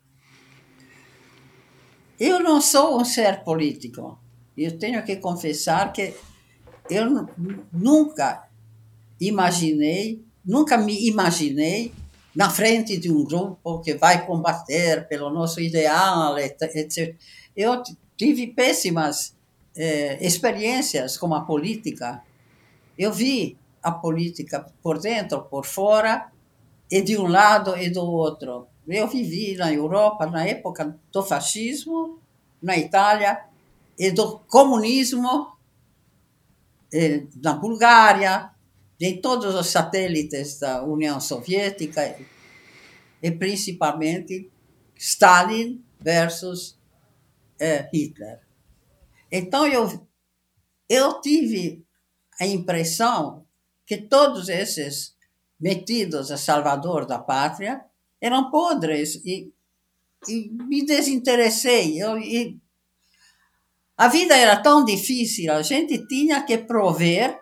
[2.21, 4.17] Eu não sou um ser político.
[4.57, 6.15] Eu tenho que confessar que
[6.89, 7.29] eu nu-
[7.73, 8.45] nunca
[9.29, 11.93] imaginei, nunca me imaginei
[12.35, 17.15] na frente de um grupo que vai combater pelo nosso ideal, et- etc.
[17.57, 17.83] Eu
[18.17, 19.35] tive péssimas
[19.77, 22.23] eh, experiências com a política.
[22.99, 26.31] Eu vi a política por dentro, por fora,
[26.91, 28.67] e de um lado e do outro.
[28.87, 32.19] Eu vivi na Europa na época do fascismo,
[32.63, 33.41] na Itália,
[33.99, 35.53] e do comunismo,
[36.93, 38.51] eh, na Bulgária,
[39.07, 42.19] em todos os satélites da União Soviética,
[43.23, 44.51] e principalmente
[44.97, 46.79] Stalin versus
[47.59, 48.41] eh, Hitler.
[49.31, 50.07] Então eu,
[50.89, 51.85] eu tive
[52.41, 53.45] a impressão
[53.87, 55.15] que todos esses
[55.59, 57.85] metidos a salvador da pátria
[58.21, 59.53] eram podres e
[60.29, 62.01] e me desinteressei.
[62.03, 62.59] Eu, e
[63.97, 67.39] a vida era tão difícil, a gente tinha que prover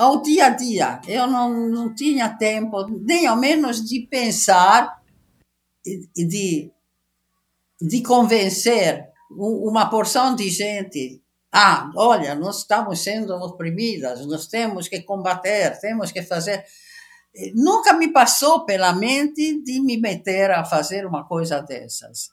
[0.00, 0.98] ao dia a dia.
[1.06, 4.98] Eu não, não tinha tempo, nem ao menos de pensar
[5.84, 6.72] e de,
[7.78, 11.22] de convencer uma porção de gente.
[11.52, 16.64] Ah, olha, nós estamos sendo oprimidas, nós temos que combater, temos que fazer.
[17.54, 22.30] Nunca me passou pela mente de me meter a fazer uma coisa dessas.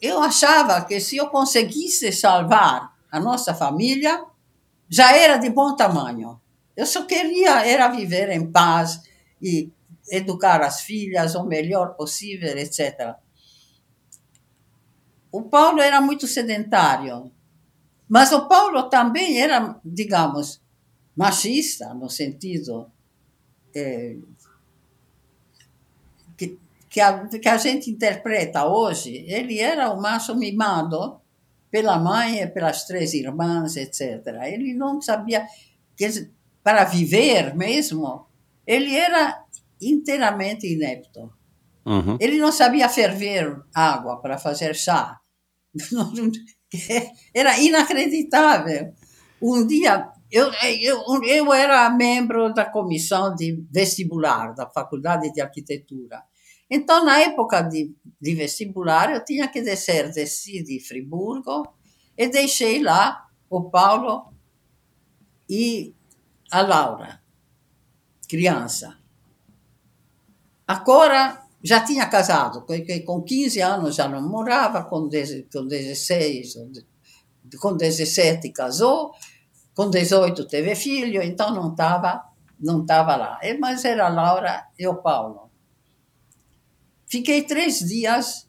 [0.00, 4.24] Eu achava que se eu conseguisse salvar a nossa família,
[4.88, 6.40] já era de bom tamanho.
[6.76, 9.02] Eu só queria era viver em paz
[9.42, 9.70] e
[10.10, 13.14] educar as filhas o melhor possível, etc.
[15.30, 17.30] O Paulo era muito sedentário,
[18.08, 20.62] mas o Paulo também era, digamos,
[21.14, 22.90] machista, no sentido
[23.74, 24.16] é,
[26.36, 26.58] que,
[26.88, 29.24] que, a, que a gente interpreta hoje.
[29.26, 31.20] Ele era o macho mimado
[31.70, 34.22] pela mãe e pelas três irmãs, etc.
[34.44, 35.46] Ele não sabia
[36.62, 38.26] para viver mesmo,
[38.66, 39.42] ele era
[39.80, 41.32] inteiramente inepto.
[41.84, 42.18] Uhum.
[42.20, 45.18] Ele não sabia ferver água para fazer chá.
[47.32, 48.92] Era inacreditável.
[49.40, 50.50] Um dia, eu,
[50.82, 56.22] eu, eu era membro da comissão de vestibular da Faculdade de Arquitetura.
[56.70, 61.66] Então, na época de, de vestibular, eu tinha que descer, desci de Friburgo
[62.16, 64.32] e deixei lá o Paulo
[65.48, 65.94] e
[66.50, 67.22] a Laura,
[68.28, 68.98] criança.
[70.66, 72.66] Agora já tinha casado,
[73.06, 76.54] com 15 anos já não morava, com 16,
[77.60, 79.12] com 17 casou,
[79.74, 82.28] com 18 teve filho, então não estava
[82.60, 83.38] não tava lá.
[83.60, 85.47] Mas era a Laura e o Paulo.
[87.08, 88.48] Fiquei três dias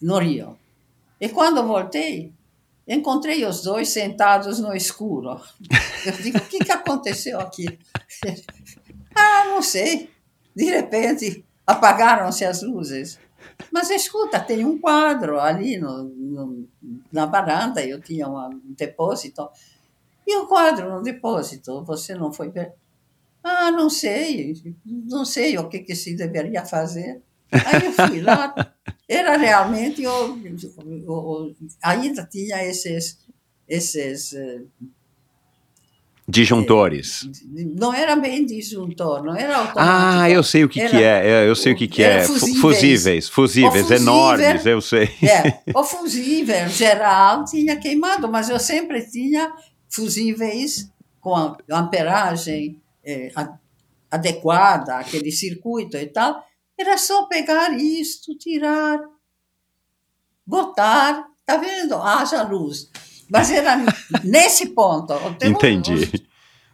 [0.00, 0.58] no Rio.
[1.18, 2.32] E quando voltei,
[2.86, 5.40] encontrei os dois sentados no escuro.
[6.04, 7.78] Eu digo, o que, que aconteceu aqui?
[9.16, 10.10] ah, não sei.
[10.54, 13.18] De repente, apagaram-se as luzes.
[13.72, 16.68] Mas escuta, tem um quadro ali no, no,
[17.10, 19.48] na varanda, eu tinha um depósito.
[20.26, 22.74] E o quadro no depósito, você não foi ver?
[23.44, 24.54] Ah, não sei,
[24.86, 27.20] não sei o que, que se deveria fazer.
[27.52, 28.54] Aí eu fui lá,
[29.06, 33.18] era realmente, eu, eu, eu ainda tinha esses,
[33.68, 34.62] esses eh,
[36.26, 37.28] Disjuntores.
[37.78, 39.78] Não era bem disjuntor, não era automático.
[39.78, 42.22] Ah, eu sei o que, era, que é, eu sei o que, que é.
[42.22, 45.10] Fusíveis, fusíveis, fusíveis enormes, eu sei.
[45.22, 49.52] É, o fusível geral tinha queimado, mas eu sempre tinha
[49.86, 50.90] fusíveis
[51.20, 53.32] com amperagem é,
[54.10, 56.44] adequada, aquele circuito e tal.
[56.78, 58.98] Era só pegar isto, tirar,
[60.46, 61.94] botar, tá vendo?
[61.96, 62.90] Haja luz.
[63.30, 63.76] Mas era
[64.24, 65.12] nesse ponto.
[65.42, 66.10] Entendi.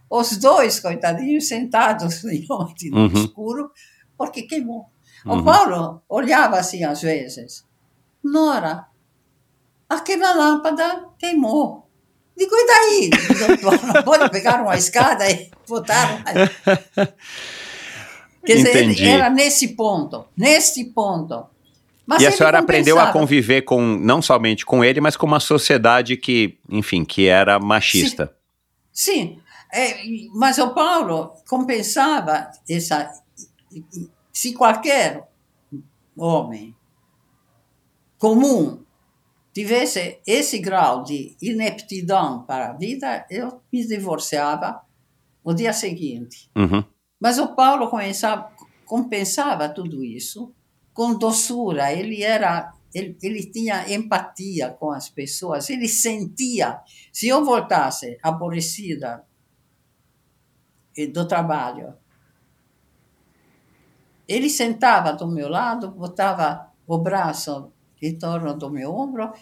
[0.08, 2.22] Os, os, dois, coitadinhos, sentados
[2.90, 3.12] no uhum.
[3.14, 3.70] escuro,
[4.16, 4.86] porque queimou.
[5.24, 5.38] Uhum.
[5.38, 7.64] O Paulo olhava assim às vezes.
[8.22, 8.86] Nora,
[9.88, 11.79] aquela lâmpada queimou.
[12.40, 13.10] Digo, e daí?
[13.60, 16.24] Doutor, pode pegar uma escada e botar.
[18.46, 19.06] Quer dizer, Entendi.
[19.06, 21.44] era nesse ponto, nesse ponto.
[22.06, 25.38] Mas e a senhora aprendeu a conviver com não somente com ele, mas com uma
[25.38, 28.34] sociedade que, enfim, que era machista.
[28.90, 29.38] Sim, sim.
[29.70, 29.98] É,
[30.34, 33.10] mas o Paulo compensava essa.
[34.32, 35.28] Se qualquer
[36.16, 36.74] homem
[38.18, 38.82] comum
[39.52, 44.80] tivesse esse grau de ineptidão para a vida, eu me divorciava
[45.44, 46.50] no dia seguinte.
[46.56, 46.84] Uhum.
[47.20, 47.90] Mas o Paulo
[48.86, 50.54] compensava tudo isso
[50.92, 56.80] com doçura, ele era ele, ele, tinha empatia com as pessoas, ele sentia.
[57.12, 59.24] Se eu voltasse aborrecida
[61.12, 61.94] do trabalho,
[64.26, 69.32] ele sentava do meu lado, botava o braço em torno do meu ombro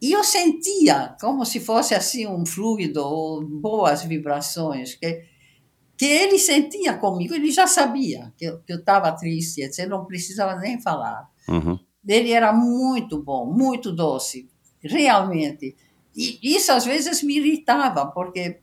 [0.00, 5.24] e eu sentia como se fosse assim um fluido boas vibrações que
[5.98, 9.88] que ele sentia comigo, ele já sabia que eu estava triste, etc.
[9.88, 11.28] Não precisava nem falar.
[11.48, 11.76] Uhum.
[12.06, 14.48] Ele era muito bom, muito doce,
[14.80, 15.76] realmente.
[16.14, 18.60] E isso às vezes me irritava, porque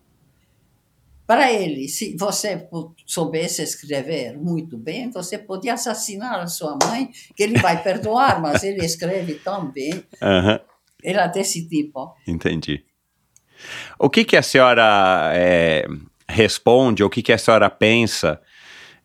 [1.28, 2.68] para ele, se você
[3.06, 8.64] soubesse escrever muito bem, você podia assassinar a sua mãe, que ele vai perdoar, mas
[8.64, 10.04] ele escreve tão bem.
[10.22, 10.60] Uhum.
[11.04, 12.14] Era desse tipo.
[12.28, 12.84] Entendi.
[13.98, 15.86] O que, que a senhora é,
[16.28, 18.40] responde, ou o que, que a senhora pensa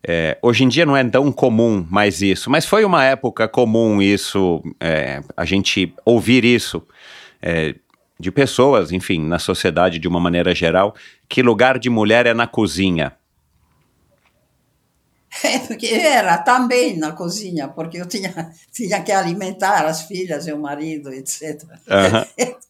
[0.03, 4.01] É, hoje em dia não é tão comum mais isso, mas foi uma época comum
[4.01, 6.81] isso, é, a gente ouvir isso
[7.39, 7.75] é,
[8.21, 10.95] de pessoas, enfim, na sociedade de uma maneira geral,
[11.27, 13.13] que lugar de mulher é na cozinha.
[15.43, 20.51] É, porque era também na cozinha, porque eu tinha, tinha que alimentar as filhas e
[20.51, 21.63] o marido, etc.
[21.89, 22.25] Aham.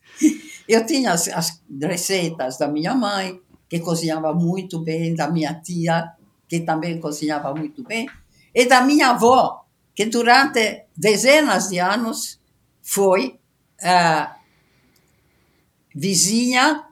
[0.67, 6.11] Eu tinha as, as receitas da minha mãe, que cozinhava muito bem, da minha tia,
[6.47, 8.07] que também cozinhava muito bem,
[8.53, 12.39] e da minha avó, que durante dezenas de anos
[12.81, 13.39] foi
[13.83, 14.35] ah,
[15.93, 16.85] vizinha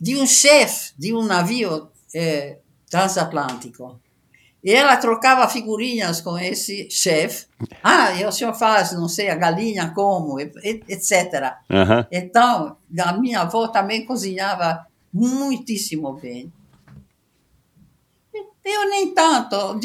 [0.00, 2.58] de um chefe de um navio eh,
[2.90, 4.00] transatlântico.
[4.62, 7.46] E ela trocava figurinhas com esse chefe.
[7.82, 11.54] Ah, e o senhor faz, não sei, a galinha como, etc.
[11.70, 12.06] Aham.
[12.10, 16.50] Então, a minha avó também cozinhava muitíssimo bem.
[18.64, 19.78] Eu nem tanto,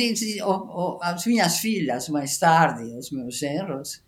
[1.01, 4.01] as minhas filhas, mais tarde, os meus genros,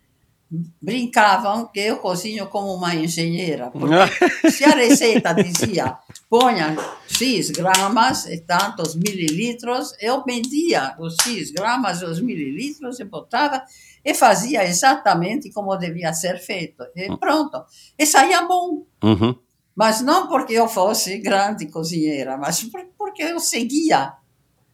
[0.81, 3.71] brincavam que eu cozinho como uma engenheira.
[3.71, 3.95] Porque
[4.51, 5.97] se a receita dizia
[6.29, 6.75] ponha
[7.07, 13.63] X gramas e tantos mililitros, eu media os X gramas e os mililitros e botava
[14.03, 16.83] e fazia exatamente como devia ser feito.
[16.95, 17.63] E pronto.
[17.97, 18.83] E saía bom.
[19.03, 19.35] Uhum.
[19.73, 24.13] Mas não porque eu fosse grande cozinheira, mas por- porque eu seguia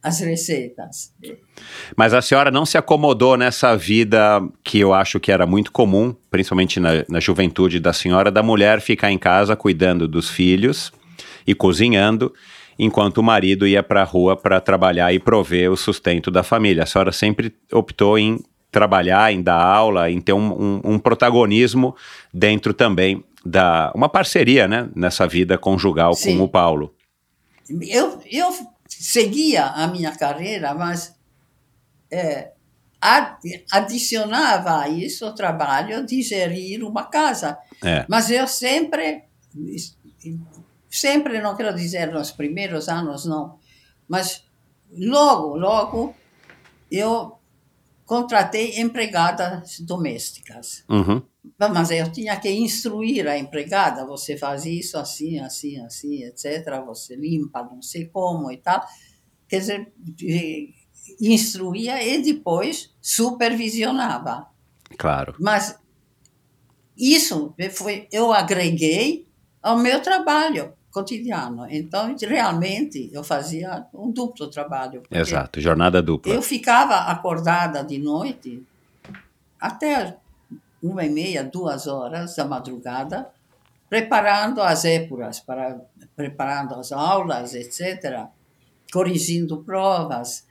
[0.08, 1.12] as receitas.
[1.96, 6.14] Mas a senhora não se acomodou nessa vida que eu acho que era muito comum,
[6.30, 10.92] principalmente na, na juventude da senhora, da mulher ficar em casa cuidando dos filhos
[11.46, 12.32] e cozinhando,
[12.78, 16.82] enquanto o marido ia para a rua para trabalhar e prover o sustento da família.
[16.82, 18.38] A senhora sempre optou em
[18.70, 21.96] trabalhar, em dar aula, em ter um, um- um protagonismo
[22.32, 23.90] dentro também da.
[23.94, 26.36] uma parceria, né, nessa vida conjugal Sim.
[26.38, 26.94] com o Paulo.
[27.82, 28.50] Eu, eu
[29.00, 31.14] seguia a minha carreira, mas
[32.10, 32.52] é,
[33.00, 37.58] ad- adicionava a isso o trabalho de gerir uma casa.
[37.84, 38.04] É.
[38.08, 39.24] Mas eu sempre,
[40.90, 43.58] sempre, não quero dizer nos primeiros anos, não,
[44.08, 44.44] mas
[44.90, 46.14] logo, logo
[46.90, 47.37] eu
[48.08, 50.82] contratei empregadas domésticas.
[50.88, 51.22] Uhum.
[51.58, 56.82] Mas eu tinha que instruir a empregada, você faz isso assim, assim, assim, etc.
[56.86, 58.82] Você limpa, não sei como e tal.
[59.46, 59.92] Quer dizer,
[61.20, 64.48] instruía e depois supervisionava.
[64.96, 65.34] Claro.
[65.38, 65.78] Mas
[66.96, 69.28] isso foi, eu agreguei
[69.62, 70.72] ao meu trabalho
[71.02, 71.66] cotidiano.
[71.70, 75.02] Então, realmente, eu fazia um duplo trabalho.
[75.10, 76.32] Exato, jornada dupla.
[76.32, 78.62] Eu ficava acordada de noite
[79.60, 80.16] até
[80.82, 83.28] uma e meia, duas horas da madrugada,
[83.88, 85.80] preparando as épuras, para,
[86.14, 88.26] preparando as aulas, etc.,
[88.92, 90.46] corrigindo provas,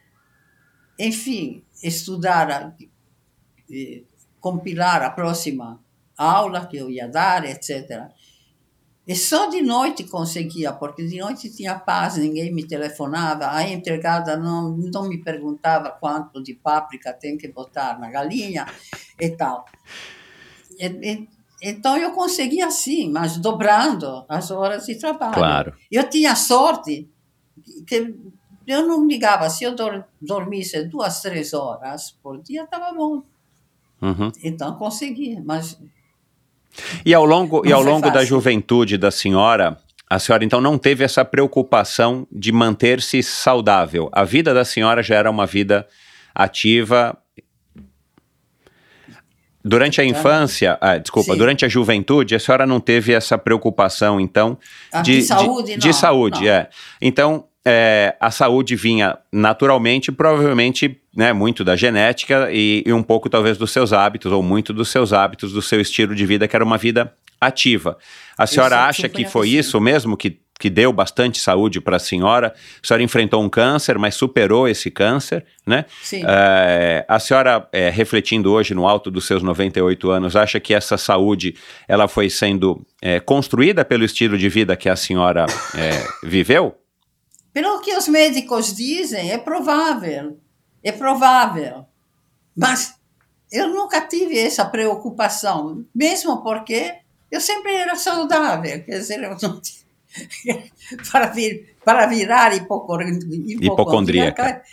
[0.99, 2.73] enfim, estudar, a-
[3.71, 4.01] eh,
[4.39, 5.79] compilar a próxima
[6.17, 8.09] aula que eu ia dar, etc.
[9.07, 14.35] E só de noite conseguia, porque de noite tinha paz, ninguém me telefonava, a empregada
[14.35, 18.65] não, não me perguntava quanto de páprica tem que botar na galinha
[19.17, 19.65] e tal.
[20.77, 21.27] E- e-
[21.63, 25.33] então eu conseguia assim, mas dobrando as horas de trabalho.
[25.33, 25.73] Claro.
[25.89, 27.09] Eu tinha sorte
[27.87, 28.13] que
[28.67, 33.23] eu não ligava, se eu dor, dormisse duas, três horas por dia, estava bom.
[34.01, 34.31] Uhum.
[34.43, 35.79] Então consegui, mas
[37.05, 39.77] E ao longo, e ao longo da juventude da senhora,
[40.09, 44.09] a senhora então não teve essa preocupação de manter-se saudável.
[44.13, 45.87] A vida da senhora já era uma vida
[46.33, 47.17] ativa.
[49.63, 51.37] Durante a infância, ah, desculpa, Sim.
[51.37, 54.57] durante a juventude, a senhora não teve essa preocupação, então,
[54.93, 56.51] Ah, de saúde, de não, saúde, não.
[56.51, 56.69] é.
[57.01, 63.27] Então, é, a saúde vinha naturalmente, provavelmente, né, muito da genética e, e um pouco
[63.27, 66.55] talvez dos seus hábitos, ou muito dos seus hábitos, do seu estilo de vida, que
[66.55, 67.11] era uma vida
[67.41, 67.97] ativa.
[68.37, 69.57] A senhora acha que foi assim.
[69.57, 72.53] isso mesmo que, que deu bastante saúde para a senhora?
[72.83, 75.85] A senhora enfrentou um câncer, mas superou esse câncer, né?
[76.03, 76.21] sim.
[76.23, 80.97] É, a senhora, é, refletindo hoje no alto dos seus 98 anos, acha que essa
[80.97, 81.55] saúde
[81.87, 85.47] ela foi sendo é, construída pelo estilo de vida que a senhora
[86.21, 86.75] viveu?
[87.51, 90.37] Pelo que os médicos dizem, é provável.
[90.87, 91.85] É provável.
[92.55, 92.95] Mas
[93.51, 96.95] eu nunca tive essa preocupação, mesmo porque
[97.31, 98.83] eu sempre era saudável.
[98.83, 99.77] Quer dizer, eu não tinha-
[101.11, 104.63] para, vir, para virar hipocondríaca,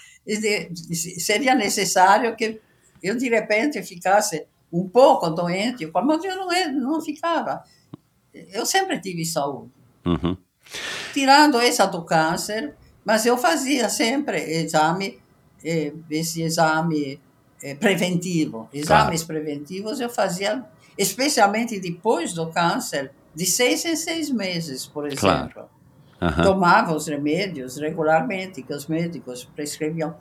[1.18, 2.60] seria necessário que
[3.02, 7.62] eu, de repente, ficasse um pouco doente, mas eu não, é- não ficava.
[8.32, 9.70] Eu sempre tive saúde
[10.06, 10.36] Uhum.
[11.12, 15.20] tirando essa do câncer, mas eu fazia sempre exame
[15.64, 17.18] eh, esse exame
[17.62, 18.68] eh, preventivo.
[18.72, 20.64] Exames preventivos eu fazia,
[20.98, 25.44] especialmente depois do câncer, de seis em seis meses, por Claro.
[25.44, 25.64] exemplo.
[26.22, 26.42] Aham.
[26.44, 30.14] Tomava os remédios regularmente que os médicos prescreviam.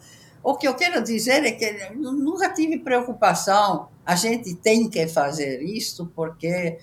[0.44, 3.88] O que eu quero dizer é que nunca tive preocupação.
[4.06, 6.78] A gente tem que fazer isto porque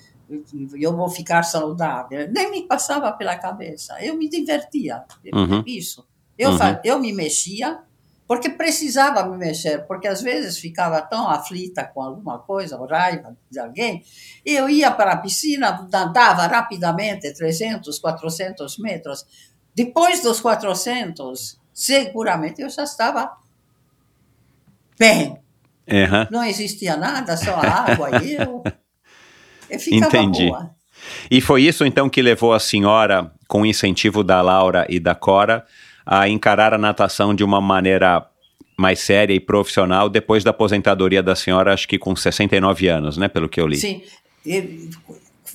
[0.80, 2.26] eu vou ficar saudável.
[2.30, 4.02] Nem me passava pela cabeça.
[4.02, 5.02] Eu me divertia.
[5.34, 5.62] Uhum.
[5.66, 6.06] Isso.
[6.38, 6.58] Eu, Uhum.
[6.84, 7.80] eu me mexia
[8.30, 13.36] porque precisava me mexer, porque às vezes ficava tão aflita com alguma coisa, ou raiva
[13.50, 14.04] de alguém,
[14.46, 19.26] e eu ia para a piscina, nadava rapidamente 300, 400 metros.
[19.74, 23.36] Depois dos 400, seguramente eu já estava
[24.96, 25.36] bem.
[25.90, 26.28] Aham.
[26.30, 28.62] Não existia nada, só água e eu.
[29.68, 30.46] Eu ficava Entendi.
[30.46, 30.70] boa.
[31.30, 35.14] E foi isso então que levou a senhora, com o incentivo da Laura e da
[35.14, 35.64] Cora,
[36.04, 38.26] a encarar a natação de uma maneira
[38.76, 43.28] mais séria e profissional depois da aposentadoria da senhora, acho que com 69 anos, né?
[43.28, 43.76] Pelo que eu li.
[43.76, 44.02] Sim.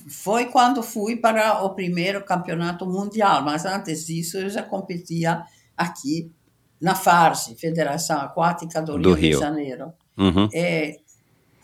[0.08, 5.44] Foi quando fui para o primeiro campeonato mundial, mas antes disso eu já competia
[5.76, 6.32] aqui
[6.80, 9.38] na FARSE, Federação Aquática do, Do Rio, Rio.
[9.40, 9.94] de Janeiro.
[10.16, 10.48] Uhum.
[10.54, 10.98] É,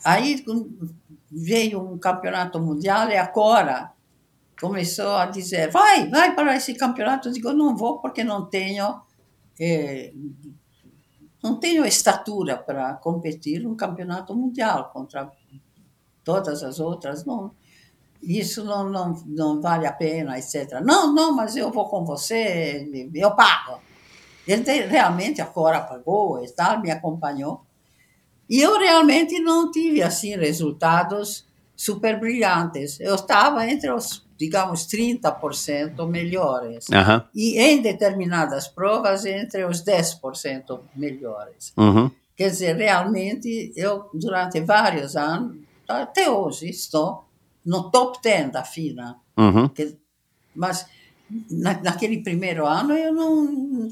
[0.04, 0.44] aí
[1.30, 3.92] veio um campeonato mundial e a Cora
[4.62, 7.28] começou a dizer, vai, vai para esse campeonato.
[7.28, 9.00] Eu digo, não vou porque não tenho,
[9.60, 10.14] é,
[11.42, 15.28] não tenho estatura para competir num campeonato mundial contra
[16.22, 17.24] todas as outras.
[17.24, 17.50] Não,
[18.22, 20.80] isso não, não, não vale a pena, etc.
[20.84, 23.80] Não, não, mas eu vou com você, eu pago.
[24.46, 27.62] Ele te- realmente, a Cora pagou e tal, me acompanhou.
[28.48, 33.00] E eu realmente não tive, assim, resultados super brilhantes.
[33.00, 36.86] Eu estava entre os, digamos, 30% melhores.
[37.32, 41.72] E em determinadas provas, entre os 10% melhores.
[41.76, 42.10] Uhum.
[42.36, 47.24] Quer dizer, realmente, eu, durante vários anos, até hoje, estou
[47.64, 49.16] no top 10 da FINA.
[49.38, 49.68] Uhum.
[49.68, 49.96] Que-
[50.56, 50.86] Mas
[51.48, 53.88] na, naquele primeiro ano eu não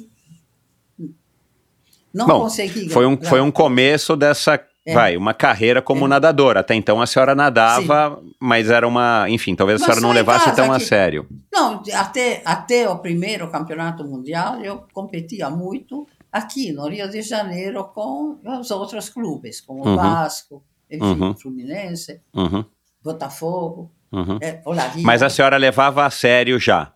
[2.12, 2.88] não Bom, consegui.
[2.90, 4.94] Foi um, foi um começo dessa, É.
[4.94, 6.08] vai, uma carreira como É.
[6.08, 6.60] nadadora.
[6.60, 10.54] Até então a senhora nadava, mas era uma, enfim, talvez a Mas senhora não levasse
[10.54, 11.28] tão a sério.
[11.52, 17.84] Não, até até o primeiro campeonato mundial eu competia muito aqui no Rio de Janeiro
[17.92, 19.92] com os outros clubes, como Uhum.
[19.92, 21.36] o Vasco, enfim, Uhum.
[21.36, 22.64] Fluminense, Uhum.
[23.04, 24.38] Botafogo, Uhum.
[24.40, 25.02] é, Olaria.
[25.04, 26.92] Mas a senhora levava a sério já.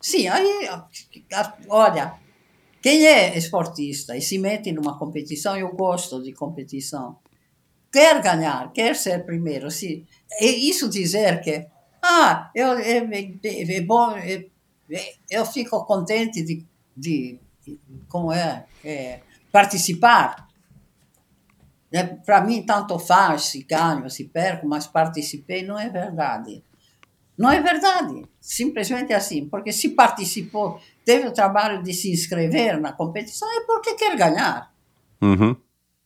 [0.00, 0.84] Sim, aí, a-
[1.34, 2.12] a- olha,
[2.82, 7.18] quem é esportista e se mete numa competição, eu gosto de competição.
[7.92, 9.70] Quer ganhar, quer ser primeiro.
[9.70, 11.66] Se, é isso dizer que,
[12.02, 14.46] ah, eu, é, é- é bom, é-
[14.90, 16.64] é- eu fico contente de,
[16.96, 17.38] de
[18.08, 19.20] como é, é,
[19.50, 20.48] participar.
[22.24, 26.62] Para mim, tanto faz se ganho, se perco, mas participei, não é verdade.
[27.36, 28.26] Não é verdade.
[28.40, 29.48] Simplesmente assim.
[29.48, 34.70] Porque se participou, teve o trabalho de se inscrever na competição, é porque quer ganhar.
[35.22, 35.56] Uhum.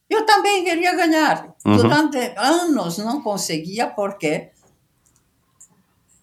[0.09, 1.57] Eu também queria ganhar.
[1.67, 1.77] Uhum.
[1.77, 4.53] Durante anos não conseguia, porque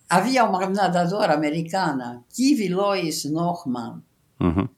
[0.09, 4.01] havia uma nadadora americana, Kivi Lois Norman,
[4.39, 4.69] Uhum.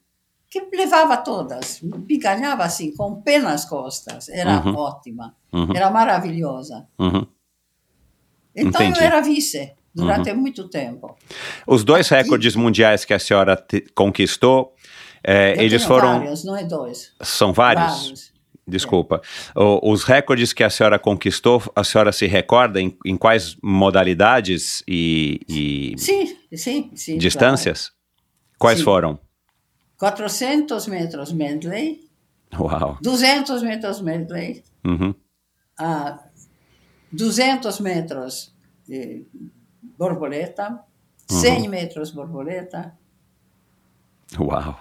[0.50, 1.80] que levava todas,
[2.10, 4.30] e ganhava assim, com o pé nas costas.
[4.30, 4.76] Era Uhum.
[4.78, 5.76] ótima, Uhum.
[5.76, 6.88] era maravilhosa.
[6.98, 7.28] Uhum.
[8.56, 9.00] Então Entendi.
[9.00, 11.18] eu era vice durante muito tempo.
[11.68, 14.74] Os dois recordes mundiais que a senhora te- conquistou,
[15.24, 16.20] é, eles foram.
[16.20, 17.14] vários, não é dois.
[17.22, 18.02] São vários?
[18.04, 18.32] Vários.
[18.68, 19.22] Desculpa.
[19.56, 24.84] O- os recordes que a senhora conquistou, a senhora se recorda em, em quais modalidades
[24.88, 27.18] e, e Sim, sim, sim.
[27.18, 27.92] distâncias?
[28.58, 28.84] Quais Sim.
[28.86, 29.20] foram?
[29.98, 30.16] claro.
[30.16, 32.02] 400 metros medley,
[32.58, 32.98] Uau.
[33.02, 35.14] 200 metros medley, Uhum.
[35.80, 36.20] ah,
[37.12, 38.54] 200 metros
[38.88, 39.26] de
[40.06, 40.84] borboleta,
[41.30, 41.40] Uhum.
[41.40, 42.98] 100 metros borboleta.
[44.40, 44.76] Uau.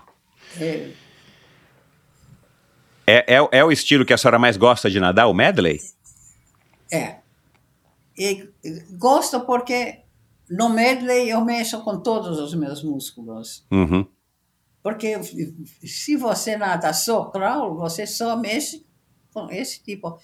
[0.58, 0.92] eh,
[3.06, 5.78] É, é, é o estilo que a senhora mais gosta de nadar, o medley?
[6.90, 7.18] É.
[8.16, 8.48] E
[8.92, 10.00] gosto porque
[10.48, 13.64] no medley eu mexo com todos os meus músculos.
[13.70, 14.06] Uhum.
[14.82, 15.20] Porque
[15.84, 18.84] se você nada só crawl, você só mexe
[19.34, 20.18] com esse tipo.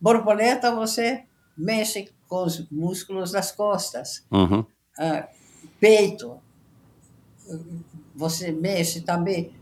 [0.00, 1.24] Borboleta, você
[1.56, 4.24] mexe com os músculos das costas.
[4.28, 4.64] Uhum.
[4.98, 5.28] Ah,
[5.78, 6.36] peito,
[8.14, 9.52] você mexe também.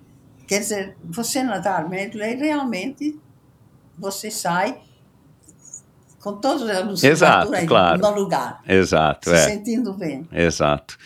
[0.48, 3.20] Quer dizer, você nadar medley, realmente
[3.98, 4.78] você sai
[6.20, 8.00] com toda a musculatura Exato, em- claro.
[8.00, 9.38] no lugar, Exato, se é.
[9.38, 10.26] sentindo bem.
[10.32, 10.96] Exato.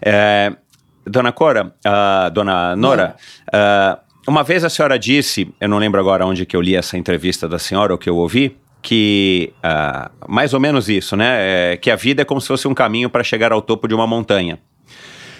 [0.00, 0.54] É,
[1.04, 3.16] dona Cora, ah, dona Nora,
[3.52, 6.96] ah, uma vez a senhora disse, eu não lembro agora onde que eu li essa
[6.96, 11.72] entrevista da senhora ou que eu ouvi, que uh, mais ou menos isso, né?
[11.72, 13.94] É, que a vida é como se fosse um caminho para chegar ao topo de
[13.94, 14.58] uma montanha.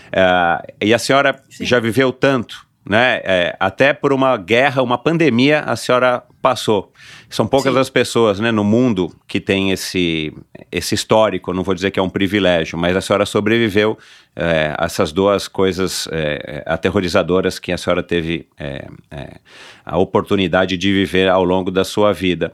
[0.09, 1.65] Uh, e a senhora Sim.
[1.65, 3.21] já viveu tanto, né?
[3.25, 6.93] É, até por uma guerra, uma pandemia, a senhora passou.
[7.29, 7.81] São poucas Sim.
[7.81, 10.33] as pessoas né, no mundo que têm esse,
[10.73, 13.99] esse histórico, não vou dizer que é um privilégio, mas a senhora sobreviveu
[14.35, 19.37] é, a essas duas coisas é, aterrorizadoras que a senhora teve é, é
[19.85, 22.53] a oportunidade de viver ao longo da sua vida.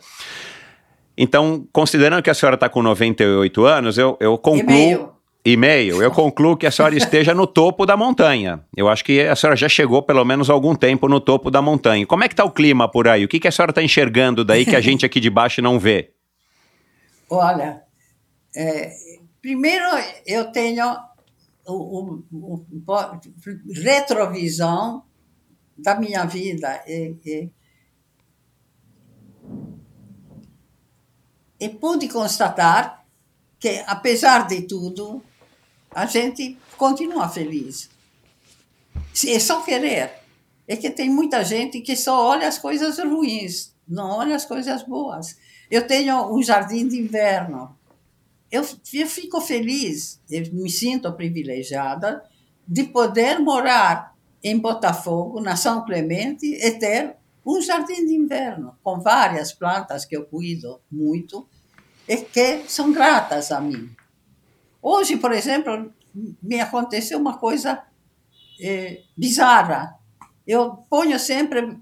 [1.17, 6.57] Então, considerando que a senhora está com 98 anos, eu, eu concluo e-mail, eu concluo
[6.57, 8.61] que a senhora esteja no topo da montanha.
[8.77, 12.05] Eu acho que a senhora já chegou pelo menos algum tempo no topo da montanha.
[12.05, 13.25] Como é que está o clima por aí?
[13.25, 15.79] O que, que a senhora está enxergando daí que a gente aqui de baixo não
[15.79, 16.13] vê?
[17.31, 17.83] Olha,
[18.55, 18.93] é,
[19.41, 19.85] primeiro
[20.27, 20.85] eu tenho
[21.67, 23.17] o, o, o,
[23.83, 25.03] retrovisão
[25.77, 27.51] da minha vida e, e,
[31.59, 33.05] e pude constatar
[33.59, 35.23] que, apesar de tudo,
[35.95, 37.89] a gente continua feliz.
[39.27, 40.13] É só querer.
[40.69, 44.83] É que tem muita gente que só olha as coisas ruins, não olha as coisas
[44.83, 45.39] boas.
[45.71, 47.77] Eu tenho um jardim de inverno.
[48.51, 52.23] Eu, eu fico feliz, eu me sinto privilegiada
[52.67, 57.17] de poder morar em Botafogo, na São Clemente, e ter
[57.47, 61.49] um jardim de inverno com várias plantas que eu cuido muito
[62.09, 63.89] e que são gratas a mim.
[64.83, 65.93] Hoje, por exemplo,
[66.43, 67.85] me aconteceu uma coisa
[68.61, 69.97] é, bizarra.
[70.47, 71.79] Eu ponho sempre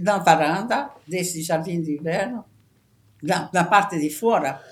[0.00, 2.44] na varanda desse jardim de inverno,
[3.22, 4.62] na, na parte de fora,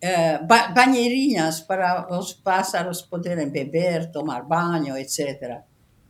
[0.00, 0.38] é,
[0.74, 5.62] banheirinhas para os pássaros poderem beber, tomar banho, etc.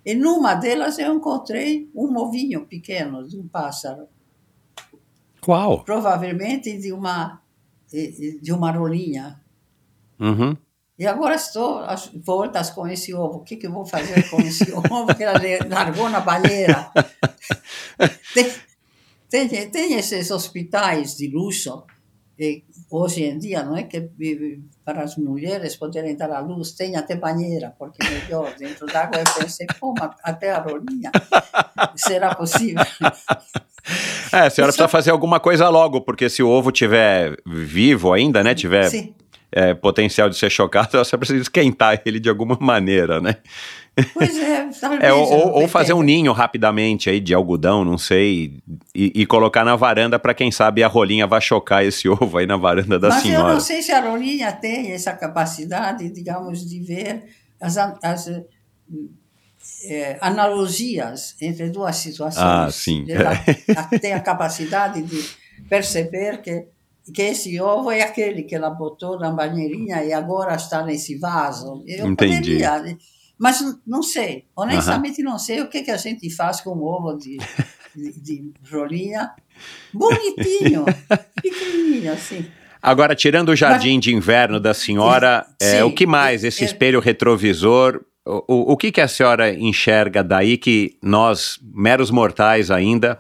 [0.05, 4.07] E numa delas eu encontrei um ovinho pequeno de um pássaro.
[5.41, 5.85] Qual?
[5.85, 7.41] Provavelmente de uma
[8.43, 9.41] de uma rolinha.
[10.19, 10.57] Uhum.
[10.99, 13.39] E agora estou às voltas com esse ovo.
[13.39, 16.91] O que, que eu vou fazer com esse ovo que ela largou na banheira?
[19.31, 21.85] tem, tem, tem esses hospitais de luxo,
[22.39, 24.11] e hoje em dia, não é que
[24.85, 29.43] para as mulheres poderem dar à luz, tem até banheira, porque melhor, dentro d'água eu
[29.43, 31.13] pensei, como até a rolinha,
[31.97, 32.85] será possível?
[34.33, 34.79] É, a senhora Isso...
[34.79, 38.91] precisa fazer alguma coisa logo, porque se o ovo tiver vivo ainda, né, tiver.
[39.53, 43.37] É, potencial de ser chocado, você precisa esquentar ele de alguma maneira, né?
[44.13, 44.69] Pois é,
[45.01, 48.59] é ou, ou fazer um ninho rapidamente aí de algodão, não sei,
[48.95, 52.47] e, e colocar na varanda para quem sabe a rolinha vai chocar esse ovo aí
[52.47, 53.43] na varanda da Mas senhora.
[53.45, 57.25] Mas eu não sei se a rolinha tem essa capacidade, digamos, de ver
[57.61, 58.29] as, as
[59.85, 62.45] é, analogias entre duas situações.
[62.45, 63.07] Ah, sim.
[63.09, 63.37] Ela
[64.01, 65.25] tem a capacidade de
[65.69, 66.67] perceber que,
[67.13, 71.85] que esse ovo é aquele que ela botou na banheirinha e agora está nesse vaso.
[71.87, 72.59] Eu Entendi.
[72.59, 72.99] Poderia,
[73.39, 77.37] mas não sei, honestamente não sei o que, que a gente faz com ovo de,
[77.95, 79.33] de, de rolinha.
[79.93, 80.85] Bonitinho,
[81.43, 82.47] pequenininho assim.
[82.83, 86.45] Agora, tirando o jardim mas, de inverno da senhora, sim, é, o que mais?
[86.45, 92.11] Esse é, espelho retrovisor, o, o que, que a senhora enxerga daí que nós, meros
[92.11, 93.19] mortais ainda,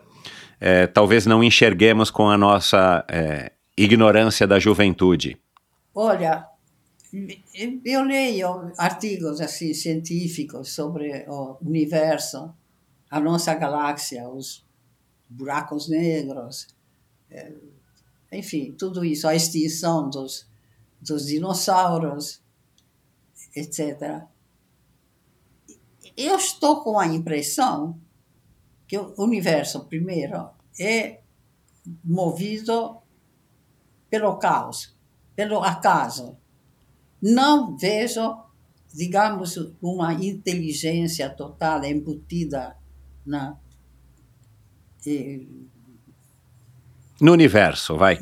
[0.60, 5.38] é, talvez não enxerguemos com a nossa é, ignorância da juventude?
[5.94, 6.46] Olha,
[7.84, 12.52] eu leio artigos assim científicos sobre o universo,
[13.08, 14.64] a nossa galáxia, os
[15.28, 16.66] buracos negros,
[17.30, 17.52] é,
[18.32, 20.48] enfim, tudo isso, a extinção dos,
[21.00, 22.42] dos dinossauros,
[23.54, 24.24] etc.
[26.16, 27.96] Eu estou com a impressão
[28.88, 30.50] que o universo, primeiro,
[30.80, 31.20] é
[32.04, 32.98] movido
[34.10, 34.96] pelo caos,
[35.36, 36.36] pelo acaso
[37.24, 38.36] não vejo,
[38.92, 42.76] digamos, uma inteligência total embutida
[43.24, 43.56] na.
[47.18, 48.18] no universo, vai.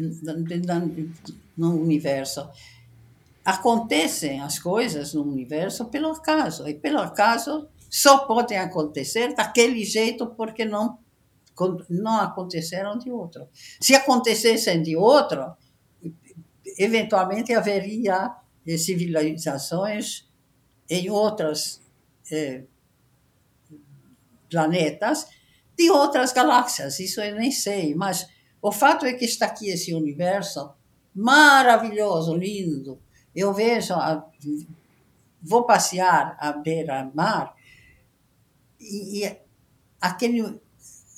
[1.59, 2.49] No universo.
[3.45, 6.69] Acontecem as coisas no universo pelo acaso.
[6.69, 10.97] E pelo acaso só podem acontecer daquele jeito porque não,
[11.91, 13.49] não aconteceram de outro.
[13.81, 15.57] Se acontecessem de outro,
[16.79, 18.33] eventualmente haveria
[18.65, 20.29] de civilizações
[20.89, 21.81] em outros
[22.31, 22.65] eh,
[24.49, 25.27] planetas
[25.77, 27.01] de outras galáxias.
[27.01, 28.29] Isso eu nem sei, mas
[28.61, 30.73] o fato é que está aqui esse universo
[31.15, 33.01] maravilhoso, lindo.
[33.35, 34.25] Eu vejo, a,
[35.43, 37.55] vou passear à beira-mar
[38.79, 39.37] e, e
[40.01, 40.61] aquele,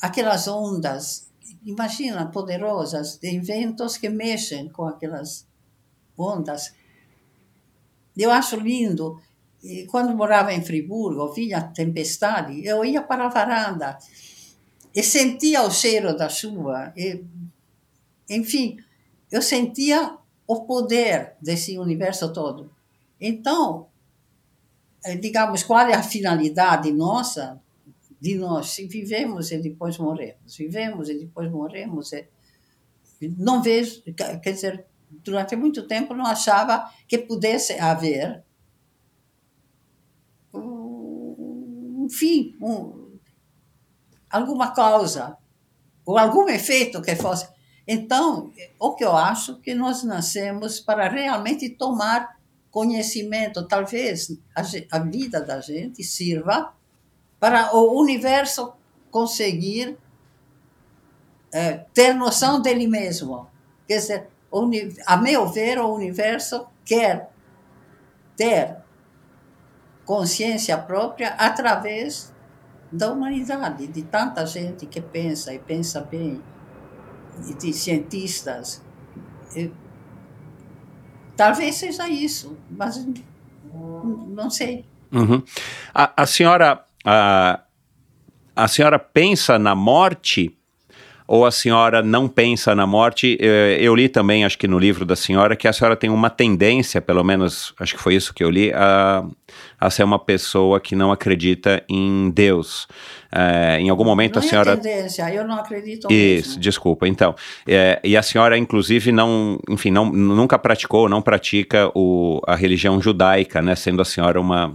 [0.00, 1.30] aquelas ondas,
[1.64, 5.46] imagina, poderosas, de ventos que mexem com aquelas
[6.16, 6.72] ondas.
[8.16, 9.20] Eu acho lindo.
[9.62, 13.98] E quando morava em Friburgo, vinha tempestade, eu ia para a varanda
[14.94, 16.92] e sentia o cheiro da chuva.
[16.96, 17.24] E,
[18.28, 18.76] enfim,
[19.30, 20.16] eu sentia
[20.46, 22.70] o poder desse universo todo.
[23.20, 23.88] Então,
[25.04, 27.60] eh, digamos, qual é a finalidade nossa
[28.20, 28.70] de nós?
[28.70, 32.10] Se vivemos e depois morremos, vivemos e depois morremos.
[33.38, 34.02] Não vejo,
[34.42, 34.84] quer dizer,
[35.22, 38.42] durante muito tempo não achava que pudesse haver
[40.52, 43.18] um fim, um,
[44.30, 45.36] alguma causa
[46.04, 47.48] ou algum efeito que fosse.
[47.86, 52.38] Então, o que eu acho que nós nascemos para realmente tomar
[52.70, 54.62] conhecimento, talvez a,
[54.96, 56.74] a vida da gente sirva
[57.38, 58.72] para o universo
[59.10, 59.96] conseguir
[61.52, 63.46] é, ter noção dele mesmo.
[63.86, 64.28] Quer dizer,
[65.06, 67.30] a meu ver, o universo quer
[68.36, 68.76] ter
[70.04, 72.32] consciência própria através
[72.92, 76.40] da humanidade, de tanta gente que pensa e pensa bem,
[77.48, 78.82] e de cientistas.
[81.36, 83.04] Talvez seja isso, mas
[84.28, 84.86] não sei.
[85.10, 85.42] Uhum.
[85.92, 87.60] A, a, senhora, a,
[88.54, 90.56] a senhora pensa na morte
[91.26, 93.38] ou a senhora não pensa na morte?
[93.40, 96.28] Eh, eu li também, acho que no livro da senhora, que a senhora tem uma
[96.28, 99.24] tendência, pelo menos acho que foi isso que eu li, a,
[99.80, 102.86] a ser uma pessoa que não acredita em Deus.
[103.32, 104.72] É, em algum momento não a senhora.
[104.72, 106.60] É tendência, eu não acredito Isso, mesmo.
[106.60, 107.08] desculpa.
[107.08, 107.34] Então,
[107.66, 113.00] é, e a senhora, inclusive, não, enfim, não, nunca praticou, não pratica o, a religião
[113.00, 113.74] judaica, né?
[113.74, 114.72] Sendo a senhora uma,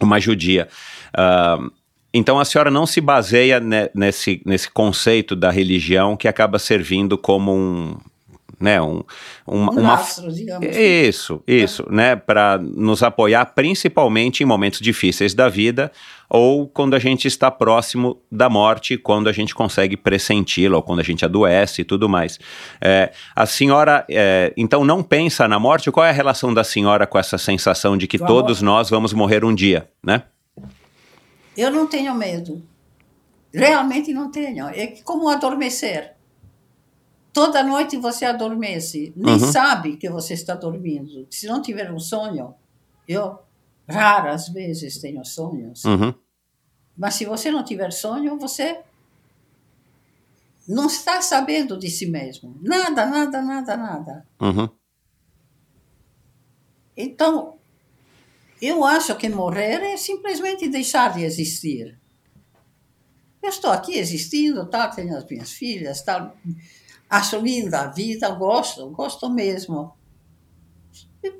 [0.00, 0.68] uma judia.
[1.16, 1.70] Uh,
[2.12, 3.60] então a senhora não se baseia
[3.94, 7.96] nesse, nesse conceito da religião que acaba servindo como um,
[8.60, 9.02] né, um,
[9.46, 10.66] um, um lastro, digamos.
[10.74, 11.94] Isso, isso, é.
[11.94, 15.92] né, para nos apoiar principalmente em momentos difíceis da vida
[16.28, 21.00] ou quando a gente está próximo da morte, quando a gente consegue pressenti-la ou quando
[21.00, 22.38] a gente adoece e tudo mais.
[22.80, 25.90] É, a senhora, é, então, não pensa na morte?
[25.90, 29.44] Qual é a relação da senhora com essa sensação de que todos nós vamos morrer
[29.44, 30.22] um dia, né?
[31.58, 32.62] Eu não tenho medo.
[33.52, 34.68] Realmente não tenho.
[34.68, 36.14] É como adormecer.
[37.32, 39.40] Toda noite você adormece, nem uhum.
[39.40, 41.26] sabe que você está dormindo.
[41.28, 42.54] Se não tiver um sonho,
[43.08, 43.40] eu
[43.88, 45.84] raras vezes tenho sonhos.
[45.84, 46.14] Uhum.
[46.96, 48.80] Mas se você não tiver sonho, você
[50.68, 52.56] não está sabendo de si mesmo.
[52.62, 54.26] Nada, nada, nada, nada.
[54.40, 54.68] Uhum.
[56.96, 57.57] Então,
[58.60, 61.98] eu acho que morrer é simplesmente deixar de existir.
[63.42, 64.88] Eu estou aqui existindo, tá?
[64.88, 66.34] tenho as minhas filhas, tá?
[67.08, 69.92] acho linda a vida, gosto, gosto mesmo.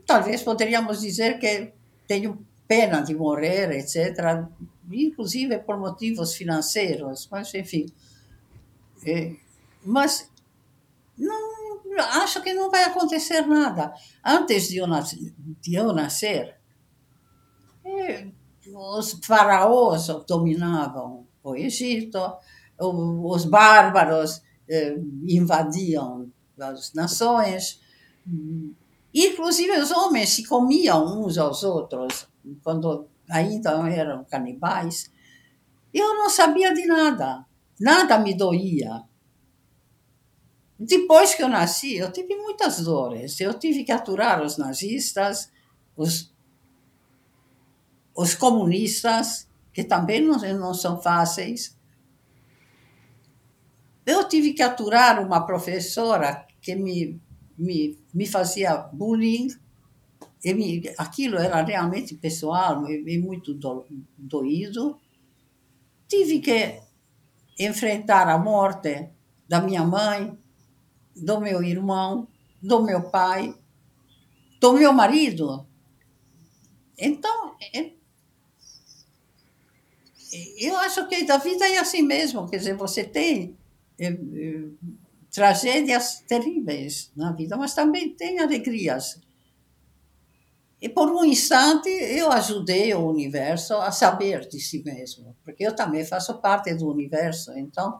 [0.06, 1.72] Talvez poderíamos dizer que
[2.06, 4.46] tenho pena de morrer, etc.,
[4.90, 7.86] inclusive por motivos financeiros, mas enfim.
[9.04, 9.34] É,
[9.84, 10.30] mas
[11.16, 11.80] não,
[12.22, 13.92] acho que não vai acontecer nada.
[14.24, 14.86] Antes de eu
[15.60, 16.57] de eu nascer
[18.74, 22.18] os faraós dominavam o Egito,
[22.78, 24.96] os bárbaros eh,
[25.26, 26.30] invadiam
[26.60, 27.80] as nações,
[29.14, 32.28] inclusive os homens se comiam uns aos outros,
[32.62, 35.10] quando ainda eram canibais.
[35.92, 37.44] Eu não sabia de nada,
[37.80, 39.02] nada me doía.
[40.78, 43.40] Depois que eu nasci, eu tive muitas dores.
[43.40, 45.50] Eu tive que aturar os nazistas,
[45.96, 46.32] os
[48.18, 51.78] os comunistas, que também não, não são fáceis.
[54.04, 57.20] Eu tive que aturar uma professora que me,
[57.56, 59.46] me, me fazia bullying,
[60.44, 63.86] e me, aquilo era realmente pessoal e, muito do,
[64.16, 64.98] doído.
[66.08, 66.80] Tive que
[67.56, 69.10] enfrentar a morte
[69.48, 70.36] da minha mãe,
[71.14, 72.26] do meu irmão,
[72.60, 73.54] do meu pai,
[74.60, 75.64] do meu marido.
[76.98, 77.56] Então,
[80.58, 83.56] eu acho que a vida é assim mesmo, quer dizer, você tem
[83.98, 84.64] é, é,
[85.30, 89.20] tragédias terríveis na vida, mas também tem alegrias.
[90.80, 95.74] E por um instante eu ajudei o universo a saber de si mesmo, porque eu
[95.74, 97.98] também faço parte do universo, então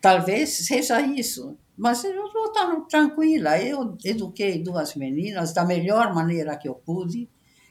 [0.00, 1.56] talvez seja isso.
[1.76, 7.28] Mas eu estou tranquila, eu eduquei duas meninas da melhor maneira que eu pude,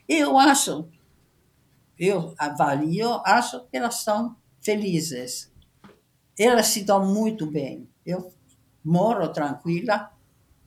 [0.07, 0.89] e eu acho
[1.99, 5.51] eu avalio, acho que elas são felizes.
[6.37, 7.89] Elas se dão muito bem.
[8.05, 8.31] Eu
[8.83, 10.09] moro tranquila,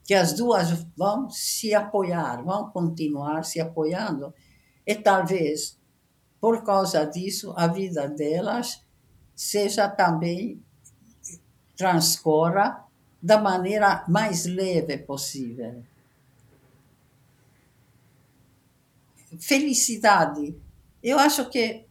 [0.04, 4.34] que as duas vão se apoiar, vão continuar se apoiando.
[4.86, 5.78] E talvez,
[6.38, 8.84] por causa disso, a vida delas
[9.34, 10.62] seja também
[11.76, 12.84] transcorra
[13.22, 15.82] da maneira mais leve possível.
[19.38, 20.54] Felicidade.
[21.02, 21.84] Eu acho que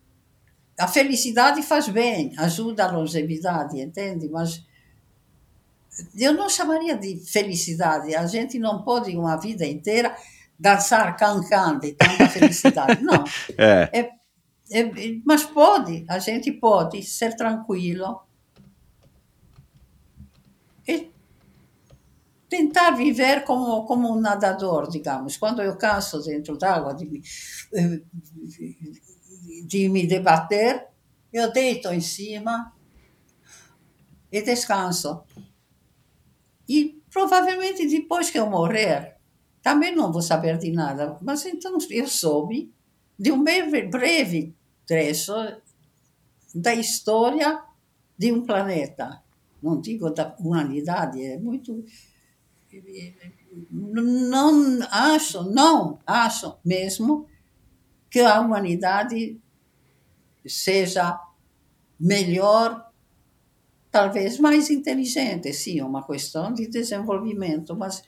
[0.80, 4.30] a felicidade faz bem, ajuda a longevidade, entende?
[4.30, 4.66] Mas
[6.18, 8.16] eu não chamaria de felicidade.
[8.16, 10.16] A gente não pode uma vida inteira
[10.58, 13.02] dançar cancan de tanta felicidade.
[13.04, 13.24] Não.
[13.58, 13.90] É.
[13.92, 14.92] É, é,
[15.26, 18.22] mas pode, a gente pode ser tranquilo
[22.52, 25.38] tentar viver como, como um nadador, digamos.
[25.38, 27.24] Quando eu canso dentro d'água de, me-
[29.66, 30.88] de me debater,
[31.32, 32.74] eu deito em cima
[34.32, 35.24] e descanso.
[36.68, 39.16] E provavelmente depois que eu morrer,
[39.62, 41.18] também não vou saber de nada.
[41.22, 42.74] Mas então eu soube
[43.20, 44.56] de um breve, breve
[44.86, 45.34] trecho
[46.54, 47.62] da história
[48.18, 49.22] de um planeta.
[49.62, 51.84] Não digo da humanidade, é muito.
[53.70, 57.28] Não acho, não acho mesmo
[58.10, 59.40] que a humanidade
[60.46, 61.20] seja
[62.00, 62.92] melhor,
[63.92, 68.04] talvez mais inteligente, sim, é uma questão de desenvolvimento, mas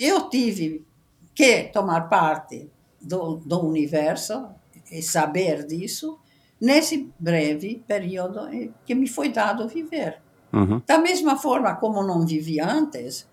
[0.00, 0.86] eu tive
[1.34, 4.48] que tomar parte do, do universo
[4.90, 6.18] e saber disso
[6.60, 8.40] nesse breve período
[8.84, 10.18] que me foi dado viver.
[10.52, 10.80] Uhum.
[10.86, 13.28] Da mesma forma como não vivi antes,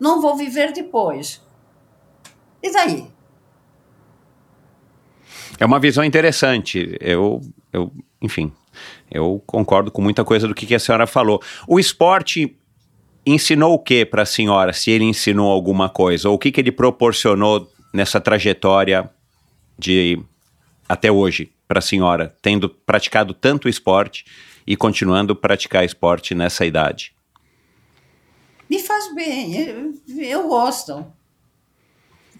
[0.00, 1.42] não vou viver depois.
[2.62, 3.06] E daí?
[5.58, 6.96] É uma visão interessante.
[7.00, 7.40] Eu,
[7.72, 8.52] eu, enfim,
[9.10, 11.40] eu concordo com muita coisa do que, que a senhora falou.
[11.68, 12.56] O esporte
[13.26, 16.28] ensinou o que para a senhora, se ele ensinou alguma coisa?
[16.28, 19.08] Ou o que, que ele proporcionou nessa trajetória
[19.78, 20.20] de
[20.88, 24.24] até hoje para a senhora, tendo praticado tanto esporte
[24.64, 27.12] e continuando a praticar esporte nessa idade?
[28.70, 31.04] Me faz bem, eu, eu gosto.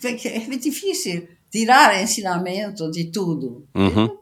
[0.05, 3.67] É difícil tirar ensinamento de tudo.
[3.75, 4.17] Uhum.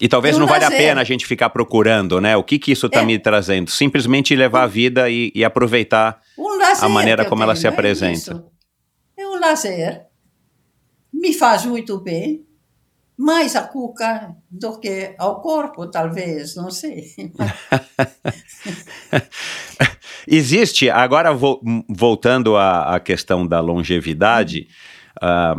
[0.00, 2.34] E talvez não valha a pena a gente ficar procurando, né?
[2.36, 3.04] O que que isso está É.
[3.04, 3.70] me trazendo?
[3.70, 6.48] Simplesmente levar a vida e, e aproveitar Um
[6.80, 8.12] a maneira como ela tenho, se é apresenta.
[8.12, 8.44] isso.
[9.16, 10.06] É um lazer.
[11.12, 12.44] Me faz muito bem.
[13.24, 17.04] Mais a cuca do que ao corpo, talvez, não sei.
[20.26, 21.30] Existe, agora
[21.88, 24.66] voltando à, questão da longevidade,
[25.20, 25.54] a-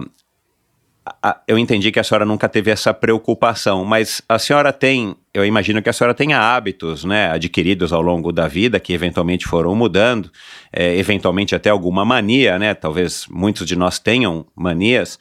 [1.47, 5.81] eu entendi que a senhora nunca teve essa preocupação, mas a senhora tem, eu imagino
[5.81, 10.31] que a senhora tenha hábitos, né, adquiridos ao longo da vida, que eventualmente foram mudando,
[10.71, 15.19] eh, eventualmente até alguma mania, né, talvez muitos de nós tenham manias.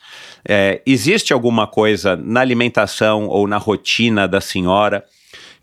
[0.49, 5.05] Eh, existe alguma coisa na alimentação ou na rotina da senhora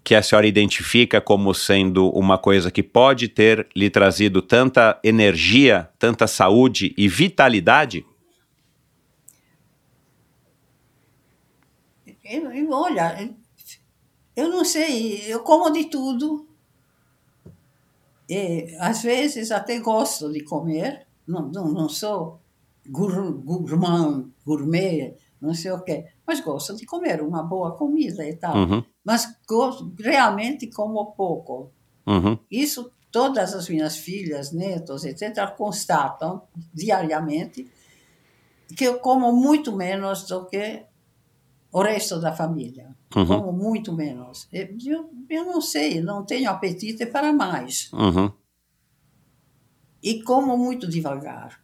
[0.04, 5.90] que a senhora identifica como sendo uma coisa que pode ter lhe trazido tanta energia,
[5.98, 8.06] tanta saúde e vitalidade?
[12.30, 13.34] Eu, eu- olha,
[14.36, 16.48] eu não sei, eu como de tudo.
[18.30, 22.40] E, às vezes até gosto de comer, não, não, não sou
[22.88, 28.36] gour- gourmand, gourmet, não sei o quê, mas gosto de comer uma boa comida e
[28.36, 28.56] tal.
[28.56, 31.72] Uhum, Mas gosto, realmente como pouco.
[32.06, 37.68] uhum, Isso todas as minhas filhas, netos, etc., constatam diariamente
[38.78, 40.84] que eu como muito menos do que
[41.72, 42.96] o resto da família.
[43.16, 43.26] Uhum.
[43.26, 44.48] Como muito menos.
[44.52, 44.68] Eu,
[45.30, 47.92] eu, não sei, não tenho apetite para mais.
[47.94, 48.32] uhum,
[50.02, 51.62] E como muito devagar.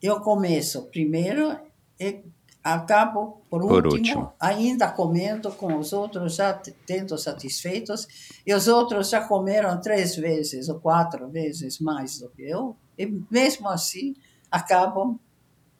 [0.00, 1.58] Eu começo primeiro
[1.98, 2.22] e
[2.62, 4.32] acabo por, Por último, último.
[4.40, 6.52] ainda comendo com os outros já
[6.84, 8.08] tendo satisfeitos,
[8.44, 13.06] e os outros já comeram três vezes ou quatro vezes mais do que eu, e
[13.30, 14.14] mesmo assim
[14.50, 15.18] acabam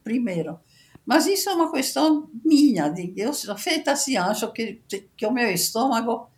[0.04, 0.58] primeiro.
[1.06, 4.82] Mas isso é uma questão minha, de, eu sou feita assim, acho que,
[5.16, 6.28] que o meu estômago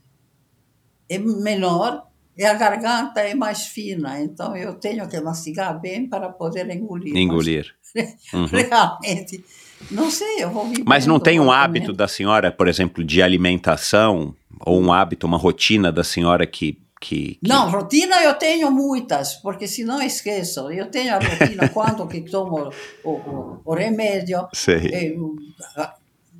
[1.09, 6.29] é menor e a garganta é mais fina, então eu tenho que mastigar bem para
[6.29, 7.17] poder engolir.
[7.17, 7.75] Engolir.
[8.35, 8.45] Uhum.
[8.45, 9.43] Realmente,
[9.91, 10.85] não sei, eu vou vivendo.
[10.87, 15.39] Mas não tem um hábito da senhora, por exemplo, de alimentação, ou um hábito, uma
[15.39, 17.49] rotina da senhora que, que, que...
[17.49, 20.71] Não, rotina eu tenho muitas, porque senão esqueço.
[20.71, 22.71] Eu tenho a rotina quando que tomo
[23.05, 24.49] o, o, o remédio.
[24.53, 25.15] Sei.
[25.17, 25.37] Eu,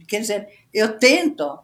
[0.07, 1.61] quer dizer, eu tento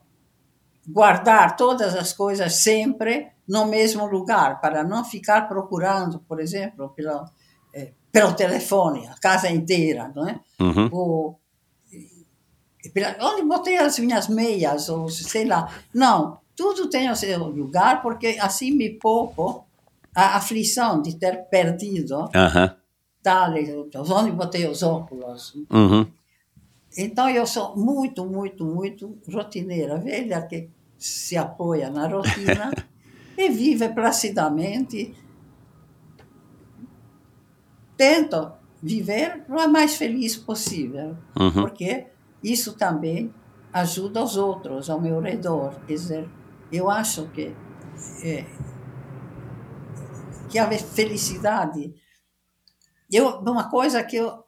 [0.86, 7.26] guardar todas as coisas sempre no mesmo lugar, para não ficar procurando, por exemplo, pelo,
[7.74, 10.40] eh, pelo telefone, a casa inteira, não é?
[10.60, 11.36] Uhum.
[12.92, 15.70] Pela, onde botei as minhas meias, ou sei lá.
[15.92, 19.64] Não, tudo tem o seu lugar, porque assim me poupo
[20.14, 22.76] a aflição de ter perdido Aham.
[23.22, 23.52] tal,
[24.10, 25.54] onde botei os óculos.
[25.70, 26.06] Uhum.
[26.96, 32.72] Então eu sou muito, muito, muito rotineira, velha que se apoia na rotina
[33.36, 35.14] e vive placidamente.
[37.96, 38.52] Tento
[38.82, 41.52] viver o mais feliz possível, Uhum.
[41.62, 42.06] porque
[42.42, 43.32] isso também
[43.72, 45.74] ajuda os outros ao meu redor.
[45.86, 46.28] Quer dizer,
[46.76, 47.54] eu acho que
[48.22, 48.44] é,
[50.48, 51.94] que a felicidade
[53.10, 54.44] eu uma coisa que eu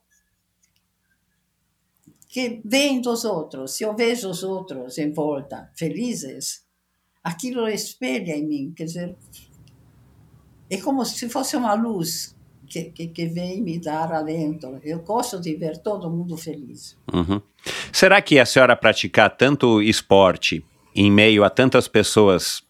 [2.29, 3.73] que vem dos outros.
[3.73, 6.67] Se eu vejo os outros em volta felizes,
[7.25, 8.73] aquilo espelha em mim.
[8.77, 9.17] Quer dizer,
[10.69, 12.37] é como se fosse uma luz
[12.67, 14.79] que, que, que vem me dar alento.
[14.83, 16.99] Eu gosto de ver todo mundo feliz.
[17.13, 17.41] Uhum.
[17.93, 20.63] Será que a senhora praticar tanto esporte
[20.97, 22.63] em meio a tantas pessoas,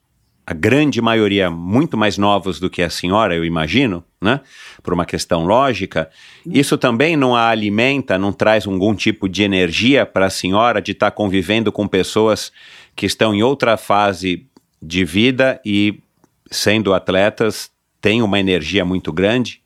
[0.44, 4.40] a grande maioria muito mais novos do que a senhora, eu imagino, né?
[4.82, 6.11] Por uma questão lógica,
[6.44, 10.90] isso também não a alimenta, não traz algum tipo de energia para a senhora de
[10.90, 12.53] estar convivendo com pessoas
[12.97, 14.44] que estão em outra fase
[14.82, 16.01] de vida e,
[16.51, 17.70] sendo atletas,
[18.01, 19.62] têm uma energia muito grande?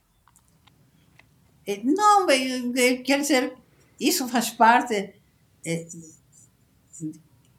[1.66, 2.27] E, Não,
[3.05, 3.55] quer dizer,
[3.99, 5.15] isso faz parte
[5.65, 5.87] eh,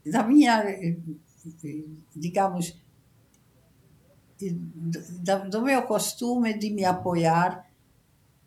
[0.05, 0.95] da minha, eh,
[1.63, 1.83] eh,
[2.15, 2.75] digamos,
[5.19, 7.65] da- do meu costume de me apoiar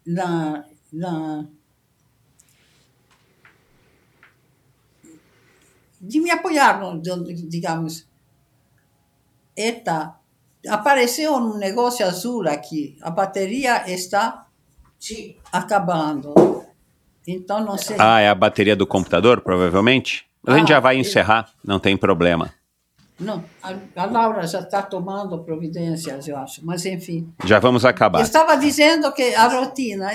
[0.07, 1.47] na, na
[6.01, 8.07] de me apoiar, no- do- digamos,
[9.57, 10.17] Eita,
[10.69, 14.49] apareceu um negócio azul aqui, a bateria está
[15.53, 16.35] acabando.
[17.27, 17.97] Então, não sei.
[18.01, 20.27] Ah, é a bateria do computador, provavelmente?
[20.47, 22.53] A gente Ah, já vai encerrar, não tem problema.
[23.19, 26.65] Não, a, a Laura já está tomando providências, eu acho.
[26.67, 27.33] Mas, enfim.
[27.45, 28.21] Já vamos Eu acabar.
[28.21, 30.11] estava dizendo que a rotina.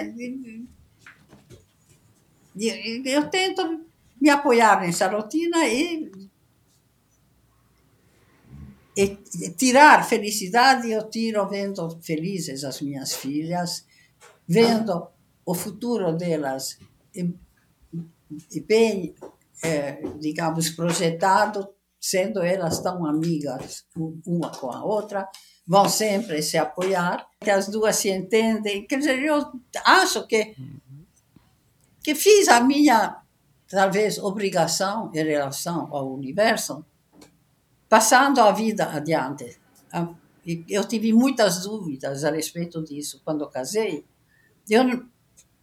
[3.05, 3.85] Eu tento
[4.21, 6.11] me apoiar nessa rotina e,
[8.97, 9.17] e
[9.57, 10.91] tirar felicidade.
[10.91, 13.85] Eu tiro vendo felizes as minhas filhas,
[14.47, 15.07] vendo
[15.45, 16.77] o futuro delas
[17.15, 17.33] e,
[18.51, 19.15] e bem,
[19.63, 21.67] eh, digamos, projetado,
[21.99, 23.85] sendo elas tão amigas
[24.25, 25.27] uma com a outra
[25.69, 28.87] vão sempre se apoiar, que as duas se entendem.
[28.87, 29.51] Quer dizer, eu
[29.85, 30.55] acho que,
[32.01, 33.21] que fiz a minha,
[33.69, 36.83] talvez, obrigação em relação ao universo,
[37.87, 39.59] passando a vida adiante.
[39.93, 40.09] Ah,
[40.67, 44.03] Eu tive muitas dúvidas a respeito disso quando casei.
[44.67, 45.07] Eu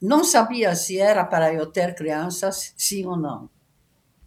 [0.00, 3.50] não sabia se era para eu ter crianças, sim ou não.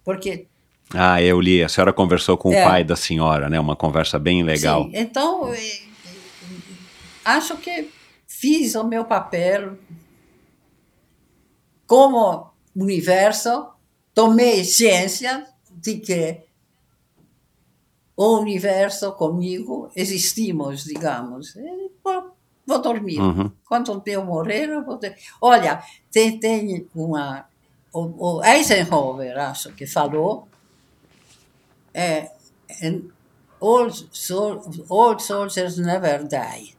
[0.10, 0.48] Porque
[0.92, 1.64] Ah, eu li.
[1.64, 2.66] A senhora conversou com É.
[2.66, 3.60] o pai da senhora, né?
[3.60, 4.86] Uma conversa bem legal.
[4.86, 5.54] Sim, então,
[7.24, 7.92] acho que
[8.28, 9.78] fiz o meu papel
[11.86, 13.68] como universo,
[14.16, 16.42] tomei ciência de que
[18.18, 21.56] o universo comigo existimos, digamos.
[21.56, 22.32] E, pô,
[22.66, 23.20] vou dormir.
[23.20, 23.52] Uhum.
[23.68, 25.16] Quando eu morrer, eu vou ter...
[25.40, 27.46] Olha, tem, tem uma...
[27.92, 30.48] O, o Eisenhower, acho que falou,
[31.94, 32.32] é,
[33.60, 34.10] old,
[34.90, 36.76] old soldiers never die.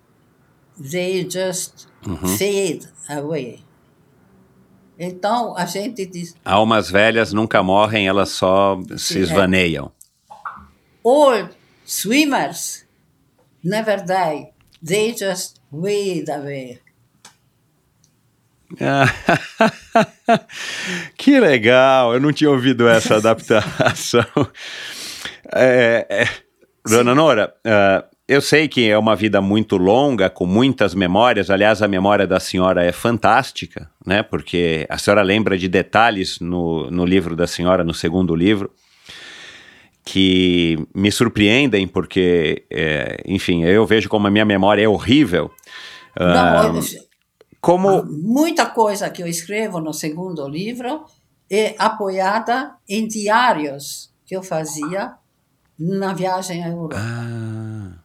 [0.81, 1.89] They just
[2.39, 3.65] fade away.
[4.99, 9.23] Então, a gente diz, Almas velhas nunca morrem, elas só se é.
[9.23, 9.91] esvaneiam.
[11.03, 11.51] old
[11.85, 12.85] swimmers
[13.65, 14.53] never die.
[14.83, 16.81] They just wade away.
[21.17, 22.15] que legal!
[22.15, 24.25] Eu não tinha ouvido essa adaptação.
[25.53, 26.29] É, é,
[26.89, 31.51] Dona Nora, ah, eu sei que é uma vida muito longa, com muitas memórias.
[31.51, 34.23] Aliás, a memória da senhora é fantástica, né?
[34.23, 38.71] Porque a senhora lembra de detalhes no, no livro da senhora, no segundo livro,
[40.05, 45.51] que me surpreendem, porque, é, enfim, eu vejo como a minha memória é horrível.
[46.19, 46.83] Não, eu-
[47.61, 48.03] como.
[48.05, 51.05] muita coisa que eu escrevo no segundo livro
[51.51, 55.15] é apoiada em diários que eu fazia
[55.79, 56.97] na viagem à Europa.
[56.99, 57.99] Ah,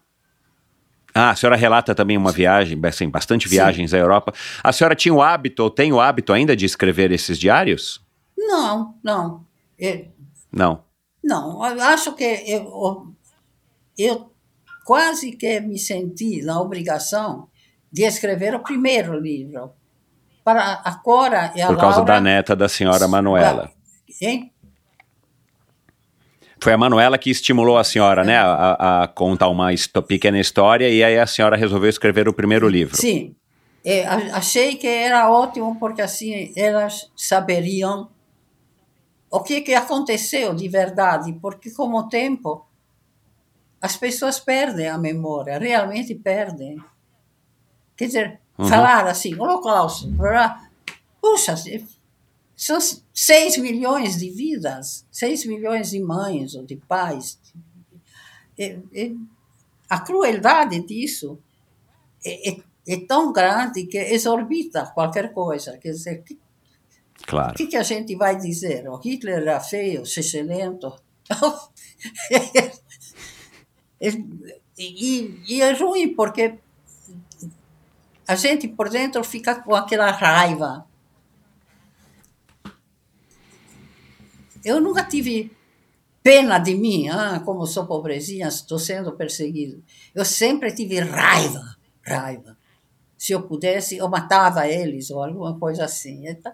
[1.18, 4.34] Ah, a senhora relata também uma viagem, assim, bastante viagens à Europa.
[4.62, 8.04] A senhora tinha o hábito, ou tem o hábito ainda de escrever esses diários?
[8.38, 9.46] Não, não.
[9.80, 10.08] Eu,
[10.52, 10.84] Não.
[11.24, 13.14] não, acho que eu,
[13.98, 14.30] eu
[14.84, 17.48] quase que me senti na obrigação
[17.96, 19.72] de escrever o primeiro livro.
[20.44, 23.72] Para a Cora e a Por causa Laura, da neta da senhora Manuela.
[24.22, 24.52] Hein?
[26.60, 29.70] Foi a Manuela que estimulou a senhora, né, a, a- contar uma
[30.06, 32.98] pequena história e aí a senhora resolveu escrever o primeiro livro.
[32.98, 33.34] Sim.
[33.84, 38.10] É, achei que era ótimo porque assim elas saberiam
[39.32, 42.68] o que, que aconteceu de verdade, porque com o tempo
[43.82, 46.78] as pessoas perdem a memória, realmente perdem.
[47.98, 48.68] Quer dizer, Uhum.
[48.68, 50.10] falar assim, holocausto,
[51.22, 51.56] puxa,
[52.56, 52.78] são
[53.14, 57.38] 6 milhões de vidas, 6 milhões de mães ou de pais.
[58.58, 59.12] É- é-
[59.90, 61.38] a crueldade disso
[62.26, 62.58] é, é-
[62.88, 65.78] é tão grande que exorbita qualquer coisa.
[65.78, 66.40] Quer dizer, o que,
[67.28, 67.54] Claro.
[67.56, 68.88] que, que a gente vai dizer?
[68.90, 70.88] O Hitler era feio, excelente.
[74.78, 76.56] e, e é ruim porque
[78.28, 80.88] a gente por dentro fica com aquela raiva.
[84.64, 85.56] Eu nunca tive
[86.24, 89.84] pena de mim, ah, como sou pobrezinha, estou sendo perseguido.
[90.14, 92.58] Eu sempre tive raiva, raiva.
[93.18, 96.28] Se eu pudesse, eu matava eles ou alguma coisa assim.
[96.28, 96.52] Então,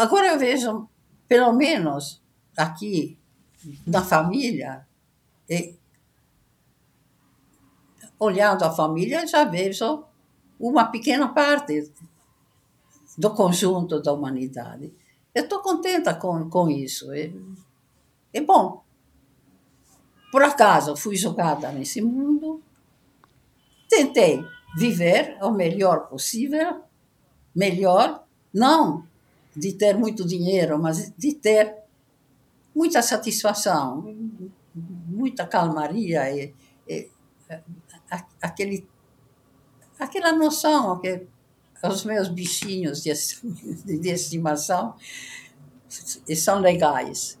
[0.00, 0.88] Agora eu vejo,
[1.28, 2.20] pelo menos
[2.56, 3.16] aqui
[3.86, 4.84] na família,
[5.48, 5.76] e,
[8.18, 10.04] olhando a família, já vejo
[10.58, 11.92] uma pequena parte
[13.16, 14.92] do conjunto da humanidade.
[15.34, 17.12] Eu estou contenta com, com isso.
[17.12, 17.30] É,
[18.32, 18.82] é bom.
[20.30, 22.62] Por acaso, fui jogada nesse mundo,
[23.88, 24.44] tentei
[24.76, 26.82] viver o melhor possível,
[27.54, 29.06] melhor, não
[29.56, 31.74] de ter muito dinheiro, mas de ter
[32.74, 34.14] muita satisfação,
[34.74, 36.54] muita calmaria e,
[36.86, 37.08] e
[38.10, 38.86] a, aquele
[39.98, 41.26] aquela noção que
[41.82, 43.12] os meus bichinhos de,
[44.00, 44.94] de estimação
[45.88, 47.38] são legais.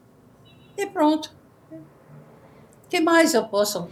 [0.76, 1.36] E pronto.
[1.70, 3.88] O que mais eu posso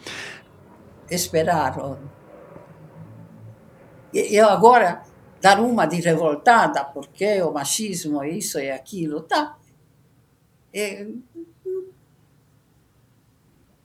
[1.11, 1.77] esperar?
[4.13, 5.03] Eu agora
[5.41, 9.59] dar uma de revoltada, porque o machismo, isso e aquilo, tá.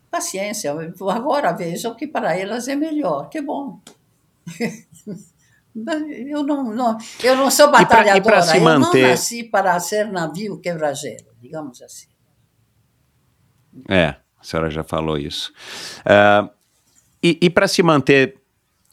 [0.09, 0.71] Paciência,
[1.09, 3.79] agora vejo que para elas é melhor, que bom.
[5.73, 9.01] Eu não, não, eu não sou batalhadora, e pra, e pra eu manter...
[9.03, 12.07] não nasci para ser navio quebra-gelo, digamos assim.
[13.87, 15.53] É, a senhora já falou isso.
[15.99, 16.49] Uh,
[17.23, 18.35] e e para se manter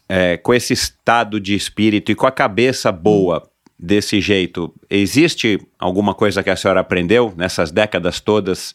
[0.09, 6.15] é, com esse estado de espírito e com a cabeça boa desse jeito, existe alguma
[6.15, 8.75] coisa que a senhora aprendeu nessas décadas todas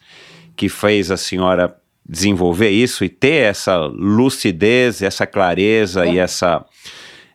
[0.56, 1.76] que fez a senhora
[2.08, 6.14] desenvolver isso e ter essa lucidez, essa clareza é.
[6.14, 6.66] e essa,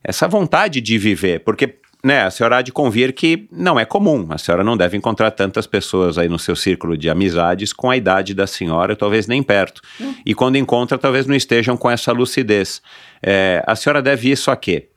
[0.05, 1.41] essa vontade de viver?
[1.41, 4.97] Porque né, a senhora há de convir que não é comum, a senhora não deve
[4.97, 9.27] encontrar tantas pessoas aí no seu círculo de amizades com a idade da senhora, talvez
[9.27, 9.83] nem perto.
[10.01, 10.15] Hum.
[10.25, 12.81] E quando encontra, talvez não estejam com essa lucidez.
[13.23, 14.91] É, a senhora deve isso a quê?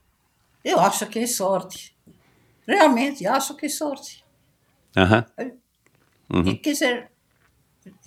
[0.64, 1.96] Eu acho que é sorte.
[2.68, 4.24] Realmente, acho que é sorte.
[4.96, 5.56] Uhum.
[6.34, 6.56] Uhum.
[6.56, 7.11] Quer dizer,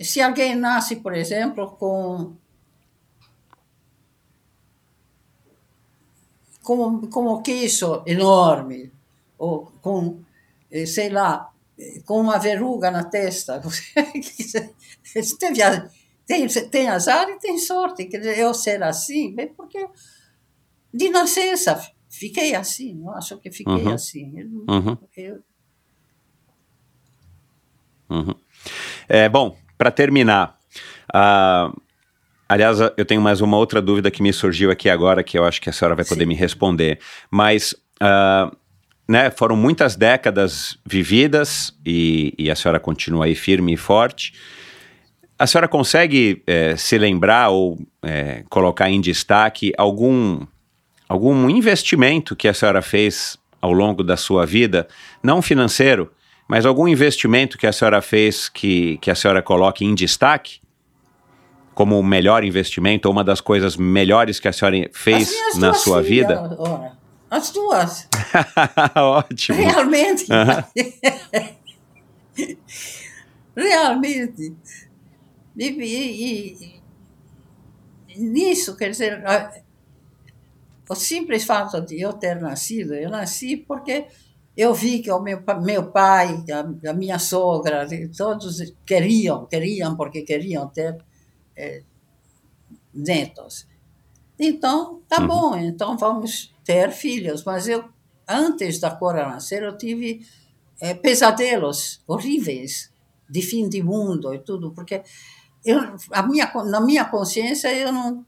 [0.01, 2.33] se alguém nasce, por exemplo, com
[6.63, 8.91] com, com o queixo enorme,
[9.37, 10.19] ou com,
[10.87, 11.51] sei lá,
[12.05, 13.61] com uma verruga na testa.
[16.25, 18.05] tem, tem azar e tem sorte.
[18.05, 19.87] Quer dizer, eu ser assim, bem, porque
[20.91, 21.79] de nascença
[22.09, 23.93] fiquei assim, eu acho que fiquei uhum.
[23.93, 24.33] assim.
[24.39, 24.97] Eu, uhum.
[25.15, 25.43] eu...
[28.09, 28.35] Uhum.
[29.07, 30.57] É, bom, para terminar,
[31.13, 31.75] uh,
[32.47, 35.61] aliás, eu tenho mais uma outra dúvida que me surgiu aqui agora, que eu acho
[35.61, 36.29] que a senhora vai poder Sim.
[36.29, 36.99] me responder,
[37.29, 38.55] mas uh,
[39.07, 44.33] né, foram muitas décadas vividas e, e, a senhora continua aí firme e forte.
[45.37, 50.45] A senhora consegue é, se lembrar ou é, colocar em destaque algum,
[51.07, 54.87] algum investimento que a senhora fez ao longo da sua vida,
[55.21, 56.11] não financeiro,
[56.47, 60.61] mas algum investimento que a senhora fez que, que a senhora coloque em destaque?
[61.73, 66.01] Como o melhor investimento, ou uma das coisas melhores que a senhora fez na sua
[66.01, 66.55] vida?
[66.57, 66.97] Ora,
[67.29, 68.07] as duas.
[68.95, 69.57] Ótimo.
[69.57, 70.25] Realmente.
[73.55, 74.55] Realmente.
[75.57, 76.81] E, e,
[78.09, 79.21] e, nisso, quer dizer,
[80.87, 84.05] o simples fato de eu ter nascido, eu nasci porque
[84.57, 87.87] eu vi que o meu, meu pai, a, a minha sogra,
[88.17, 90.97] todos queriam, queriam porque queriam ter
[91.55, 91.83] eh,
[92.93, 93.67] netos.
[94.39, 95.27] Então, tá Uhum.
[95.27, 97.43] bom, então vamos ter filhos.
[97.45, 97.85] Mas eu,
[98.29, 100.25] antes da Cora nascer, eu tive
[100.81, 102.91] eh, pesadelos horríveis
[103.29, 105.03] de fim de mundo e tudo, porque
[105.65, 105.79] eu,
[106.11, 108.25] a minha, na minha consciência eu não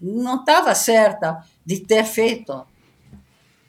[0.00, 2.66] não estava certa de ter feito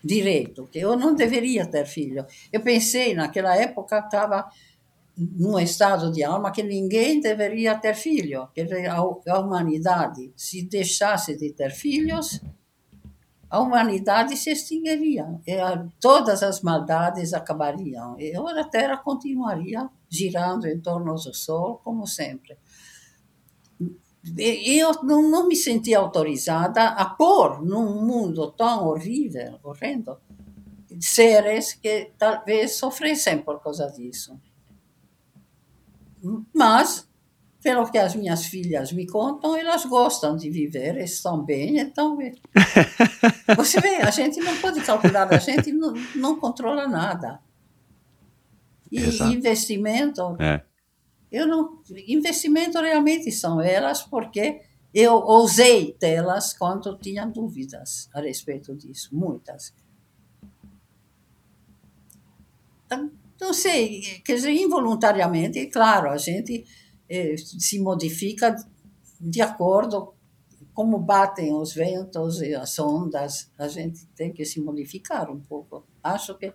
[0.06, 2.24] direito, que eu não deveria ter filho.
[2.54, 4.48] Eu pensei, naquela época, estava
[5.18, 11.52] num estado de alma que ninguém deveria ter filho, que a, humanidade, se deixasse de
[11.54, 12.40] ter filhos,
[13.50, 15.56] a humanidade se extinguiria, e
[16.00, 22.58] todas as maldades acabariam, e a Terra continuaria girando em torno do Sol, como sempre.
[24.38, 30.18] Eu não, não me senti autorizada a pôr num mundo tão horrível, horrendo,
[31.00, 34.40] seres que talvez sofressem por causa disso.
[36.54, 37.08] Mas,
[37.62, 42.18] pelo que as minhas filhas me contam, elas gostam de viver, estão bem, então.
[43.58, 47.40] Você vê, a gente não pode calcular, a gente não, não controla nada.
[48.92, 49.32] E Exato.
[49.32, 50.64] investimento, É.
[51.32, 51.82] eu não.
[52.08, 54.62] Investimento realmente são elas, porque
[54.94, 59.74] eu ousei tê-las quando tinha dúvidas a respeito disso, muitas.
[62.86, 66.66] Então, Não sei, quer dizer, involuntariamente, claro, a gente
[67.10, 68.56] eh, se modifica
[69.20, 70.14] de acordo
[70.74, 75.86] como batem os ventos e as ondas, a gente tem que se modificar um pouco.
[76.04, 76.54] Acho que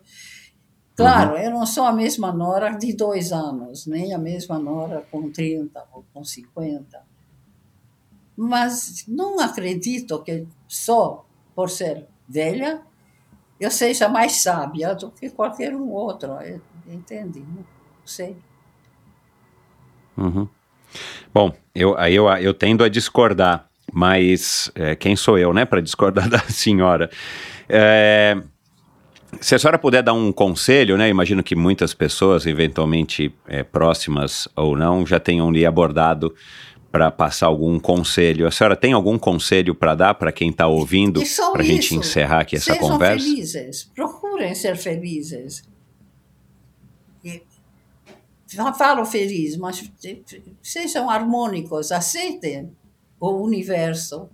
[0.95, 5.31] Claro, eu não sou a mesma Nora de dois anos, nem a mesma Nora com
[5.31, 7.01] 30 ou com 50.
[8.37, 12.81] Mas não acredito que só por ser velha
[13.59, 16.33] eu seja mais sábia do que qualquer um outro.
[16.39, 17.39] eh, Entende?
[17.39, 17.63] Não
[18.05, 18.35] sei.
[20.17, 20.47] Uhum.
[21.33, 26.27] Bom, eu, eu, eu tendo a discordar, mas é, quem sou eu, né, para discordar
[26.29, 27.09] da senhora?
[27.69, 28.37] É,
[29.39, 34.47] se a senhora puder dar um conselho, né, imagino que muitas pessoas, eventualmente é, próximas
[34.55, 36.33] ou não, já tenham lhe abordado
[36.91, 38.45] para passar algum conselho.
[38.45, 41.21] A senhora tem algum conselho para dar para quem está ouvindo,
[41.53, 43.25] para a gente encerrar aqui essa Sejam conversa?
[43.25, 45.63] felizes, procurem ser felizes.
[48.47, 49.89] Já falo feliz, mas
[50.61, 52.75] sejam harmônicos, aceitem
[53.17, 54.29] o universo,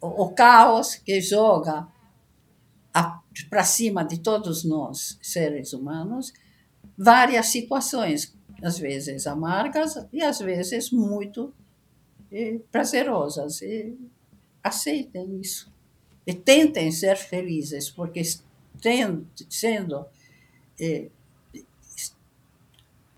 [0.00, 1.86] o, o caos que joga
[3.44, 6.32] para cima de todos nós, seres humanos,
[6.96, 11.52] várias situações, às vezes amargas e às vezes muito
[12.32, 13.60] eh, prazerosas.
[13.62, 13.94] E
[14.62, 15.70] aceitem isso
[16.26, 18.20] e tentem ser felizes, porque
[18.80, 20.04] tendo, sendo,
[20.80, 21.08] eh,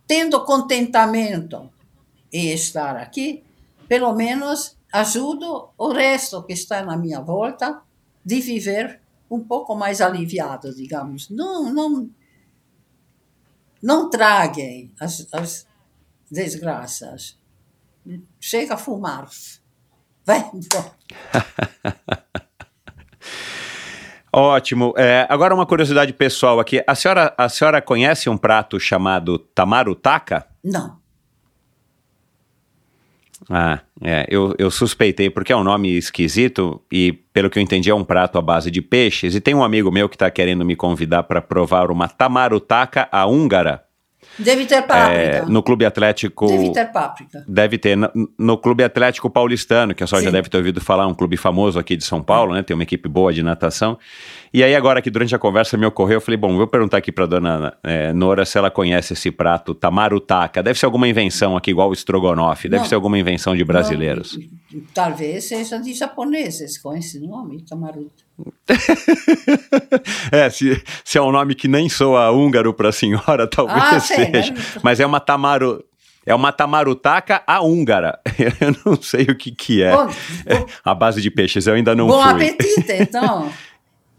[0.06, 1.70] tendo contentamento
[2.30, 3.42] em estar aqui,
[3.88, 7.80] pelo menos ajudo o resto que está na minha volta
[8.22, 9.00] de viver
[9.30, 11.28] um pouco mais aliviado, digamos.
[11.30, 12.10] Não, não,
[13.82, 15.66] não traguem as, as
[16.30, 17.38] desgraças.
[18.40, 19.28] Chega a fumar.
[20.24, 20.92] Vai embora.
[24.32, 24.92] Ótimo.
[24.96, 26.82] É, agora uma curiosidade pessoal aqui.
[26.86, 30.46] A senhora, a senhora conhece um prato chamado tamarutaka?
[30.62, 30.97] Não.
[33.50, 34.26] Ah, é.
[34.28, 38.04] Eu, eu suspeitei porque é um nome esquisito e, pelo que eu entendi, é um
[38.04, 39.34] prato à base de peixes.
[39.34, 43.26] E tem um amigo meu que está querendo me convidar para provar uma tamarutaka à
[43.26, 43.88] húngara
[44.38, 45.46] Deve ter é, páprica.
[45.46, 46.46] no Clube Atlético.
[46.46, 47.44] Deve ter páprica.
[47.46, 51.06] Deve ter no, no Clube Atlético Paulistano, que a senhora já deve ter ouvido falar,
[51.08, 52.62] um clube famoso aqui de São Paulo, né?
[52.62, 53.98] Tem uma equipe boa de natação.
[54.52, 57.12] E aí, agora que durante a conversa me ocorreu, eu falei, bom, vou perguntar aqui
[57.12, 60.62] pra dona eh, Nora se ela conhece esse prato tamarutaka.
[60.62, 62.68] Deve ser alguma invenção aqui, igual o estrogonofe.
[62.68, 62.88] Deve Não.
[62.88, 64.38] ser alguma invenção de brasileiros.
[64.72, 68.28] Não, talvez seja de japoneses com esse nome, Tamaruta.
[70.32, 74.26] é, se, se é um nome que nem soa húngaro pra senhora, talvez Ah, sei,
[74.30, 74.52] seja.
[74.52, 74.60] né?
[74.82, 75.84] Mas é uma tamaru...
[76.26, 78.18] É uma tamarutaka à húngara.
[78.60, 79.92] Eu não sei o que que é.
[79.96, 80.10] Bom,
[80.84, 82.30] A base de peixes eu ainda não bom fui.
[82.32, 83.50] apetite, então.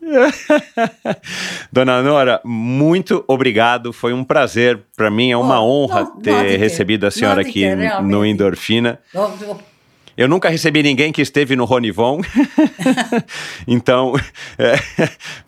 [1.71, 3.91] Dona Nora, muito obrigado.
[3.93, 4.79] Foi um prazer.
[4.95, 7.65] Para mim é uma Oh, honra não, ter recebido a senhora aqui
[8.01, 8.25] no.
[8.25, 8.99] Endorfina.
[10.23, 12.21] Eu- nunca recebi ninguém que esteve no Ronivon.
[13.67, 14.13] então,
[14.57, 14.75] é,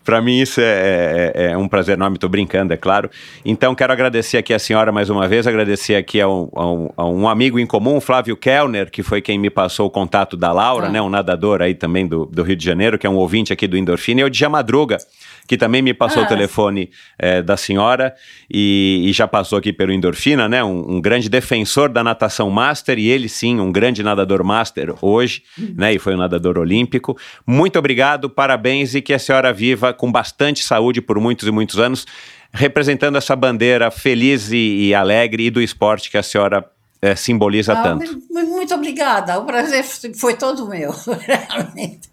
[0.04, 2.16] para mim isso é, é, é, um prazer enorme.
[2.16, 3.10] Estou brincando, é claro.
[3.44, 6.90] Então, quero agradecer aqui a senhora mais uma vez, agradecer aqui a um, a um,
[6.96, 10.52] a um amigo em comum, Flávio Kellner, que foi quem me passou o contato da
[10.52, 10.90] Laura, ah.
[10.90, 13.66] né, um nadador aí também do, do Rio de Janeiro, que é um ouvinte aqui
[13.66, 14.82] do Endorfina, e o Djamadruga.
[14.94, 16.26] Madruga que também me passou ah.
[16.26, 18.14] o telefone é, da senhora
[18.50, 20.62] e, e, já passou aqui pelo Endorfina, né?
[20.62, 25.42] Um, um, grande defensor da natação master e ele sim, um grande nadador master hoje,
[25.58, 25.74] uhum.
[25.76, 25.94] né?
[25.94, 27.16] E foi um nadador olímpico.
[27.46, 31.78] Muito obrigado, parabéns e que a senhora viva com bastante saúde por muitos e muitos
[31.78, 32.06] anos,
[32.52, 36.64] representando essa bandeira feliz e, e alegre e do esporte que a senhora
[37.00, 38.22] é, simboliza ah, tanto.
[38.30, 40.92] Muito obrigada, o prazer foi todo meu,
[41.26, 42.12] realmente.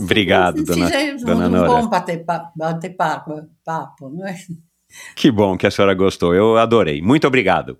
[0.00, 0.90] Obrigado, dona,
[1.24, 1.68] dona um Nora.
[1.68, 2.24] bom bater,
[2.56, 4.36] bater papo, papo, não é?
[5.14, 7.00] Que bom que a senhora gostou, eu adorei.
[7.00, 7.78] Muito obrigado.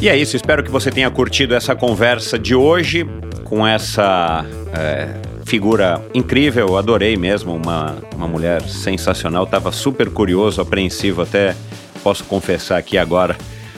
[0.00, 3.06] E é isso, espero que você tenha curtido essa conversa de hoje
[3.44, 9.44] com essa é, figura incrível, adorei mesmo, uma, uma mulher sensacional.
[9.44, 11.54] Estava super curioso, apreensivo, até
[12.02, 13.36] posso confessar aqui agora,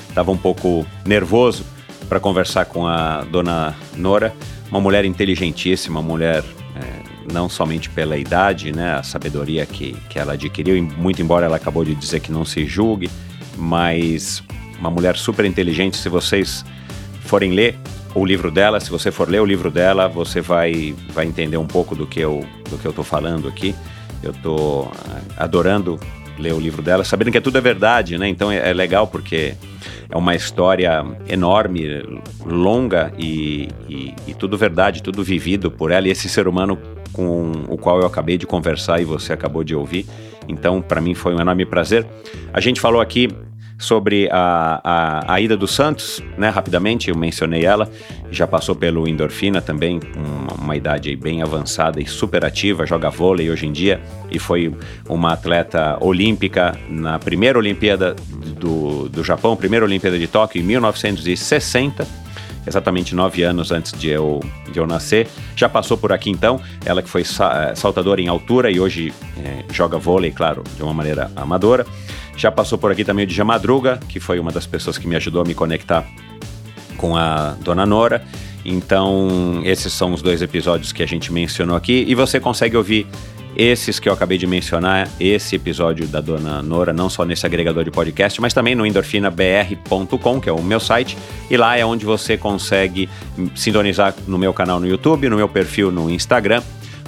[0.09, 1.65] estava um pouco nervoso
[2.09, 4.33] para conversar com a dona Nora
[4.73, 6.43] uma mulher inteligentíssima, uma mulher
[6.75, 11.57] é, não somente pela idade, né, a sabedoria que, que ela adquiriu, muito embora ela
[11.57, 13.11] acabou de dizer que não se julgue,
[13.55, 14.43] mas
[14.81, 15.99] uma mulher super inteligente.
[15.99, 16.65] Se vocês
[17.21, 17.77] forem ler
[18.15, 21.67] o livro dela, se você for ler o livro dela, você vai, vai entender um
[21.67, 23.75] pouco do que eu do que eu estou falando aqui.
[24.23, 26.01] Eu estou é, adorando
[26.39, 28.29] ler o livro dela, sabendo que tudo é verdade, né?
[28.29, 29.55] Então é, é legal porque
[30.09, 32.03] é uma história enorme,
[32.45, 36.79] longa e, e, e, tudo verdade, tudo vivido por ela e esse ser humano
[37.13, 40.07] com o qual eu acabei de conversar e você acabou de ouvir.
[40.49, 42.07] Então, para mim foi um enorme prazer.
[42.53, 43.29] A gente falou aqui
[43.83, 46.49] sobre a, a, a, ida do Santos, né?
[46.49, 47.91] Rapidamente, eu mencionei ela,
[48.31, 53.51] já passou pelo Endorfina também, uma, uma idade bem avançada e super ativa, joga vôlei
[53.51, 54.01] hoje em dia
[54.31, 54.73] e foi
[55.09, 58.15] uma atleta olímpica na primeira Olimpíada
[58.59, 62.23] do, do Japão, primeira Olimpíada de Tóquio em 1960
[62.67, 64.41] exatamente nove anos antes de eu,
[64.71, 65.29] de eu nascer.
[65.57, 69.99] Já passou por aqui então, ela que foi saltadora em altura e hoje é, joga
[69.99, 71.87] vôlei, claro, de uma maneira amadora.
[72.43, 75.15] Já passou por aqui também o Dja Madruga, que foi uma das pessoas que me
[75.15, 76.05] ajudou a me conectar
[76.97, 78.21] com a Dona Nora.
[78.65, 82.05] Então, esses são os dois episódios que a gente mencionou aqui.
[82.05, 83.07] E você consegue ouvir
[83.57, 87.85] esses que eu acabei de mencionar, esse episódio da Dona Nora, não só nesse agregador
[87.85, 91.17] de podcast, mas também no endorfinabr.com, que é o meu site.
[91.49, 93.09] E lá é onde você consegue
[93.55, 96.61] sintonizar no meu canal no YouTube, no meu perfil no Instagram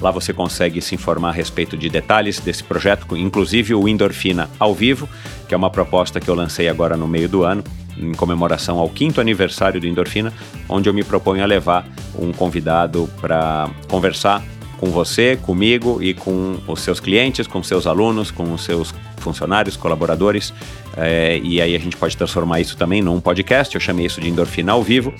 [0.04, 4.74] Lá você consegue se informar a respeito de detalhes desse projeto, inclusive o Endorfina ao
[4.74, 5.08] vivo,
[5.48, 7.64] que é uma proposta que eu lancei agora no meio do ano,
[7.96, 10.30] em comemoração ao quinto aniversário do Endorfina,
[10.68, 11.86] onde eu me proponho a levar
[12.18, 14.42] um convidado para conversar
[14.76, 18.94] com você, comigo e com os seus clientes, com seus alunos, com os seus
[19.24, 20.52] funcionários, colaboradores,
[20.96, 23.74] é, e aí a gente pode transformar isso também num podcast.
[23.74, 25.12] Eu chamei isso de Endorfina ao vivo.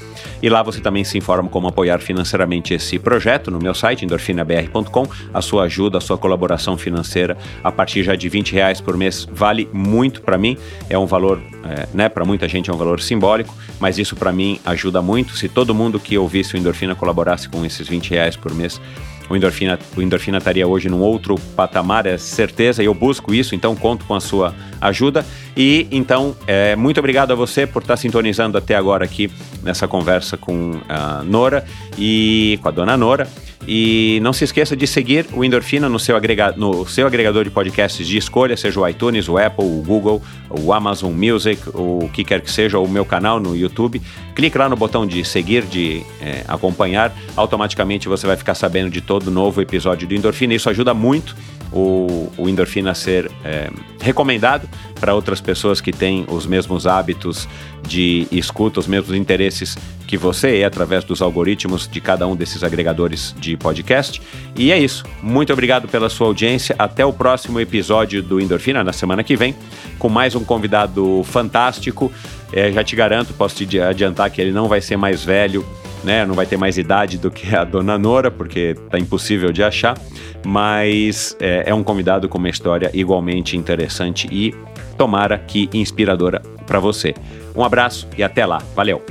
[0.42, 5.06] E lá você também se informa como apoiar financeiramente esse projeto no meu site, endorfinabr.com.
[5.32, 9.26] A sua ajuda, a sua colaboração financeira a partir já de 20 reais por mês
[9.30, 10.56] vale muito para mim.
[10.88, 14.32] É um valor, é, né, para muita gente é um valor simbólico, mas isso para
[14.32, 15.36] mim ajuda muito.
[15.36, 18.80] Se todo mundo que ouvisse o Endorfina colaborasse com esses 20 reais por mês,
[19.28, 23.54] o endorfina, o endorfina estaria hoje num outro patamar, é certeza, e eu busco isso,
[23.54, 25.24] então conto com a sua ajuda.
[25.56, 29.30] E então, é, muito obrigado a você por estar sintonizando até agora aqui
[29.62, 31.64] nessa conversa com a Nora
[31.96, 33.28] e com a dona Nora.
[33.66, 37.50] E não se esqueça de seguir o Endorfina no seu, agrega no seu agregador de
[37.50, 40.20] podcasts de escolha, seja o iTunes, o Apple, o Google,
[40.50, 44.02] o Amazon Music, o que quer que seja, o meu canal no YouTube.
[44.34, 47.16] Clique lá no botão de seguir, de é, acompanhar.
[47.34, 50.52] Automaticamente você vai ficar sabendo de todo novo episódio do Endorfina.
[50.52, 51.34] Isso ajuda muito
[51.72, 53.68] o, o endorfina a ser é,
[54.00, 54.68] recomendado
[55.00, 57.48] para outras pessoas que têm os mesmos hábitos
[57.86, 59.76] de escuta, os mesmos interesses
[60.06, 64.20] que você é através dos algoritmos de cada um desses agregadores de podcast.
[64.56, 65.04] E é isso.
[65.22, 66.74] Muito obrigado pela sua audiência.
[66.78, 69.54] Até o próximo episódio do Endorfina, na semana que vem,
[69.98, 72.12] com mais um convidado fantástico.
[72.52, 75.64] É, já te garanto, posso te adiantar que ele não vai ser mais velho
[76.04, 76.24] né?
[76.24, 79.98] Não vai ter mais idade do que a dona Nora, porque tá impossível de achar.
[80.44, 84.54] Mas é, é um convidado com uma história igualmente interessante e
[84.94, 87.14] tomara que inspiradora para você.
[87.54, 88.62] Um abraço e até lá.
[88.74, 89.02] Valeu!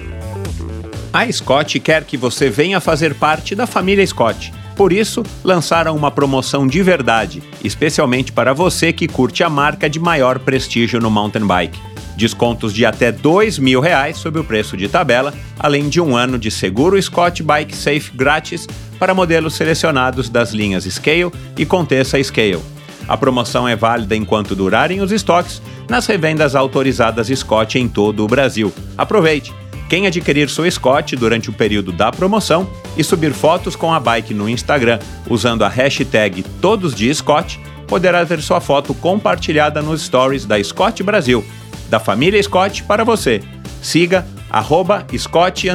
[1.13, 4.51] A Scott quer que você venha fazer parte da família Scott.
[4.75, 9.99] Por isso, lançaram uma promoção de verdade, especialmente para você que curte a marca de
[9.99, 11.79] maior prestígio no mountain bike.
[12.17, 16.39] Descontos de até 2 mil reais sobre o preço de tabela, além de um ano
[16.39, 18.67] de seguro Scott Bike Safe grátis
[18.99, 22.61] para modelos selecionados das linhas Scale e Contessa Scale.
[23.07, 28.27] A promoção é válida enquanto durarem os estoques nas revendas autorizadas Scott em todo o
[28.27, 28.73] Brasil.
[28.97, 29.53] Aproveite!
[29.89, 32.67] Quem adquirir sua Scott durante o período da promoção
[32.97, 34.97] e subir fotos com a bike no Instagram
[35.29, 41.03] usando a hashtag Todos de Scott, poderá ter sua foto compartilhada nos stories da Scott
[41.03, 41.45] Brasil,
[41.89, 43.41] da família Scott para você.
[43.83, 45.67] Siga arroba Scott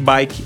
[0.00, 0.42] Bike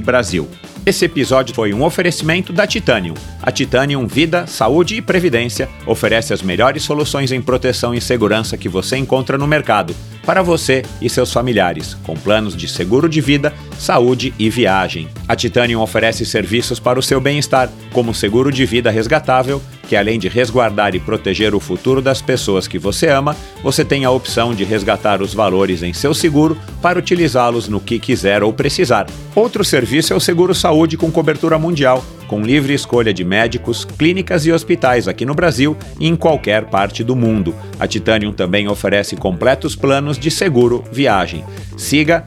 [0.00, 0.48] Brasil.
[0.84, 3.14] Esse episódio foi um oferecimento da Titanium.
[3.40, 8.68] A Titanium Vida, Saúde e Previdência oferece as melhores soluções em proteção e segurança que
[8.68, 13.52] você encontra no mercado para você e seus familiares, com planos de seguro de vida,
[13.78, 15.08] saúde e viagem.
[15.26, 20.18] A Titanium oferece serviços para o seu bem-estar, como seguro de vida resgatável, que além
[20.18, 24.54] de resguardar e proteger o futuro das pessoas que você ama, você tem a opção
[24.54, 29.06] de resgatar os valores em seu seguro para utilizá-los no que quiser ou precisar.
[29.34, 32.02] Outro serviço é o seguro saúde com cobertura mundial
[32.32, 37.04] com livre escolha de médicos, clínicas e hospitais aqui no Brasil e em qualquer parte
[37.04, 37.54] do mundo.
[37.78, 41.44] A Titanium também oferece completos planos de seguro viagem.
[41.76, 42.26] Siga